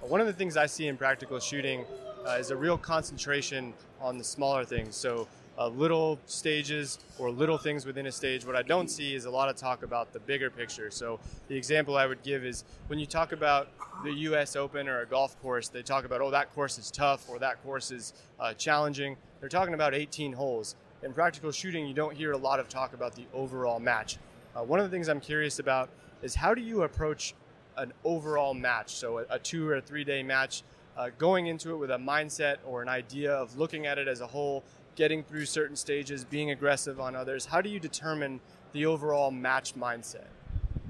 One 0.01 0.21
of 0.21 0.27
the 0.27 0.33
things 0.33 0.57
I 0.57 0.65
see 0.65 0.87
in 0.87 0.97
practical 0.97 1.39
shooting 1.39 1.85
uh, 2.25 2.31
is 2.31 2.51
a 2.51 2.55
real 2.55 2.77
concentration 2.77 3.73
on 4.01 4.17
the 4.17 4.23
smaller 4.23 4.65
things. 4.65 4.95
So 4.95 5.27
uh, 5.59 5.67
little 5.67 6.17
stages 6.25 6.99
or 7.19 7.29
little 7.29 7.57
things 7.57 7.85
within 7.85 8.07
a 8.07 8.11
stage. 8.11 8.45
What 8.45 8.55
I 8.55 8.61
don't 8.61 8.87
see 8.87 9.13
is 9.13 9.25
a 9.25 9.29
lot 9.29 9.49
of 9.49 9.57
talk 9.57 9.83
about 9.83 10.13
the 10.13 10.19
bigger 10.21 10.49
picture. 10.49 10.89
So 10.89 11.19
the 11.49 11.55
example 11.55 11.97
I 11.97 12.05
would 12.05 12.23
give 12.23 12.45
is 12.45 12.63
when 12.87 12.97
you 12.97 13.05
talk 13.05 13.33
about 13.33 13.67
the 14.03 14.11
U.S. 14.11 14.55
Open 14.55 14.87
or 14.87 15.01
a 15.01 15.05
golf 15.05 15.39
course, 15.41 15.67
they 15.67 15.81
talk 15.81 16.05
about 16.05 16.21
oh 16.21 16.31
that 16.31 16.53
course 16.55 16.77
is 16.77 16.89
tough 16.89 17.29
or 17.29 17.37
that 17.39 17.61
course 17.61 17.91
is 17.91 18.13
uh, 18.39 18.53
challenging. 18.53 19.17
They're 19.41 19.49
talking 19.49 19.73
about 19.73 19.93
18 19.93 20.31
holes. 20.31 20.75
In 21.03 21.13
practical 21.13 21.51
shooting, 21.51 21.85
you 21.85 21.93
don't 21.93 22.15
hear 22.15 22.31
a 22.31 22.37
lot 22.37 22.59
of 22.59 22.69
talk 22.69 22.93
about 22.93 23.15
the 23.15 23.25
overall 23.33 23.79
match. 23.79 24.17
Uh, 24.55 24.63
one 24.63 24.79
of 24.79 24.89
the 24.89 24.91
things 24.95 25.09
I'm 25.09 25.19
curious 25.19 25.59
about 25.59 25.89
is 26.21 26.35
how 26.35 26.53
do 26.53 26.61
you 26.61 26.83
approach 26.83 27.35
an 27.77 27.91
overall 28.05 28.53
match? 28.53 28.95
So 28.95 29.19
a, 29.19 29.25
a 29.29 29.39
two 29.39 29.67
or 29.67 29.75
a 29.75 29.81
three 29.81 30.05
day 30.05 30.23
match. 30.23 30.63
Uh, 30.97 31.09
going 31.17 31.47
into 31.47 31.71
it 31.71 31.77
with 31.77 31.91
a 31.91 31.97
mindset 31.97 32.57
or 32.65 32.81
an 32.81 32.89
idea 32.89 33.31
of 33.31 33.57
looking 33.57 33.85
at 33.85 33.97
it 33.97 34.09
as 34.09 34.19
a 34.19 34.27
whole 34.27 34.65
getting 34.99 35.23
through 35.23 35.45
certain 35.45 35.77
stages, 35.77 36.25
being 36.25 36.51
aggressive 36.51 36.99
on 36.99 37.15
others? 37.15 37.45
How 37.45 37.61
do 37.61 37.69
you 37.69 37.79
determine 37.79 38.41
the 38.73 38.85
overall 38.85 39.31
match 39.31 39.73
mindset? 39.73 40.27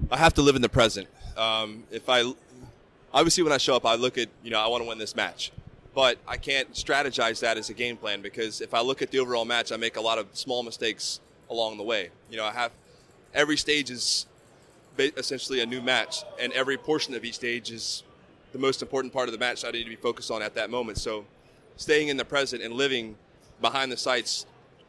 I 0.09 0.17
have 0.17 0.33
to 0.33 0.41
live 0.41 0.55
in 0.55 0.63
the 0.63 0.67
present. 0.67 1.07
Um, 1.37 1.83
if 1.91 2.09
I 2.09 2.33
obviously 3.13 3.43
when 3.43 3.53
I 3.53 3.59
show 3.59 3.75
up, 3.75 3.85
I 3.85 3.93
look 3.93 4.17
at 4.17 4.27
you 4.43 4.49
know 4.49 4.59
I 4.59 4.67
want 4.67 4.81
to 4.81 4.89
win 4.89 4.97
this 4.97 5.15
match, 5.15 5.51
but 5.93 6.17
I 6.27 6.37
can't 6.37 6.73
strategize 6.73 7.39
that 7.41 7.57
as 7.57 7.69
a 7.69 7.73
game 7.75 7.97
plan 7.97 8.23
because 8.23 8.61
if 8.61 8.73
I 8.73 8.81
look 8.81 9.03
at 9.03 9.11
the 9.11 9.19
overall 9.19 9.45
match, 9.45 9.71
I 9.71 9.77
make 9.77 9.95
a 9.95 10.01
lot 10.01 10.17
of 10.17 10.25
small 10.33 10.63
mistakes 10.63 11.19
along 11.47 11.77
the 11.77 11.83
way. 11.83 12.09
You 12.31 12.37
know, 12.37 12.45
I 12.45 12.51
have 12.51 12.71
every 13.35 13.57
stage 13.57 13.91
is 13.91 14.25
essentially 14.97 15.59
a 15.59 15.67
new 15.67 15.83
match, 15.83 16.23
and 16.39 16.51
every 16.53 16.77
portion 16.77 17.13
of 17.13 17.23
each 17.23 17.35
stage 17.35 17.69
is 17.69 18.01
the 18.53 18.59
most 18.59 18.81
important 18.81 19.13
part 19.13 19.27
of 19.27 19.33
the 19.33 19.39
match 19.39 19.61
that 19.61 19.67
I 19.67 19.71
need 19.71 19.83
to 19.83 19.89
be 19.91 19.95
focused 19.95 20.31
on 20.31 20.41
at 20.41 20.55
that 20.55 20.71
moment. 20.71 20.97
So, 20.97 21.25
staying 21.77 22.07
in 22.07 22.17
the 22.17 22.25
present 22.25 22.63
and 22.63 22.73
living 22.73 23.15
behind 23.61 23.91
the 23.91 23.97
sights 23.97 24.45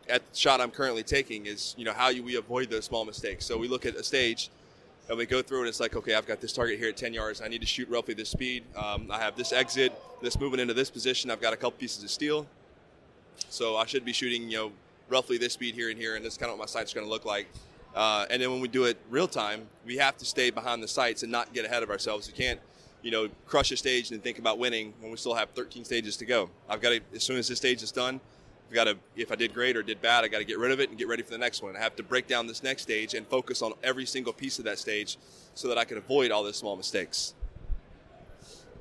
at 0.09 0.29
the 0.31 0.37
shot 0.37 0.61
I'm 0.61 0.71
currently 0.71 1.03
taking 1.03 1.47
is, 1.47 1.75
you 1.79 1.85
know, 1.85 1.93
how 1.93 2.13
we 2.13 2.37
avoid 2.37 2.71
those 2.71 2.85
small 2.85 3.05
mistakes. 3.05 3.47
So 3.47 3.57
we 3.57 3.69
look 3.69 3.87
at 3.87 3.95
a 3.95 4.03
stage 4.03 4.51
and 5.09 5.17
we 5.17 5.27
go 5.27 5.43
through 5.43 5.61
and 5.61 5.69
it's 5.69 5.81
like, 5.81 5.97
okay, 5.97 6.15
I've 6.15 6.27
got 6.27 6.41
this 6.41 6.53
target 6.53 6.79
here 6.79 6.89
at 6.89 6.97
10 6.97 7.15
yards. 7.15 7.41
I 7.41 7.49
need 7.49 7.61
to 7.61 7.67
shoot 7.67 7.89
roughly 7.89 8.15
this 8.15 8.29
speed. 8.29 8.65
Um, 8.77 9.09
I 9.11 9.19
have 9.19 9.37
this 9.37 9.53
exit, 9.53 9.93
this 10.23 10.39
moving 10.39 10.61
into 10.61 10.75
this 10.75 10.91
position. 10.91 11.31
I've 11.31 11.41
got 11.41 11.53
a 11.53 11.57
couple 11.57 11.73
pieces 11.73 12.03
of 12.03 12.11
steel. 12.11 12.47
So 13.49 13.77
I 13.77 13.87
should 13.87 14.05
be 14.05 14.13
shooting, 14.13 14.51
you 14.51 14.57
know, 14.57 14.73
roughly 15.09 15.39
this 15.39 15.55
speed 15.55 15.75
here 15.75 15.91
and 15.91 15.99
here. 15.99 16.17
And 16.17 16.25
this 16.25 16.35
is 16.35 16.39
kind 16.39 16.51
of 16.51 16.59
what 16.59 16.65
my 16.65 16.71
sight's 16.71 16.93
are 16.93 16.97
going 16.97 17.07
to 17.07 17.11
look 17.11 17.25
like. 17.25 17.49
Uh, 17.95 18.27
and 18.31 18.41
then 18.41 18.51
when 18.51 18.61
we 18.61 18.69
do 18.69 18.85
it 18.85 18.99
real 19.11 19.27
time, 19.27 19.67
we 19.85 19.97
have 19.97 20.17
to 20.19 20.25
stay 20.25 20.51
behind 20.51 20.83
the 20.83 20.89
sights 20.89 21.23
and 21.23 21.33
not 21.33 21.53
get 21.53 21.65
ahead 21.65 21.83
of 21.83 21.91
ourselves. 21.91 22.29
We 22.29 22.35
can't 22.35 22.61
you 23.03 23.11
know, 23.11 23.29
crush 23.47 23.71
a 23.73 23.77
stage 23.77 24.11
and 24.11 24.23
think 24.23 24.39
about 24.39 24.59
winning 24.59 24.93
when 25.01 25.11
we 25.11 25.17
still 25.17 25.35
have 25.35 25.51
13 25.51 25.85
stages 25.85 26.17
to 26.19 26.27
go. 26.27 26.51
I've 26.69 26.81
got 26.81 26.91
to, 26.91 27.01
as 27.15 27.23
soon 27.23 27.39
as 27.39 27.49
this 27.49 27.59
stage 27.59 27.83
is 27.83 27.91
done, 27.91 28.21
I've 28.71 28.75
got 28.75 28.85
to, 28.85 28.97
if 29.17 29.33
I 29.33 29.35
did 29.35 29.53
great 29.53 29.77
or 29.77 29.83
did 29.83 30.01
bad, 30.01 30.23
I 30.23 30.29
got 30.29 30.39
to 30.39 30.45
get 30.45 30.57
rid 30.61 30.71
of 30.71 30.79
it 30.79 30.91
and 30.91 30.97
get 30.97 31.09
ready 31.09 31.25
for 31.25 31.33
the 31.33 31.39
next 31.39 31.61
one. 31.61 31.75
I 31.75 31.81
have 31.81 31.97
to 31.97 32.05
break 32.05 32.29
down 32.29 32.47
this 32.47 32.63
next 32.63 32.83
stage 32.83 33.15
and 33.15 33.27
focus 33.27 33.63
on 33.63 33.73
every 33.83 34.07
single 34.07 34.33
piece 34.33 34.61
of 34.61 34.65
that 34.67 34.79
stage 34.79 35.19
so 35.55 35.67
that 35.67 35.77
I 35.77 35.85
can 35.85 35.99
avoid 35.99 36.31
all 36.31 36.45
the 36.45 36.53
small 36.53 36.77
mistakes. 36.77 37.35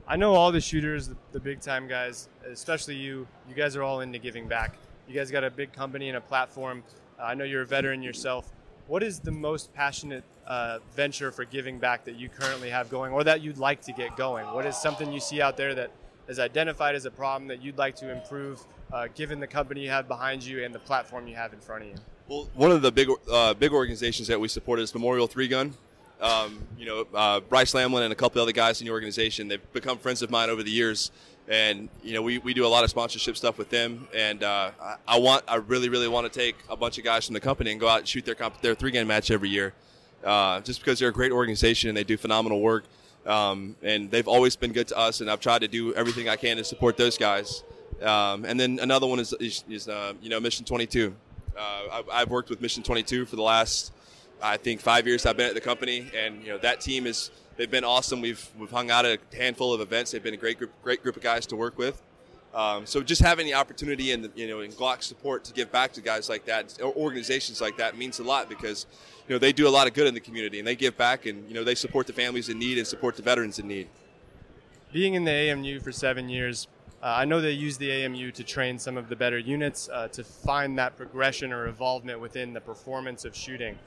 I 0.08 0.16
know 0.16 0.36
all 0.36 0.52
the 0.52 0.62
shooters, 0.62 1.10
the, 1.32 1.40
big 1.40 1.60
time 1.60 1.88
guys, 1.88 2.30
especially 2.46 2.98
you. 2.98 3.28
You 3.48 3.56
guys 3.56 3.76
are 3.76 3.82
all 3.82 4.02
into 4.02 4.20
giving 4.20 4.48
back. 4.48 4.78
You 5.08 5.16
guys 5.16 5.32
got 5.32 5.44
a 5.44 5.50
big 5.50 5.74
company 5.74 6.08
and 6.10 6.18
a 6.18 6.22
platform. 6.22 6.84
Uh, 7.20 7.24
I 7.24 7.34
know 7.34 7.44
you're 7.44 7.64
a 7.64 7.66
veteran 7.66 8.04
yourself. 8.04 8.52
What 8.86 9.02
is 9.02 9.20
the 9.20 9.32
most 9.32 9.74
passionate 9.74 10.24
uh, 10.46 10.80
venture 10.96 11.32
for 11.32 11.46
giving 11.46 11.80
back 11.80 12.06
that 12.06 12.16
you 12.16 12.30
currently 12.30 12.70
have 12.70 12.92
going, 12.92 13.12
or 13.12 13.24
that 13.24 13.42
you'd 13.42 13.58
like 13.58 13.82
to 13.84 13.92
get 13.92 14.16
going? 14.16 14.46
What 14.54 14.68
is 14.68 14.78
something 14.78 15.12
you 15.12 15.20
see 15.20 15.42
out 15.42 15.58
there 15.58 15.74
that 15.74 15.90
is 16.30 16.40
identified 16.40 16.96
as 16.96 17.06
a 17.06 17.12
problem 17.12 17.48
that 17.50 17.62
you'd 17.62 17.78
like 17.78 17.96
to 17.98 18.12
improve, 18.12 18.64
uh, 18.94 19.08
given 19.16 19.40
the 19.40 19.48
company 19.48 19.82
you 19.82 19.90
have 19.90 20.08
behind 20.08 20.44
you 20.44 20.64
and 20.64 20.74
the 20.74 20.80
platform 20.80 21.28
you 21.28 21.36
have 21.36 21.52
in 21.52 21.60
front 21.60 21.84
of 21.84 21.90
you? 21.90 21.96
Well, 22.30 22.48
one 22.54 22.72
of 22.72 22.82
the 22.82 22.92
big 22.92 23.10
uh, 23.30 23.56
big 23.56 23.74
organizations 23.74 24.28
that 24.28 24.40
we 24.40 24.48
support 24.48 24.80
is 24.80 24.94
Memorial 24.94 25.28
Three 25.28 25.48
Gun. 25.48 25.74
Um, 26.22 26.60
you 26.78 26.86
know, 26.86 27.08
uh, 27.14 27.40
Bryce 27.40 27.74
Lamlin 27.74 28.04
and 28.04 28.14
a 28.14 28.16
couple 28.16 28.42
other 28.42 28.52
guys 28.52 28.82
in 28.82 28.86
the 28.86 28.92
organization, 28.92 29.48
they've 29.48 29.74
become 29.74 29.98
friends 29.98 30.22
of 30.22 30.30
mine 30.30 30.50
over 30.50 30.64
the 30.64 30.72
years. 30.72 31.12
And, 31.48 31.90
you 32.04 32.14
know, 32.14 32.22
we, 32.22 32.38
we 32.38 32.54
do 32.54 32.66
a 32.66 32.68
lot 32.68 32.84
of 32.84 32.92
sponsorship 32.92 33.36
stuff 33.36 33.58
with 33.58 33.70
them. 33.70 34.08
And 34.14 34.44
uh, 34.44 34.72
I, 34.80 34.96
I, 35.08 35.20
want, 35.20 35.44
I 35.48 35.56
really, 35.56 35.90
really 35.90 36.08
want 36.08 36.32
to 36.32 36.40
take 36.40 36.56
a 36.70 36.78
bunch 36.78 37.00
of 37.00 37.04
guys 37.04 37.26
from 37.26 37.34
the 37.34 37.40
company 37.40 37.72
and 37.72 37.80
go 37.80 37.88
out 37.88 38.00
and 38.00 38.08
shoot 38.08 38.24
their, 38.24 38.36
comp- 38.36 38.62
their 38.62 38.76
three 38.76 38.92
game 38.92 39.08
match 39.08 39.32
every 39.32 39.50
year. 39.50 39.74
Uh, 40.24 40.60
just 40.62 40.80
because 40.80 41.00
they're 41.00 41.10
a 41.10 41.14
great 41.14 41.32
organization 41.32 41.90
and 41.90 41.98
they 41.98 42.04
do 42.04 42.18
phenomenal 42.18 42.62
work. 42.62 42.84
Um, 43.26 43.76
and 43.84 44.10
they've 44.10 44.28
always 44.28 44.56
been 44.56 44.74
good 44.74 44.88
to 44.90 44.98
us. 44.98 45.22
And 45.22 45.30
I've 45.30 45.40
tried 45.40 45.60
to 45.60 45.68
do 45.68 45.94
everything 45.94 46.30
I 46.30 46.36
can 46.36 46.58
to 46.58 46.64
support 46.64 46.98
those 46.98 47.18
guys. 47.18 47.64
Um, 48.02 48.46
and 48.46 48.60
then 48.60 48.80
another 48.82 49.08
one 49.08 49.20
is, 49.20 49.34
is, 49.40 49.64
is 49.70 49.88
uh, 49.88 50.14
you 50.22 50.30
know, 50.30 50.40
Mission 50.40 50.66
22. 50.66 51.14
Uh, 51.58 51.62
I've, 51.92 52.10
I've 52.10 52.30
worked 52.30 52.50
with 52.50 52.62
Mission 52.62 52.84
22 52.84 53.26
for 53.26 53.36
the 53.36 53.42
last 53.42 53.92
I 54.42 54.58
think 54.58 54.80
five 54.80 55.06
years 55.06 55.26
I've 55.26 55.38
been 55.38 55.50
at 55.50 55.54
the 55.54 55.62
company, 55.62 56.10
and 56.16 56.42
you 56.42 56.50
know 56.50 56.58
that 56.60 56.80
team 56.82 57.06
is 57.06 57.32
they've 57.58 57.70
been 57.70 57.84
awesome. 57.84 58.22
We've 58.22 58.50
we've 58.58 58.72
hung 58.72 58.90
out 58.90 59.06
at 59.06 59.20
a 59.20 59.36
handful 59.36 59.74
of 59.74 59.82
events. 59.82 60.12
They've 60.12 60.24
been 60.24 60.34
a 60.34 60.38
great 60.38 60.58
group, 60.58 60.72
great 60.84 61.04
group 61.04 61.18
of 61.18 61.24
guys 61.24 61.46
to 61.48 61.56
work 61.56 61.78
with. 61.78 62.02
Um, 62.54 62.86
so 62.86 63.04
just 63.04 63.22
having 63.22 63.46
the 63.46 63.54
opportunity 63.54 64.12
and 64.12 64.30
you 64.36 64.48
know 64.48 64.62
in 64.62 64.72
Glock 64.72 65.04
support 65.04 65.44
to 65.46 65.54
give 65.54 65.72
back 65.72 65.94
to 65.94 66.02
guys 66.02 66.30
like 66.30 66.46
that, 66.46 66.78
or 66.82 66.94
organizations 66.96 67.62
like 67.62 67.78
that, 67.78 67.98
means 67.98 68.20
a 68.20 68.24
lot 68.24 68.50
because 68.50 68.88
you 69.28 69.36
know 69.36 69.40
they 69.40 69.54
do 69.54 69.68
a 69.68 69.70
lot 69.70 69.88
of 69.88 69.94
good 69.94 70.08
in 70.08 70.14
the 70.14 70.20
community 70.20 70.58
and 70.58 70.68
they 70.68 70.76
give 70.76 70.98
back 70.98 71.26
and 71.26 71.48
you 71.48 71.54
know 71.54 71.64
they 71.64 71.76
support 71.76 72.08
the 72.08 72.14
families 72.14 72.50
in 72.50 72.58
need 72.58 72.78
and 72.78 72.88
support 72.88 73.16
the 73.16 73.22
veterans 73.22 73.60
in 73.60 73.68
need. 73.68 73.88
Being 74.92 75.14
in 75.14 75.24
the 75.24 75.32
AMU 75.32 75.80
for 75.82 75.92
seven 75.92 76.28
years, 76.28 76.68
uh, 77.04 77.14
I 77.18 77.26
know 77.26 77.40
they 77.40 77.52
use 77.52 77.78
the 77.78 77.92
AMU 77.92 78.32
to 78.32 78.44
train 78.44 78.80
some 78.80 78.98
of 78.98 79.08
the 79.08 79.16
better 79.16 79.38
units 79.38 79.88
uh, 79.88 80.08
to 80.10 80.24
find 80.24 80.78
that 80.80 80.98
progression 80.98 81.54
or 81.54 81.68
involvement 81.68 82.20
within 82.20 82.54
the 82.54 82.62
performance 82.62 83.24
of 83.24 83.36
shooting. 83.36 83.78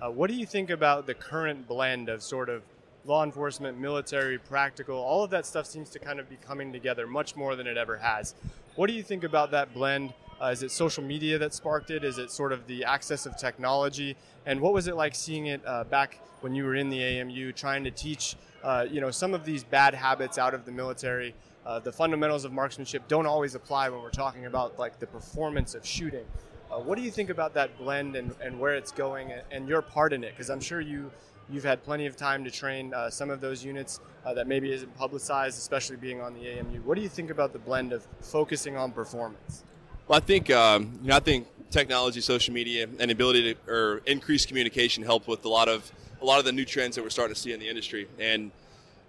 Uh, 0.00 0.10
what 0.10 0.30
do 0.30 0.34
you 0.34 0.46
think 0.46 0.70
about 0.70 1.06
the 1.06 1.14
current 1.14 1.66
blend 1.66 2.08
of 2.08 2.22
sort 2.22 2.48
of 2.48 2.62
law 3.04 3.24
enforcement, 3.24 3.78
military, 3.78 4.38
practical? 4.38 4.96
All 4.96 5.24
of 5.24 5.30
that 5.30 5.46
stuff 5.46 5.66
seems 5.66 5.90
to 5.90 5.98
kind 5.98 6.20
of 6.20 6.28
be 6.28 6.36
coming 6.36 6.72
together 6.72 7.06
much 7.06 7.36
more 7.36 7.56
than 7.56 7.66
it 7.66 7.76
ever 7.76 7.96
has. 7.96 8.34
What 8.76 8.86
do 8.86 8.92
you 8.92 9.02
think 9.02 9.24
about 9.24 9.50
that 9.50 9.74
blend? 9.74 10.14
Uh, 10.40 10.46
is 10.46 10.62
it 10.62 10.70
social 10.70 11.04
media 11.04 11.38
that 11.38 11.54
sparked 11.54 11.90
it? 11.90 12.04
Is 12.04 12.18
it 12.18 12.30
sort 12.30 12.52
of 12.52 12.66
the 12.66 12.84
access 12.84 13.26
of 13.26 13.36
technology? 13.36 14.16
And 14.46 14.60
what 14.60 14.72
was 14.72 14.88
it 14.88 14.96
like 14.96 15.14
seeing 15.14 15.46
it 15.46 15.60
uh, 15.66 15.84
back 15.84 16.18
when 16.40 16.54
you 16.54 16.64
were 16.64 16.74
in 16.74 16.88
the 16.90 17.02
AMU, 17.02 17.52
trying 17.52 17.84
to 17.84 17.90
teach, 17.90 18.36
uh, 18.64 18.86
you 18.90 19.00
know, 19.00 19.10
some 19.10 19.34
of 19.34 19.44
these 19.44 19.62
bad 19.62 19.94
habits 19.94 20.38
out 20.38 20.54
of 20.54 20.64
the 20.64 20.72
military? 20.72 21.34
Uh, 21.64 21.78
the 21.78 21.92
fundamentals 21.92 22.44
of 22.44 22.52
marksmanship 22.52 23.06
don't 23.06 23.26
always 23.26 23.54
apply 23.54 23.88
when 23.88 24.02
we're 24.02 24.10
talking 24.10 24.46
about 24.46 24.78
like 24.78 24.98
the 24.98 25.06
performance 25.06 25.76
of 25.76 25.86
shooting. 25.86 26.24
Uh, 26.72 26.78
what 26.80 26.98
do 26.98 27.04
you 27.04 27.10
think 27.10 27.30
about 27.30 27.54
that 27.54 27.76
blend 27.78 28.16
and, 28.16 28.34
and 28.40 28.58
where 28.58 28.74
it's 28.74 28.90
going 28.90 29.30
and, 29.30 29.42
and 29.52 29.68
your 29.68 29.82
part 29.82 30.12
in 30.12 30.24
it? 30.24 30.30
Because 30.30 30.50
I'm 30.50 30.60
sure 30.60 30.80
you 30.80 31.10
you've 31.50 31.64
had 31.64 31.82
plenty 31.84 32.06
of 32.06 32.16
time 32.16 32.44
to 32.44 32.50
train 32.50 32.92
uh, 32.94 33.10
some 33.10 33.30
of 33.30 33.40
those 33.40 33.64
units 33.64 34.00
uh, 34.24 34.34
that 34.34 34.46
maybe 34.46 34.72
isn't 34.72 34.94
publicized, 34.96 35.58
especially 35.58 35.96
being 35.96 36.20
on 36.20 36.34
the 36.34 36.48
AMU. 36.48 36.80
What 36.82 36.96
do 36.96 37.02
you 37.02 37.08
think 37.08 37.30
about 37.30 37.52
the 37.52 37.58
blend 37.58 37.92
of 37.92 38.06
focusing 38.20 38.76
on 38.76 38.92
performance? 38.92 39.64
Well, 40.08 40.18
I 40.18 40.20
think 40.20 40.50
um, 40.50 40.98
you 41.02 41.08
know, 41.08 41.16
I 41.16 41.20
think 41.20 41.46
technology, 41.70 42.20
social 42.20 42.52
media, 42.52 42.88
and 42.98 43.10
ability 43.10 43.54
to 43.54 43.72
or 43.72 44.02
increased 44.06 44.48
communication 44.48 45.02
help 45.02 45.26
with 45.28 45.44
a 45.44 45.48
lot 45.48 45.68
of 45.68 45.90
a 46.20 46.24
lot 46.24 46.38
of 46.38 46.44
the 46.44 46.52
new 46.52 46.64
trends 46.64 46.96
that 46.96 47.02
we're 47.02 47.10
starting 47.10 47.34
to 47.34 47.40
see 47.40 47.52
in 47.52 47.60
the 47.60 47.68
industry. 47.68 48.08
And 48.18 48.50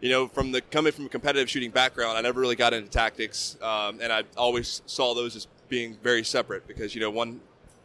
you 0.02 0.10
know, 0.10 0.28
from 0.28 0.52
the 0.52 0.62
coming 0.62 0.92
from 0.92 1.06
a 1.06 1.10
competitive 1.10 1.50
shooting 1.50 1.72
background, 1.72 2.18
I 2.18 2.22
never 2.22 2.40
really 2.42 2.56
got 2.56 2.74
into 2.74 2.90
tactics, 2.90 3.58
um, 3.62 4.00
and 4.02 4.12
I 4.12 4.24
always 4.36 4.82
saw 4.86 5.14
those 5.14 5.36
as 5.36 5.48
being 5.70 5.98
very 6.04 6.24
separate 6.24 6.68
because 6.68 6.94
you 6.94 7.02
know 7.02 7.10
one 7.10 7.40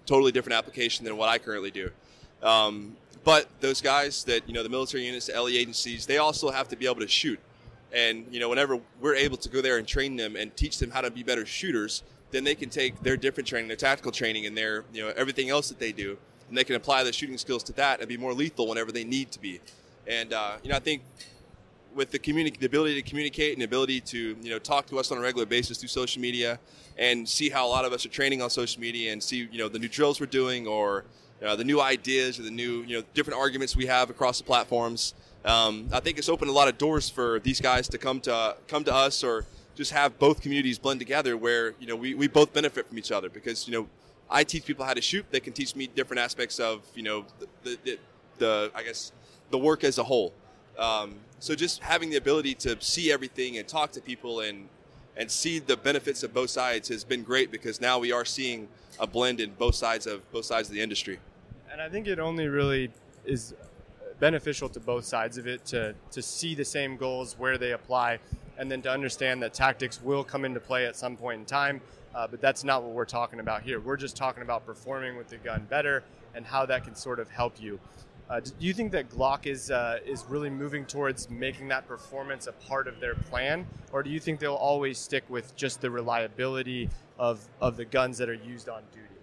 totally 0.06 0.32
different 0.32 0.56
application 0.56 1.04
than 1.04 1.16
what 1.16 1.28
I 1.28 1.38
currently 1.38 1.70
do. 1.70 1.90
Um, 2.42 2.96
but 3.28 3.46
those 3.60 3.82
guys 3.82 4.24
that 4.24 4.48
you 4.48 4.54
know, 4.54 4.62
the 4.62 4.70
military 4.70 5.04
units, 5.04 5.26
the 5.26 5.38
LE 5.38 5.48
agencies, 5.48 6.06
they 6.06 6.16
also 6.16 6.50
have 6.50 6.66
to 6.68 6.76
be 6.76 6.86
able 6.86 7.00
to 7.00 7.06
shoot. 7.06 7.38
And 7.92 8.24
you 8.30 8.40
know, 8.40 8.48
whenever 8.48 8.80
we're 9.02 9.16
able 9.16 9.36
to 9.36 9.50
go 9.50 9.60
there 9.60 9.76
and 9.76 9.86
train 9.86 10.16
them 10.16 10.34
and 10.34 10.56
teach 10.56 10.78
them 10.78 10.90
how 10.90 11.02
to 11.02 11.10
be 11.10 11.22
better 11.22 11.44
shooters, 11.44 12.04
then 12.30 12.42
they 12.42 12.54
can 12.54 12.70
take 12.70 12.98
their 13.02 13.18
different 13.18 13.46
training, 13.46 13.68
their 13.68 13.76
tactical 13.76 14.12
training, 14.12 14.46
and 14.46 14.56
their 14.56 14.84
you 14.94 15.02
know 15.02 15.12
everything 15.14 15.50
else 15.50 15.68
that 15.68 15.78
they 15.78 15.92
do, 15.92 16.16
and 16.48 16.56
they 16.56 16.64
can 16.64 16.74
apply 16.74 17.04
their 17.04 17.12
shooting 17.12 17.36
skills 17.36 17.62
to 17.64 17.74
that 17.74 18.00
and 18.00 18.08
be 18.08 18.16
more 18.16 18.32
lethal 18.32 18.66
whenever 18.66 18.92
they 18.92 19.04
need 19.04 19.30
to 19.32 19.38
be. 19.38 19.60
And 20.06 20.32
uh, 20.32 20.56
you 20.62 20.70
know, 20.70 20.76
I 20.76 20.80
think 20.80 21.02
with 21.94 22.10
the 22.10 22.18
communi- 22.18 22.58
the 22.58 22.64
ability 22.64 22.94
to 22.94 23.06
communicate 23.06 23.52
and 23.52 23.60
the 23.60 23.66
ability 23.66 24.00
to 24.00 24.38
you 24.40 24.50
know 24.50 24.58
talk 24.58 24.86
to 24.86 24.98
us 24.98 25.12
on 25.12 25.18
a 25.18 25.20
regular 25.20 25.44
basis 25.44 25.76
through 25.76 25.90
social 25.90 26.22
media 26.22 26.58
and 26.96 27.28
see 27.28 27.50
how 27.50 27.66
a 27.66 27.68
lot 27.68 27.84
of 27.84 27.92
us 27.92 28.06
are 28.06 28.08
training 28.08 28.40
on 28.40 28.48
social 28.48 28.80
media 28.80 29.12
and 29.12 29.22
see 29.22 29.46
you 29.52 29.58
know 29.58 29.68
the 29.68 29.78
new 29.78 29.88
drills 29.88 30.18
we're 30.18 30.24
doing 30.24 30.66
or 30.66 31.04
uh, 31.44 31.57
the 31.57 31.64
new 31.64 31.81
ideas 31.81 32.38
or 32.38 32.42
the 32.42 32.51
new 32.51 32.83
you 32.83 32.98
know 32.98 33.05
different 33.14 33.38
arguments 33.38 33.77
we 33.77 33.87
have 33.87 34.11
across 34.11 34.38
the 34.38 34.44
platforms. 34.44 35.14
Um, 35.44 35.88
I 35.92 36.01
think 36.01 36.18
it's 36.18 36.29
opened 36.29 36.51
a 36.51 36.55
lot 36.55 36.68
of 36.68 36.79
doors 36.79 37.09
for 37.09 37.38
these 37.40 37.61
guys 37.61 37.88
to 37.88 37.98
come 37.98 38.20
to 38.22 38.57
come 38.66 38.85
to 38.85 38.94
us 38.94 39.22
or 39.22 39.44
just 39.74 39.92
have 39.92 40.18
both 40.18 40.40
communities 40.40 40.79
blend 40.79 40.98
together 40.98 41.37
where 41.37 41.74
you 41.79 41.87
know 41.87 41.96
we, 41.96 42.14
we 42.14 42.27
both 42.27 42.53
benefit 42.53 42.88
from 42.88 42.98
each 42.98 43.12
other 43.12 43.31
because 43.31 43.68
you 43.68 43.72
know 43.72 43.88
I 44.29 44.44
teach 44.44 44.64
people 44.64 44.85
how 44.85 44.94
to 44.94 45.01
shoot 45.01 45.24
they 45.31 45.40
can 45.40 45.53
teach 45.53 45.77
me 45.77 45.87
different 45.87 46.20
aspects 46.20 46.59
of 46.59 46.83
you 46.94 47.03
know 47.03 47.24
the, 47.62 47.79
the, 47.85 47.98
the 48.38 48.70
I 48.74 48.83
guess 48.83 49.12
the 49.51 49.59
work 49.59 49.85
as 49.85 49.98
a 49.98 50.05
whole. 50.05 50.33
Um, 50.77 51.16
so 51.40 51.55
just 51.55 51.83
having 51.83 52.11
the 52.11 52.16
ability 52.16 52.55
to 52.55 52.81
see 52.81 53.12
everything 53.12 53.59
and 53.59 53.66
talk 53.66 53.92
to 53.92 54.01
people 54.01 54.40
and 54.40 54.68
and 55.16 55.31
see 55.31 55.59
the 55.59 55.77
benefits 55.77 56.22
of 56.22 56.33
both 56.33 56.51
sides 56.51 56.88
has 56.88 57.05
been 57.05 57.22
great 57.22 57.51
because 57.51 57.81
now 57.81 57.98
we 57.98 58.12
are 58.12 58.24
seeing 58.24 58.68
a 59.01 59.07
blend 59.07 59.40
in 59.40 59.51
both 59.51 59.74
sides 59.74 60.07
of 60.07 60.31
both 60.33 60.44
sides 60.44 60.68
of 60.68 60.74
the 60.74 60.81
industry. 60.81 61.18
And 61.70 61.81
I 61.81 61.88
think 61.88 62.07
it 62.07 62.18
only 62.18 62.48
really 62.48 62.90
is 63.24 63.54
beneficial 64.20 64.68
to 64.70 64.81
both 64.81 65.04
sides 65.04 65.38
of 65.38 65.46
it 65.46 65.64
to 65.66 65.94
to 66.11 66.22
see 66.22 66.54
the 66.54 66.64
same 66.64 66.96
goals 66.96 67.38
where 67.38 67.59
they 67.59 67.72
apply, 67.72 68.18
and 68.57 68.70
then 68.70 68.83
to 68.83 68.90
understand 68.90 69.42
that 69.42 69.54
tactics 69.54 70.02
will 70.02 70.24
come 70.24 70.44
into 70.44 70.61
play 70.61 70.87
at 70.87 70.96
some 70.96 71.16
point 71.16 71.40
in 71.40 71.46
time. 71.46 71.81
Uh, 72.14 72.26
but 72.26 72.40
that's 72.40 72.64
not 72.64 72.83
what 72.83 72.92
we're 72.92 73.04
talking 73.04 73.38
about 73.38 73.62
here. 73.62 73.81
We're 73.81 73.96
just 73.96 74.16
talking 74.16 74.42
about 74.42 74.66
performing 74.66 75.16
with 75.16 75.28
the 75.28 75.37
gun 75.37 75.66
better 75.68 76.02
and 76.35 76.44
how 76.44 76.66
that 76.66 76.85
can 76.85 76.94
sort 76.94 77.20
of 77.20 77.28
help 77.28 77.61
you. 77.61 77.78
Uh, 78.31 78.40
do 78.40 78.52
you 78.59 78.74
think 78.74 78.92
that 78.92 79.09
Glock 79.09 79.46
is 79.46 79.70
uh, 79.70 79.98
is 80.04 80.24
really 80.28 80.50
moving 80.50 80.85
towards 80.85 81.31
making 81.31 81.68
that 81.68 81.87
performance 81.87 82.46
a 82.46 82.52
part 82.52 82.88
of 82.88 83.00
their 83.00 83.14
plan, 83.14 83.66
or 83.92 84.02
do 84.02 84.11
you 84.11 84.20
think 84.20 84.40
they'll 84.40 84.54
always 84.54 84.98
stick 84.98 85.24
with 85.28 85.54
just 85.57 85.81
the 85.81 85.90
reliability 85.90 86.90
of 87.18 87.40
of 87.61 87.76
the 87.76 87.85
guns 87.85 88.18
that 88.18 88.28
are 88.28 88.35
used 88.35 88.68
on 88.68 88.83
duty? 88.92 89.17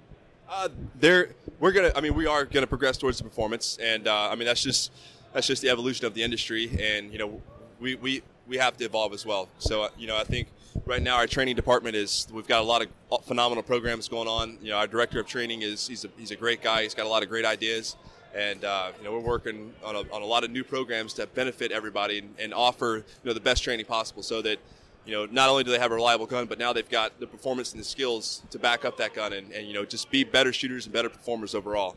Uh, 0.48 0.70
there, 1.00 1.30
we're 1.60 1.72
gonna. 1.72 1.92
I 1.96 2.02
mean, 2.02 2.14
we 2.14 2.28
are 2.28 2.46
gonna 2.46 2.68
progress 2.68 2.98
towards 2.98 3.18
the 3.18 3.24
performance, 3.24 3.78
and 3.82 4.08
uh, 4.08 4.30
I 4.30 4.36
mean 4.36 4.46
that's 4.46 4.62
just 4.62 4.92
that's 5.34 5.48
just 5.48 5.62
the 5.62 5.70
evolution 5.70 6.06
of 6.06 6.14
the 6.14 6.22
industry, 6.22 6.70
and 6.80 7.12
you 7.12 7.18
know, 7.18 7.42
we 7.80 7.96
we 7.96 8.22
we 8.48 8.58
have 8.58 8.78
to 8.78 8.86
evolve 8.86 9.14
as 9.14 9.26
well. 9.26 9.50
So 9.58 9.84
uh, 9.84 9.90
you 9.98 10.08
know, 10.08 10.18
I 10.18 10.24
think 10.24 10.50
right 10.86 11.02
now 11.02 11.16
our 11.16 11.28
training 11.28 11.56
department 11.56 11.96
is 11.96 12.28
we've 12.32 12.48
got 12.48 12.62
a 12.62 12.66
lot 12.66 12.84
of 12.84 13.26
phenomenal 13.26 13.64
programs 13.64 14.08
going 14.08 14.28
on. 14.28 14.58
You 14.62 14.72
know, 14.72 14.78
our 14.78 14.88
director 14.88 15.20
of 15.20 15.26
training 15.26 15.64
is 15.64 15.88
he's 15.88 16.06
a 16.06 16.10
he's 16.18 16.32
a 16.32 16.36
great 16.36 16.62
guy. 16.62 16.84
He's 16.84 16.94
got 16.94 17.06
a 17.06 17.10
lot 17.10 17.24
of 17.24 17.30
great 17.30 17.46
ideas 17.46 17.96
and 18.36 18.66
uh, 18.66 18.92
you 18.98 19.06
know 19.06 19.14
we're 19.14 19.20
working 19.20 19.74
on 19.84 19.96
a, 19.96 20.00
on 20.14 20.22
a 20.22 20.26
lot 20.26 20.44
of 20.44 20.52
new 20.52 20.64
programs 20.64 21.14
to 21.14 21.26
benefit 21.26 21.72
everybody 21.72 22.20
and, 22.20 22.36
and, 22.38 22.54
offer 22.54 22.98
you 22.98 23.04
know 23.24 23.34
the 23.34 23.40
best 23.40 23.64
training 23.64 23.86
possible 23.86 24.22
so 24.22 24.42
that 24.42 24.60
you 25.06 25.14
know 25.14 25.26
not 25.26 25.50
only 25.50 25.64
do 25.64 25.72
they 25.72 25.80
have 25.80 25.92
a 25.92 25.96
reliable 25.96 26.26
gun 26.26 26.46
but 26.46 26.58
now 26.58 26.74
they've 26.74 26.90
got 26.90 27.20
the 27.20 27.28
performance 27.28 27.72
and 27.72 27.80
the 27.80 27.86
skills 27.86 28.44
to 28.50 28.60
back 28.60 28.86
up 28.86 28.98
that 28.98 29.14
gun 29.14 29.34
and, 29.34 29.52
and 29.52 29.68
you 29.68 29.74
know 29.74 29.86
just 29.86 30.10
be 30.10 30.24
better 30.24 30.52
shooters 30.52 30.86
and 30.86 30.94
better 30.94 31.10
performers 31.10 31.56
overall 31.56 31.96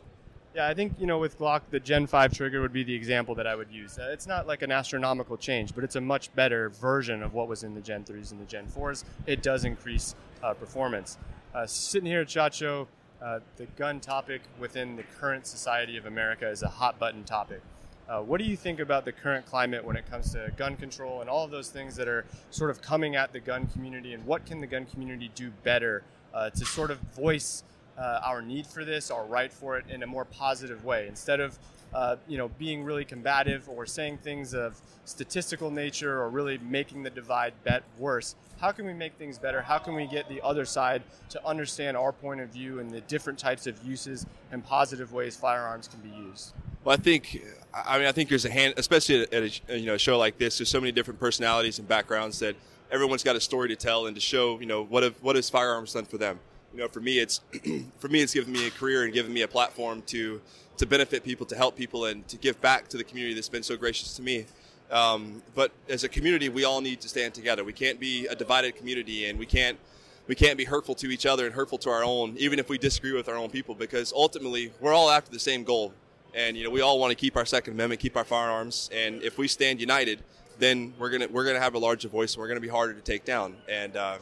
yeah, 0.55 0.67
I 0.67 0.73
think 0.73 0.93
you 0.99 1.05
know 1.05 1.19
with 1.19 1.37
Glock, 1.37 1.61
the 1.69 1.79
Gen 1.79 2.07
5 2.07 2.33
trigger 2.33 2.61
would 2.61 2.73
be 2.73 2.83
the 2.83 2.93
example 2.93 3.35
that 3.35 3.45
I 3.45 3.55
would 3.55 3.71
use. 3.71 3.99
Uh, 3.99 4.09
it's 4.11 4.25
not 4.25 4.47
like 4.47 4.63
an 4.63 4.71
astronomical 4.71 5.37
change, 5.37 5.75
but 5.75 5.83
it's 5.83 5.95
a 5.95 6.01
much 6.01 6.33
better 6.33 6.69
version 6.69 7.21
of 7.21 7.33
what 7.33 7.47
was 7.47 7.63
in 7.63 7.75
the 7.75 7.81
Gen 7.81 8.03
3s 8.03 8.31
and 8.31 8.41
the 8.41 8.45
Gen 8.45 8.65
4s. 8.65 9.03
It 9.27 9.43
does 9.43 9.63
increase 9.63 10.15
uh, 10.43 10.55
performance. 10.55 11.17
Uh, 11.53 11.67
sitting 11.67 12.07
here 12.07 12.21
at 12.21 12.29
SHOT 12.29 12.53
Show, 12.53 12.87
uh, 13.21 13.39
the 13.57 13.65
gun 13.77 13.99
topic 13.99 14.41
within 14.59 14.95
the 14.95 15.03
current 15.03 15.45
society 15.45 15.97
of 15.97 16.05
America 16.05 16.49
is 16.49 16.63
a 16.63 16.67
hot 16.67 16.97
button 16.97 17.23
topic. 17.23 17.61
Uh, 18.09 18.23
what 18.23 18.39
do 18.39 18.43
you 18.43 18.57
think 18.57 18.79
about 18.79 19.05
the 19.05 19.11
current 19.11 19.45
climate 19.45 19.85
when 19.85 19.95
it 19.95 20.09
comes 20.09 20.31
to 20.31 20.51
gun 20.57 20.75
control 20.75 21.21
and 21.21 21.29
all 21.29 21.45
of 21.45 21.51
those 21.51 21.69
things 21.69 21.95
that 21.95 22.07
are 22.07 22.25
sort 22.49 22.71
of 22.71 22.81
coming 22.81 23.15
at 23.15 23.31
the 23.31 23.39
gun 23.39 23.67
community? 23.67 24.13
And 24.13 24.25
what 24.25 24.47
can 24.47 24.59
the 24.59 24.67
gun 24.67 24.85
community 24.85 25.29
do 25.35 25.51
better 25.63 26.01
uh, 26.33 26.49
to 26.49 26.65
sort 26.65 26.89
of 26.89 26.97
voice 27.15 27.63
uh, 27.99 28.19
our 28.23 28.41
need 28.41 28.65
for 28.65 28.83
this, 28.83 29.11
our 29.11 29.25
right 29.25 29.53
for 29.53 29.77
it, 29.77 29.85
in 29.89 30.01
a 30.01 30.07
more 30.07 30.25
positive 30.25 30.83
way 30.83 31.07
instead 31.07 31.39
of 31.39 31.59
uh, 31.93 32.15
you 32.27 32.37
know 32.37 32.47
being 32.57 32.83
really 32.83 33.05
combative 33.05 33.69
or 33.69 33.85
saying 33.85 34.17
things 34.17 34.55
of 34.55 34.81
statistical 35.05 35.69
nature 35.69 36.19
or 36.19 36.29
really 36.29 36.57
making 36.57 37.03
the 37.03 37.11
divide 37.11 37.53
bet 37.63 37.83
worse? 37.99 38.35
How 38.59 38.71
can 38.71 38.87
we 38.87 38.93
make 38.93 39.13
things 39.19 39.37
better? 39.37 39.61
How 39.61 39.77
can 39.77 39.93
we 39.93 40.07
get 40.07 40.27
the 40.29 40.41
other 40.41 40.65
side 40.65 41.03
to 41.29 41.45
understand 41.45 41.95
our 41.95 42.11
point 42.11 42.41
of 42.41 42.49
view 42.49 42.79
and 42.79 42.89
the 42.89 43.01
different 43.01 43.37
types 43.37 43.67
of 43.67 43.83
uses 43.83 44.25
and 44.51 44.65
positive 44.65 45.13
ways 45.13 45.35
firearms 45.35 45.87
can 45.87 45.99
be 45.99 46.09
used? 46.09 46.53
Well, 46.89 46.97
I 46.97 47.01
think, 47.03 47.39
I 47.71 47.99
mean, 47.99 48.07
I 48.07 48.11
think 48.11 48.29
there's 48.29 48.45
a 48.45 48.49
hand, 48.49 48.73
especially 48.75 49.21
at 49.21 49.31
a 49.69 49.77
you 49.77 49.85
know 49.85 49.95
show 49.97 50.17
like 50.17 50.39
this. 50.39 50.57
There's 50.57 50.69
so 50.69 50.81
many 50.81 50.91
different 50.91 51.19
personalities 51.19 51.77
and 51.77 51.87
backgrounds 51.87 52.39
that 52.39 52.55
everyone's 52.89 53.21
got 53.21 53.35
a 53.35 53.39
story 53.39 53.69
to 53.69 53.75
tell 53.75 54.07
and 54.07 54.15
to 54.15 54.19
show. 54.19 54.59
You 54.59 54.65
know, 54.65 54.85
what 54.85 55.03
have 55.03 55.13
what 55.21 55.35
has 55.35 55.51
firearms 55.51 55.93
done 55.93 56.05
for 56.05 56.17
them? 56.17 56.39
You 56.73 56.79
know, 56.79 56.87
for 56.87 56.99
me, 56.99 57.19
it's 57.19 57.41
for 57.99 58.07
me, 58.07 58.21
it's 58.21 58.33
given 58.33 58.51
me 58.51 58.65
a 58.65 58.71
career 58.71 59.03
and 59.03 59.13
given 59.13 59.31
me 59.31 59.43
a 59.43 59.47
platform 59.47 60.01
to 60.07 60.41
to 60.77 60.87
benefit 60.87 61.23
people, 61.23 61.45
to 61.45 61.55
help 61.55 61.77
people, 61.77 62.05
and 62.05 62.27
to 62.27 62.37
give 62.37 62.59
back 62.59 62.87
to 62.87 62.97
the 62.97 63.03
community 63.03 63.35
that's 63.35 63.49
been 63.49 63.61
so 63.61 63.77
gracious 63.77 64.15
to 64.15 64.23
me. 64.23 64.47
Um, 64.89 65.43
but 65.53 65.71
as 65.89 66.03
a 66.03 66.09
community, 66.09 66.49
we 66.49 66.63
all 66.63 66.81
need 66.81 67.01
to 67.01 67.07
stand 67.07 67.35
together. 67.35 67.63
We 67.63 67.73
can't 67.73 67.99
be 67.99 68.25
a 68.25 68.35
divided 68.35 68.75
community, 68.75 69.29
and 69.29 69.37
we 69.37 69.45
can't 69.45 69.77
we 70.25 70.33
can't 70.33 70.57
be 70.57 70.65
hurtful 70.65 70.95
to 70.95 71.11
each 71.11 71.27
other 71.27 71.45
and 71.45 71.53
hurtful 71.53 71.77
to 71.77 71.91
our 71.91 72.03
own, 72.03 72.35
even 72.39 72.57
if 72.57 72.67
we 72.67 72.79
disagree 72.79 73.13
with 73.13 73.29
our 73.29 73.35
own 73.35 73.51
people, 73.51 73.75
because 73.75 74.11
ultimately 74.11 74.71
we're 74.79 74.93
all 74.93 75.11
after 75.11 75.29
the 75.29 75.37
same 75.37 75.63
goal. 75.63 75.93
And 76.33 76.55
you 76.55 76.63
know, 76.63 76.69
we 76.69 76.81
all 76.81 76.99
want 76.99 77.11
to 77.11 77.15
keep 77.15 77.35
our 77.35 77.45
Second 77.45 77.73
Amendment, 77.73 78.01
keep 78.01 78.15
our 78.15 78.23
firearms, 78.23 78.89
and 78.93 79.21
if 79.23 79.37
we 79.37 79.47
stand 79.47 79.79
united, 79.79 80.23
then 80.59 80.93
we're 80.99 81.09
gonna 81.09 81.27
we're 81.27 81.45
gonna 81.45 81.59
have 81.59 81.75
a 81.75 81.79
larger 81.79 82.07
voice, 82.07 82.33
and 82.33 82.41
we're 82.41 82.47
gonna 82.47 82.59
be 82.59 82.67
harder 82.67 82.93
to 82.93 83.01
take 83.01 83.25
down. 83.25 83.55
And 83.67 83.95
uh, 83.95 84.17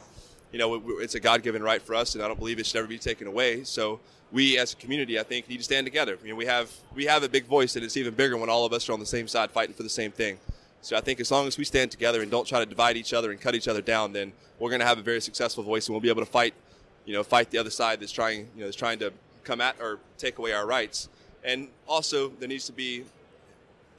you 0.52 0.58
know, 0.58 0.82
it's 1.00 1.14
a 1.14 1.20
God-given 1.20 1.62
right 1.62 1.82
for 1.82 1.94
us, 1.94 2.14
and 2.14 2.24
I 2.24 2.28
don't 2.28 2.38
believe 2.38 2.58
it 2.58 2.66
should 2.66 2.78
ever 2.78 2.88
be 2.88 2.98
taken 2.98 3.26
away. 3.26 3.64
So 3.64 4.00
we, 4.32 4.58
as 4.58 4.72
a 4.72 4.76
community, 4.76 5.18
I 5.18 5.22
think, 5.22 5.48
need 5.48 5.58
to 5.58 5.64
stand 5.64 5.86
together. 5.86 6.16
I 6.20 6.24
mean, 6.24 6.36
we 6.36 6.46
have 6.46 6.70
we 6.94 7.04
have 7.06 7.22
a 7.22 7.28
big 7.28 7.44
voice, 7.44 7.76
and 7.76 7.84
it's 7.84 7.96
even 7.96 8.14
bigger 8.14 8.36
when 8.36 8.48
all 8.48 8.64
of 8.64 8.72
us 8.72 8.88
are 8.88 8.92
on 8.92 9.00
the 9.00 9.06
same 9.06 9.28
side 9.28 9.50
fighting 9.50 9.74
for 9.74 9.82
the 9.82 9.88
same 9.88 10.12
thing. 10.12 10.38
So 10.80 10.96
I 10.96 11.00
think 11.00 11.20
as 11.20 11.30
long 11.30 11.46
as 11.46 11.58
we 11.58 11.64
stand 11.64 11.90
together 11.90 12.22
and 12.22 12.30
don't 12.30 12.46
try 12.46 12.60
to 12.60 12.66
divide 12.66 12.96
each 12.96 13.12
other 13.12 13.30
and 13.30 13.40
cut 13.40 13.54
each 13.54 13.68
other 13.68 13.82
down, 13.82 14.12
then 14.12 14.32
we're 14.58 14.70
going 14.70 14.80
to 14.80 14.86
have 14.86 14.98
a 14.98 15.02
very 15.02 15.20
successful 15.20 15.64
voice, 15.64 15.88
and 15.88 15.94
we'll 15.94 16.00
be 16.00 16.08
able 16.08 16.22
to 16.22 16.30
fight, 16.30 16.54
you 17.04 17.12
know, 17.12 17.22
fight 17.24 17.50
the 17.50 17.58
other 17.58 17.70
side 17.70 18.00
that's 18.00 18.12
trying, 18.12 18.48
you 18.54 18.60
know, 18.60 18.66
that's 18.66 18.76
trying 18.76 18.98
to 19.00 19.12
come 19.42 19.60
at 19.60 19.76
or 19.80 19.98
take 20.18 20.38
away 20.38 20.52
our 20.52 20.66
rights. 20.66 21.08
And 21.44 21.68
also, 21.86 22.28
there 22.28 22.48
needs 22.48 22.66
to 22.66 22.72
be 22.72 23.04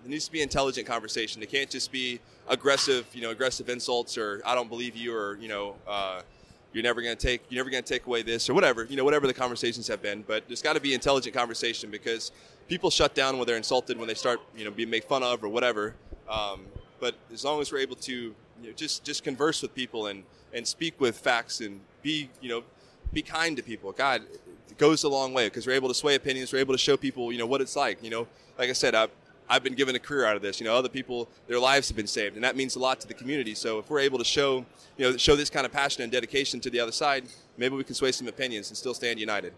there 0.03 0.11
needs 0.11 0.25
to 0.25 0.31
be 0.31 0.41
intelligent 0.41 0.87
conversation. 0.87 1.41
It 1.41 1.51
can't 1.51 1.69
just 1.69 1.91
be 1.91 2.19
aggressive, 2.47 3.05
you 3.13 3.21
know, 3.21 3.31
aggressive 3.31 3.69
insults 3.69 4.17
or 4.17 4.41
"I 4.45 4.55
don't 4.55 4.69
believe 4.69 4.95
you" 4.95 5.13
or 5.15 5.37
you 5.41 5.47
know, 5.47 5.75
uh, 5.87 6.21
"You're 6.73 6.83
never 6.83 7.01
going 7.01 7.15
to 7.15 7.21
take 7.21 7.41
you're 7.49 7.59
never 7.59 7.69
going 7.69 7.83
to 7.83 7.93
take 7.93 8.05
away 8.05 8.21
this" 8.21 8.49
or 8.49 8.53
whatever, 8.53 8.85
you 8.85 8.95
know, 8.95 9.03
whatever 9.03 9.27
the 9.27 9.33
conversations 9.33 9.87
have 9.87 10.01
been. 10.01 10.23
But 10.27 10.47
there's 10.47 10.61
got 10.61 10.73
to 10.73 10.81
be 10.81 10.93
intelligent 10.93 11.35
conversation 11.35 11.89
because 11.89 12.31
people 12.67 12.89
shut 12.89 13.15
down 13.15 13.37
when 13.37 13.47
they're 13.47 13.57
insulted, 13.57 13.97
when 13.97 14.07
they 14.07 14.13
start, 14.13 14.39
you 14.55 14.63
know, 14.63 14.71
being 14.71 14.89
made 14.89 15.03
fun 15.03 15.23
of 15.23 15.43
or 15.43 15.49
whatever. 15.49 15.95
Um, 16.29 16.61
but 16.99 17.15
as 17.33 17.43
long 17.43 17.61
as 17.61 17.71
we're 17.71 17.79
able 17.79 17.95
to, 17.95 18.13
you 18.13 18.35
know, 18.61 18.71
just 18.73 19.03
just 19.03 19.23
converse 19.23 19.61
with 19.61 19.73
people 19.73 20.07
and 20.07 20.23
and 20.53 20.67
speak 20.67 20.99
with 20.99 21.17
facts 21.17 21.61
and 21.61 21.79
be, 22.01 22.29
you 22.41 22.49
know, 22.49 22.63
be 23.13 23.21
kind 23.21 23.57
to 23.57 23.63
people. 23.63 23.91
God, 23.91 24.21
it 24.69 24.77
goes 24.77 25.03
a 25.03 25.09
long 25.09 25.33
way 25.33 25.47
because 25.47 25.65
we're 25.65 25.73
able 25.73 25.89
to 25.89 25.93
sway 25.93 26.15
opinions. 26.15 26.53
We're 26.53 26.59
able 26.59 26.73
to 26.73 26.79
show 26.79 26.97
people, 26.97 27.31
you 27.31 27.37
know, 27.37 27.45
what 27.45 27.61
it's 27.61 27.75
like. 27.75 28.03
You 28.03 28.09
know, 28.09 28.27
like 28.57 28.69
I 28.69 28.73
said, 28.73 28.95
I've, 28.95 29.11
I've 29.49 29.63
been 29.63 29.73
given 29.73 29.95
a 29.95 29.99
career 29.99 30.25
out 30.25 30.35
of 30.35 30.41
this. 30.41 30.59
You 30.59 30.65
know, 30.65 30.75
other 30.75 30.89
people, 30.89 31.27
their 31.47 31.59
lives 31.59 31.87
have 31.89 31.97
been 31.97 32.07
saved, 32.07 32.35
and 32.35 32.43
that 32.43 32.55
means 32.55 32.75
a 32.75 32.79
lot 32.79 32.99
to 33.01 33.07
the 33.07 33.15
community. 33.15 33.55
So 33.55 33.79
if 33.79 33.89
we're 33.89 33.99
able 33.99 34.19
to 34.19 34.23
show, 34.23 34.65
you 34.97 35.11
know, 35.11 35.17
show 35.17 35.35
this 35.35 35.49
kind 35.49 35.65
of 35.65 35.71
passion 35.71 36.03
and 36.03 36.11
dedication 36.11 36.59
to 36.61 36.69
the 36.69 36.79
other 36.79 36.91
side, 36.91 37.25
maybe 37.57 37.75
we 37.75 37.83
can 37.83 37.95
sway 37.95 38.11
some 38.11 38.27
opinions 38.27 38.69
and 38.69 38.77
still 38.77 38.93
stand 38.93 39.19
united. 39.19 39.53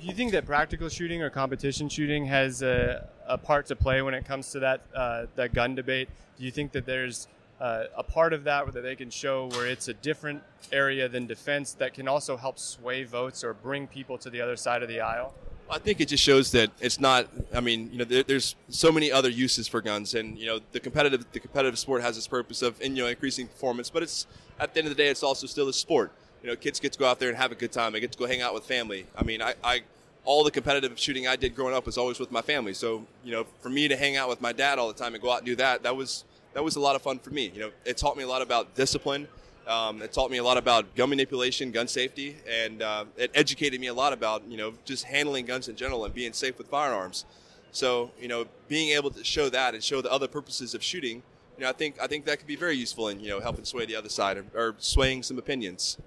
Do 0.00 0.06
you 0.06 0.12
think 0.12 0.32
that 0.32 0.44
practical 0.44 0.88
shooting 0.88 1.22
or 1.22 1.30
competition 1.30 1.88
shooting 1.88 2.26
has 2.26 2.62
a, 2.62 3.08
a 3.26 3.38
part 3.38 3.66
to 3.66 3.76
play 3.76 4.02
when 4.02 4.12
it 4.12 4.26
comes 4.26 4.50
to 4.50 4.58
that 4.60 4.82
uh, 4.94 5.26
that 5.36 5.54
gun 5.54 5.74
debate? 5.74 6.08
Do 6.36 6.44
you 6.44 6.50
think 6.50 6.72
that 6.72 6.84
there's 6.84 7.28
uh, 7.60 7.84
a 7.96 8.02
part 8.02 8.32
of 8.32 8.44
that 8.44 8.64
where 8.66 8.82
they 8.82 8.96
can 8.96 9.10
show 9.10 9.48
where 9.52 9.66
it's 9.66 9.88
a 9.88 9.94
different 9.94 10.42
area 10.72 11.08
than 11.08 11.26
defense 11.26 11.72
that 11.72 11.94
can 11.94 12.08
also 12.08 12.36
help 12.36 12.58
sway 12.58 13.04
votes 13.04 13.42
or 13.42 13.54
bring 13.54 13.86
people 13.86 14.18
to 14.18 14.30
the 14.30 14.40
other 14.40 14.56
side 14.56 14.82
of 14.82 14.88
the 14.88 15.00
aisle? 15.00 15.34
I 15.68 15.78
think 15.78 16.00
it 16.00 16.08
just 16.08 16.22
shows 16.22 16.52
that 16.52 16.70
it's 16.80 17.00
not. 17.00 17.26
I 17.52 17.60
mean, 17.60 17.90
you 17.90 17.98
know, 17.98 18.04
there, 18.04 18.22
there's 18.22 18.54
so 18.68 18.92
many 18.92 19.10
other 19.10 19.28
uses 19.28 19.66
for 19.66 19.80
guns, 19.80 20.14
and 20.14 20.38
you 20.38 20.46
know, 20.46 20.60
the 20.72 20.78
competitive 20.78 21.26
the 21.32 21.40
competitive 21.40 21.78
sport 21.78 22.02
has 22.02 22.16
its 22.16 22.28
purpose 22.28 22.62
of 22.62 22.80
you 22.80 22.90
know 22.90 23.06
increasing 23.06 23.48
performance, 23.48 23.90
but 23.90 24.02
it's 24.02 24.26
at 24.60 24.74
the 24.74 24.78
end 24.78 24.88
of 24.88 24.96
the 24.96 25.02
day, 25.02 25.08
it's 25.08 25.22
also 25.22 25.46
still 25.46 25.68
a 25.68 25.72
sport. 25.72 26.12
You 26.42 26.50
know, 26.50 26.56
kids 26.56 26.78
get 26.78 26.92
to 26.92 26.98
go 26.98 27.06
out 27.06 27.18
there 27.18 27.28
and 27.28 27.38
have 27.38 27.50
a 27.50 27.56
good 27.56 27.72
time. 27.72 27.92
They 27.92 28.00
get 28.00 28.12
to 28.12 28.18
go 28.18 28.26
hang 28.26 28.42
out 28.42 28.54
with 28.54 28.64
family. 28.64 29.06
I 29.16 29.24
mean, 29.24 29.42
I, 29.42 29.54
I 29.64 29.82
all 30.24 30.44
the 30.44 30.50
competitive 30.50 30.98
shooting 30.98 31.26
I 31.26 31.36
did 31.36 31.54
growing 31.54 31.74
up 31.74 31.86
was 31.86 31.98
always 31.98 32.20
with 32.20 32.30
my 32.30 32.42
family. 32.42 32.74
So, 32.74 33.06
you 33.24 33.32
know, 33.32 33.44
for 33.60 33.68
me 33.68 33.88
to 33.88 33.96
hang 33.96 34.16
out 34.16 34.28
with 34.28 34.40
my 34.40 34.52
dad 34.52 34.78
all 34.78 34.88
the 34.88 34.94
time 34.94 35.14
and 35.14 35.22
go 35.22 35.32
out 35.32 35.38
and 35.38 35.46
do 35.46 35.56
that, 35.56 35.82
that 35.84 35.96
was 35.96 36.24
that 36.56 36.64
was 36.64 36.76
a 36.76 36.80
lot 36.80 36.96
of 36.96 37.02
fun 37.02 37.18
for 37.18 37.28
me. 37.28 37.50
You 37.52 37.60
know, 37.60 37.70
it 37.84 37.98
taught 37.98 38.16
me 38.16 38.22
a 38.22 38.26
lot 38.26 38.40
about 38.40 38.74
discipline. 38.74 39.28
Um, 39.66 40.00
it 40.00 40.10
taught 40.10 40.30
me 40.30 40.38
a 40.38 40.42
lot 40.42 40.56
about 40.56 40.94
gun 40.94 41.10
manipulation, 41.10 41.70
gun 41.70 41.86
safety, 41.86 42.38
and 42.48 42.80
uh, 42.80 43.04
it 43.18 43.30
educated 43.34 43.78
me 43.78 43.88
a 43.88 43.94
lot 43.94 44.14
about 44.14 44.42
you 44.48 44.56
know 44.56 44.72
just 44.86 45.04
handling 45.04 45.44
guns 45.44 45.68
in 45.68 45.76
general 45.76 46.06
and 46.06 46.14
being 46.14 46.32
safe 46.32 46.56
with 46.56 46.68
firearms. 46.68 47.26
So, 47.72 48.10
you 48.18 48.26
know, 48.26 48.46
being 48.68 48.96
able 48.96 49.10
to 49.10 49.22
show 49.22 49.50
that 49.50 49.74
and 49.74 49.84
show 49.84 50.00
the 50.00 50.10
other 50.10 50.28
purposes 50.28 50.72
of 50.72 50.82
shooting, 50.82 51.22
you 51.58 51.64
know, 51.64 51.68
I 51.68 51.72
think 51.72 52.00
I 52.00 52.06
think 52.06 52.24
that 52.24 52.38
could 52.38 52.46
be 52.46 52.56
very 52.56 52.74
useful 52.74 53.08
in 53.08 53.20
you 53.20 53.28
know 53.28 53.40
helping 53.40 53.66
sway 53.66 53.84
the 53.84 53.96
other 53.96 54.08
side 54.08 54.38
or, 54.38 54.46
or 54.54 54.74
swaying 54.78 55.24
some 55.24 55.36
opinions. 55.36 55.98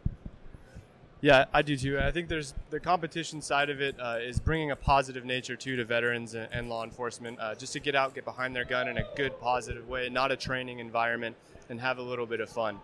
Yeah, 1.22 1.46
I 1.54 1.64
do 1.64 1.76
too. 1.76 2.00
I 2.00 2.12
think 2.12 2.30
there's 2.30 2.54
the 2.70 2.80
competition 2.80 3.42
side 3.42 3.70
of 3.70 3.82
it 3.82 4.00
uh, 4.00 4.20
is 4.22 4.40
bringing 4.40 4.72
a 4.72 4.76
positive 4.76 5.26
nature 5.26 5.58
too 5.58 5.76
to 5.76 5.84
veterans 5.84 6.34
and, 6.34 6.48
and 6.54 6.70
law 6.70 6.86
enforcement, 6.86 7.38
uh, 7.42 7.56
just 7.56 7.74
to 7.74 7.82
get 7.82 7.94
out, 7.94 8.16
get 8.16 8.24
behind 8.24 8.56
their 8.56 8.64
gun 8.64 8.88
in 8.88 8.98
a 8.98 9.04
good, 9.18 9.38
positive 9.42 9.90
way, 9.90 10.08
not 10.08 10.32
a 10.32 10.38
training 10.38 10.80
environment, 10.80 11.36
and 11.68 11.82
have 11.82 11.98
a 11.98 12.02
little 12.02 12.26
bit 12.26 12.40
of 12.40 12.50
fun. 12.50 12.80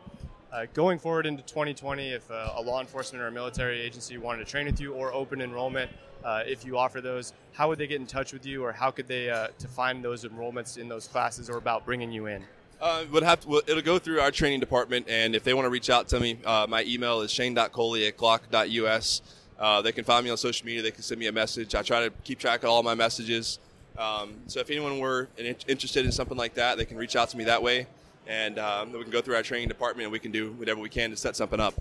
Uh, 0.52 0.66
going 0.74 1.00
forward 1.00 1.26
into 1.26 1.44
2020, 1.44 2.10
if 2.10 2.30
uh, 2.30 2.52
a 2.56 2.62
law 2.62 2.82
enforcement 2.82 3.24
or 3.24 3.28
a 3.28 3.32
military 3.32 3.80
agency 3.80 4.18
wanted 4.18 4.46
to 4.46 4.52
train 4.52 4.66
with 4.66 4.82
you 4.82 4.94
or 4.94 5.14
open 5.14 5.42
enrollment, 5.42 5.90
uh, 6.26 6.44
if 6.46 6.66
you 6.66 6.78
offer 6.78 7.00
those, 7.00 7.32
how 7.54 7.70
would 7.70 7.78
they 7.78 7.88
get 7.88 8.02
in 8.02 8.08
touch 8.08 8.34
with 8.34 8.46
you, 8.46 8.66
or 8.66 8.74
how 8.74 8.92
could 8.92 9.08
they 9.08 9.30
uh, 9.30 9.48
to 9.60 9.68
find 9.70 10.04
those 10.04 10.26
enrollments 10.26 10.78
in 10.78 10.90
those 10.90 11.08
classes, 11.08 11.50
or 11.50 11.56
about 11.56 11.86
bringing 11.86 12.12
you 12.12 12.26
in? 12.26 12.44
Uh, 12.82 13.06
have 13.22 13.40
to, 13.42 13.62
it'll 13.68 13.82
go 13.82 13.98
through 13.98 14.20
our 14.20 14.32
training 14.32 14.60
department, 14.60 15.08
and 15.10 15.36
if 15.36 15.44
they 15.44 15.54
want 15.54 15.66
to 15.66 15.70
reach 15.70 15.90
out 15.90 16.08
to 16.10 16.20
me, 16.20 16.38
uh, 16.46 16.66
my 16.68 16.84
email 16.84 17.22
is 17.22 17.32
shane.coley 17.32 18.08
at 18.08 18.18
glock.us. 18.18 19.22
Uh, 19.58 19.82
they 19.82 19.92
can 19.92 20.04
find 20.04 20.24
me 20.26 20.30
on 20.30 20.38
social 20.38 20.66
media. 20.66 20.82
They 20.82 20.92
can 20.92 21.02
send 21.02 21.20
me 21.20 21.28
a 21.28 21.32
message. 21.32 21.74
I 21.74 21.82
try 21.82 22.04
to 22.04 22.12
keep 22.24 22.38
track 22.40 22.64
of 22.64 22.70
all 22.70 22.84
my 22.84 22.94
messages. 22.94 23.60
Um, 23.98 24.36
so 24.48 24.60
if 24.60 24.70
anyone 24.70 25.00
were 25.00 25.30
interested 25.38 26.06
in 26.06 26.12
something 26.12 26.38
like 26.38 26.56
that, 26.56 26.78
they 26.78 26.84
can 26.84 26.98
reach 26.98 27.16
out 27.16 27.30
to 27.30 27.38
me 27.38 27.46
that 27.46 27.64
way, 27.64 27.88
and 28.28 28.60
um, 28.60 28.92
we 28.92 29.02
can 29.04 29.12
go 29.12 29.22
through 29.22 29.36
our 29.36 29.44
training 29.44 29.70
department, 29.70 30.04
and 30.04 30.12
we 30.12 30.20
can 30.20 30.32
do 30.32 30.52
whatever 30.54 30.82
we 30.82 30.90
can 30.90 31.12
to 31.12 31.16
set 31.16 31.36
something 31.36 31.60
up. 31.60 31.76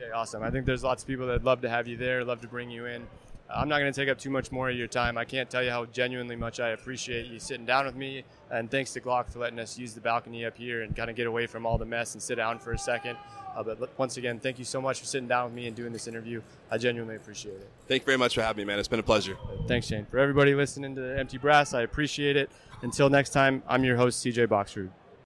Okay, 0.00 0.10
awesome. 0.10 0.42
I 0.42 0.50
think 0.50 0.66
there's 0.66 0.82
lots 0.82 1.04
of 1.04 1.06
people 1.06 1.26
that'd 1.26 1.44
love 1.44 1.60
to 1.60 1.68
have 1.68 1.86
you 1.86 1.96
there, 1.96 2.24
love 2.24 2.40
to 2.40 2.48
bring 2.48 2.70
you 2.70 2.86
in. 2.86 3.06
I'm 3.52 3.68
not 3.68 3.78
going 3.78 3.92
to 3.92 3.98
take 3.98 4.08
up 4.08 4.18
too 4.18 4.30
much 4.30 4.50
more 4.50 4.70
of 4.70 4.76
your 4.76 4.86
time. 4.86 5.18
I 5.18 5.24
can't 5.24 5.50
tell 5.50 5.62
you 5.62 5.70
how 5.70 5.84
genuinely 5.86 6.36
much 6.36 6.60
I 6.60 6.70
appreciate 6.70 7.26
you 7.26 7.38
sitting 7.38 7.66
down 7.66 7.84
with 7.86 7.94
me. 7.94 8.24
And 8.50 8.70
thanks 8.70 8.92
to 8.94 9.00
Glock 9.00 9.30
for 9.30 9.38
letting 9.38 9.58
us 9.58 9.78
use 9.78 9.92
the 9.94 10.00
balcony 10.00 10.44
up 10.44 10.56
here 10.56 10.82
and 10.82 10.96
kind 10.96 11.10
of 11.10 11.16
get 11.16 11.26
away 11.26 11.46
from 11.46 11.66
all 11.66 11.76
the 11.76 11.84
mess 11.84 12.14
and 12.14 12.22
sit 12.22 12.36
down 12.36 12.58
for 12.58 12.72
a 12.72 12.78
second. 12.78 13.16
Uh, 13.54 13.62
but 13.62 13.96
once 13.98 14.16
again, 14.16 14.40
thank 14.40 14.58
you 14.58 14.64
so 14.64 14.80
much 14.80 14.98
for 14.98 15.06
sitting 15.06 15.28
down 15.28 15.44
with 15.44 15.54
me 15.54 15.66
and 15.66 15.76
doing 15.76 15.92
this 15.92 16.08
interview. 16.08 16.40
I 16.70 16.78
genuinely 16.78 17.16
appreciate 17.16 17.56
it. 17.56 17.68
Thank 17.86 18.02
you 18.02 18.06
very 18.06 18.18
much 18.18 18.34
for 18.34 18.42
having 18.42 18.66
me, 18.66 18.72
man. 18.72 18.78
It's 18.78 18.88
been 18.88 18.98
a 18.98 19.04
pleasure. 19.04 19.36
Thanks, 19.68 19.86
Shane. 19.86 20.06
For 20.06 20.18
everybody 20.18 20.54
listening 20.54 20.96
to 20.96 21.18
Empty 21.18 21.38
Brass, 21.38 21.74
I 21.74 21.82
appreciate 21.82 22.36
it. 22.36 22.50
Until 22.82 23.08
next 23.08 23.30
time, 23.30 23.62
I'm 23.68 23.84
your 23.84 23.96
host, 23.96 24.24
CJ 24.24 24.48
Boxrud. 24.48 24.90